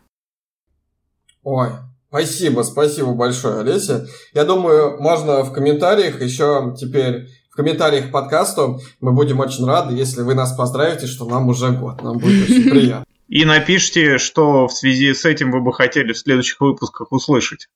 [1.43, 1.69] Ой,
[2.09, 4.07] спасибо, спасибо большое, Олеся.
[4.33, 9.93] Я думаю, можно в комментариях еще теперь в комментариях к подкасту мы будем очень рады,
[9.93, 12.01] если вы нас поздравите, что нам уже год.
[12.03, 13.05] Нам будет очень приятно.
[13.27, 17.67] И напишите, что в связи с этим вы бы хотели в следующих выпусках услышать.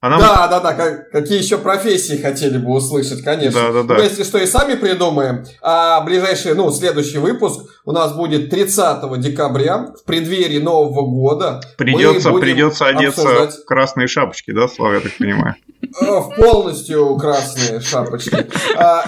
[0.00, 0.18] Она...
[0.18, 3.60] Да, да, да, как, какие еще профессии хотели бы услышать, конечно.
[3.60, 3.94] Да, да, да.
[3.94, 5.44] Мы, если что, и сами придумаем.
[5.62, 11.62] А ближайший, ну, следующий выпуск у нас будет 30 декабря, в преддверии Нового года.
[11.78, 13.54] Придется, придется одеться обсуждать...
[13.54, 15.54] в красные шапочки, да, Слава, я так понимаю?
[15.82, 18.46] Э, в полностью красные шапочки.
[18.76, 19.04] А,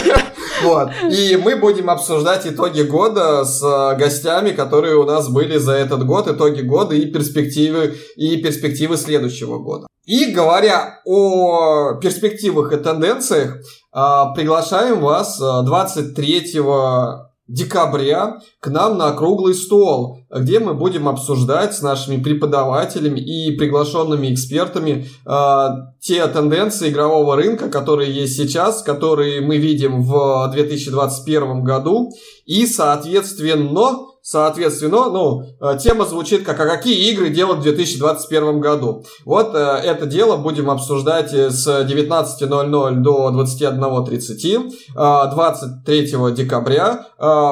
[0.62, 0.90] вот.
[1.10, 6.06] И мы будем обсуждать итоги года с э, гостями, которые у нас были за этот
[6.06, 9.86] год, итоги года и перспективы, и перспективы следующего года.
[10.04, 13.58] И говоря о перспективах и тенденциях,
[13.92, 20.18] а, приглашаем вас 23 а, декабря к нам на круглый стол.
[20.30, 25.68] где мы будем обсуждать с нашими преподавателями и приглашенными экспертами э,
[26.00, 32.10] те тенденции игрового рынка, которые есть сейчас, которые мы видим в 2021 году,
[32.46, 39.04] и, соответственно, Соответственно, ну, э, тема звучит как «А какие игры делать в 2021 году?».
[39.24, 47.06] Вот э, это дело будем обсуждать э, с 19.00 до 21.30 23 декабря.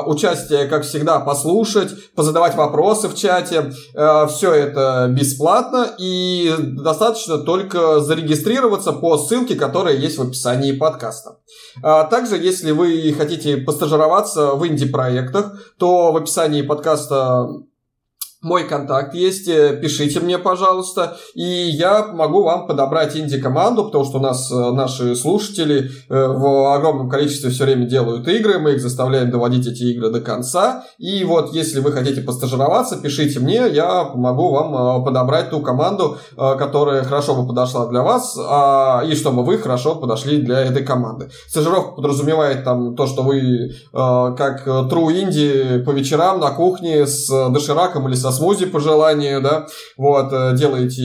[0.06, 3.72] Участие, как всегда, послушать, позадавать вопросы в чате.
[4.28, 11.36] Все это бесплатно и достаточно только зарегистрироваться по ссылке, которая есть в описании подкаста.
[11.82, 17.48] Также, если вы хотите постажироваться в инди-проектах, то в описании описании подкаста
[18.42, 24.18] мой контакт есть, э, пишите мне, пожалуйста, и я могу вам подобрать инди-команду, потому что
[24.18, 28.80] у нас э, наши слушатели э, в огромном количестве все время делают игры, мы их
[28.80, 34.04] заставляем доводить эти игры до конца, и вот если вы хотите постажироваться, пишите мне, я
[34.04, 39.58] помогу вам подобрать ту команду, которая хорошо бы подошла для вас, а, и чтобы вы
[39.58, 41.30] хорошо подошли для этой команды.
[41.48, 48.08] Стажировка подразумевает там то, что вы как true инди по вечерам на кухне с дошираком
[48.08, 49.66] или со со смузи по желанию, да,
[49.96, 51.02] вот, э, делаете,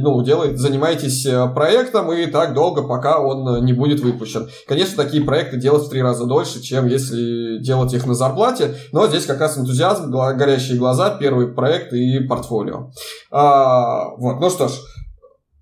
[0.00, 4.48] ну, делаете, занимаетесь э, проектом и так долго, пока он э, не будет выпущен.
[4.66, 9.06] Конечно, такие проекты делать в три раза дольше, чем если делать их на зарплате, но
[9.06, 12.90] здесь как раз энтузиазм, горящие глаза, первый проект и портфолио.
[13.30, 14.72] А, вот, ну что ж,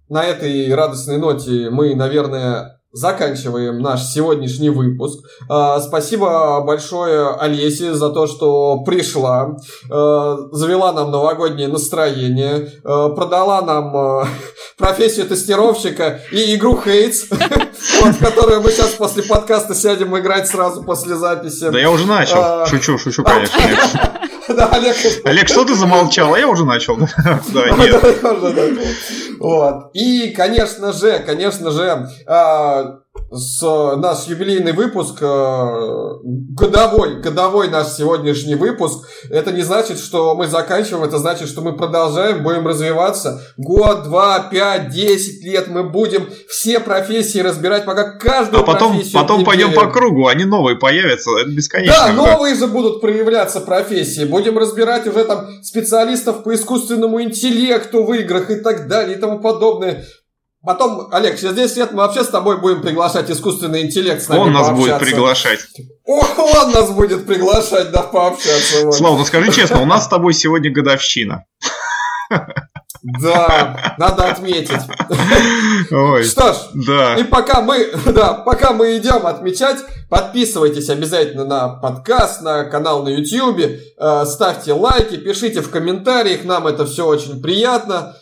[0.08, 5.20] на этой радостной ноте мы, наверное, заканчиваем наш сегодняшний выпуск.
[5.48, 9.56] А, спасибо большое Олесе за то, что пришла,
[9.90, 14.26] а, завела нам новогоднее настроение, а, продала нам
[14.78, 21.16] профессию тестировщика и игру Хейтс, в которую мы сейчас после подкаста сядем играть сразу после
[21.16, 21.68] записи.
[21.68, 22.66] Да я уже начал.
[22.66, 24.12] Шучу, шучу, конечно.
[24.48, 24.94] Да, Олег.
[25.24, 26.34] Олег, что ты замолчал?
[26.34, 26.96] А я уже начал.
[26.96, 29.35] Да, нет.
[29.38, 29.90] Вот.
[29.94, 32.08] И, конечно же, конечно же,
[33.30, 33.62] с
[33.96, 39.06] наш юбилейный выпуск, э, годовой, годовой наш сегодняшний выпуск.
[39.30, 43.42] Это не значит, что мы заканчиваем, это значит, что мы продолжаем, будем развиваться.
[43.56, 49.20] Год, два, пять, десять лет мы будем все профессии разбирать, пока каждую а потом, профессию
[49.20, 51.94] потом пойдем по кругу, они новые появятся, это бесконечно.
[52.06, 54.24] Да, новые же будут проявляться профессии.
[54.24, 59.40] Будем разбирать уже там специалистов по искусственному интеллекту в играх и так далее и тому
[59.40, 60.04] подобное.
[60.66, 64.40] Потом, Олег, через 10 лет мы вообще с тобой будем приглашать искусственный интеллект с нами
[64.40, 65.60] Он нас будет приглашать.
[66.04, 68.84] Он нас будет приглашать, да, пообщаться.
[68.84, 68.96] Вот.
[68.96, 71.44] Слава, ну скажи честно, у нас с тобой сегодня годовщина.
[73.22, 74.80] Да, надо отметить.
[75.92, 76.56] Ой, Что ж,
[76.88, 77.14] да.
[77.14, 79.78] и пока мы, да, пока мы идем отмечать,
[80.10, 86.66] подписывайтесь обязательно на подкаст, на канал на YouTube, э, ставьте лайки, пишите в комментариях, нам
[86.66, 88.16] это все очень приятно.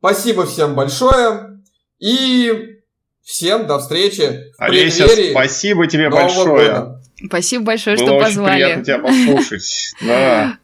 [0.00, 1.57] Спасибо всем большое.
[1.98, 2.78] И
[3.22, 6.46] всем до встречи в Олеся, преддверии спасибо тебе большое.
[6.46, 7.02] Года.
[7.26, 8.54] Спасибо большое, Было что очень позвали.
[8.54, 9.92] приятно тебя послушать.
[10.06, 10.58] Да.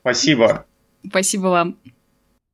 [0.00, 0.66] Спасибо.
[1.08, 1.78] Спасибо вам.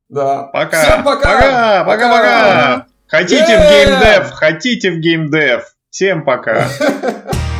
[0.09, 0.43] Да.
[0.43, 0.83] Пока.
[0.83, 1.33] Всем пока.
[1.33, 2.87] Пока, пока, пока.
[3.07, 5.63] Хотите в геймдев, хотите в геймдев.
[5.89, 6.69] Всем пока.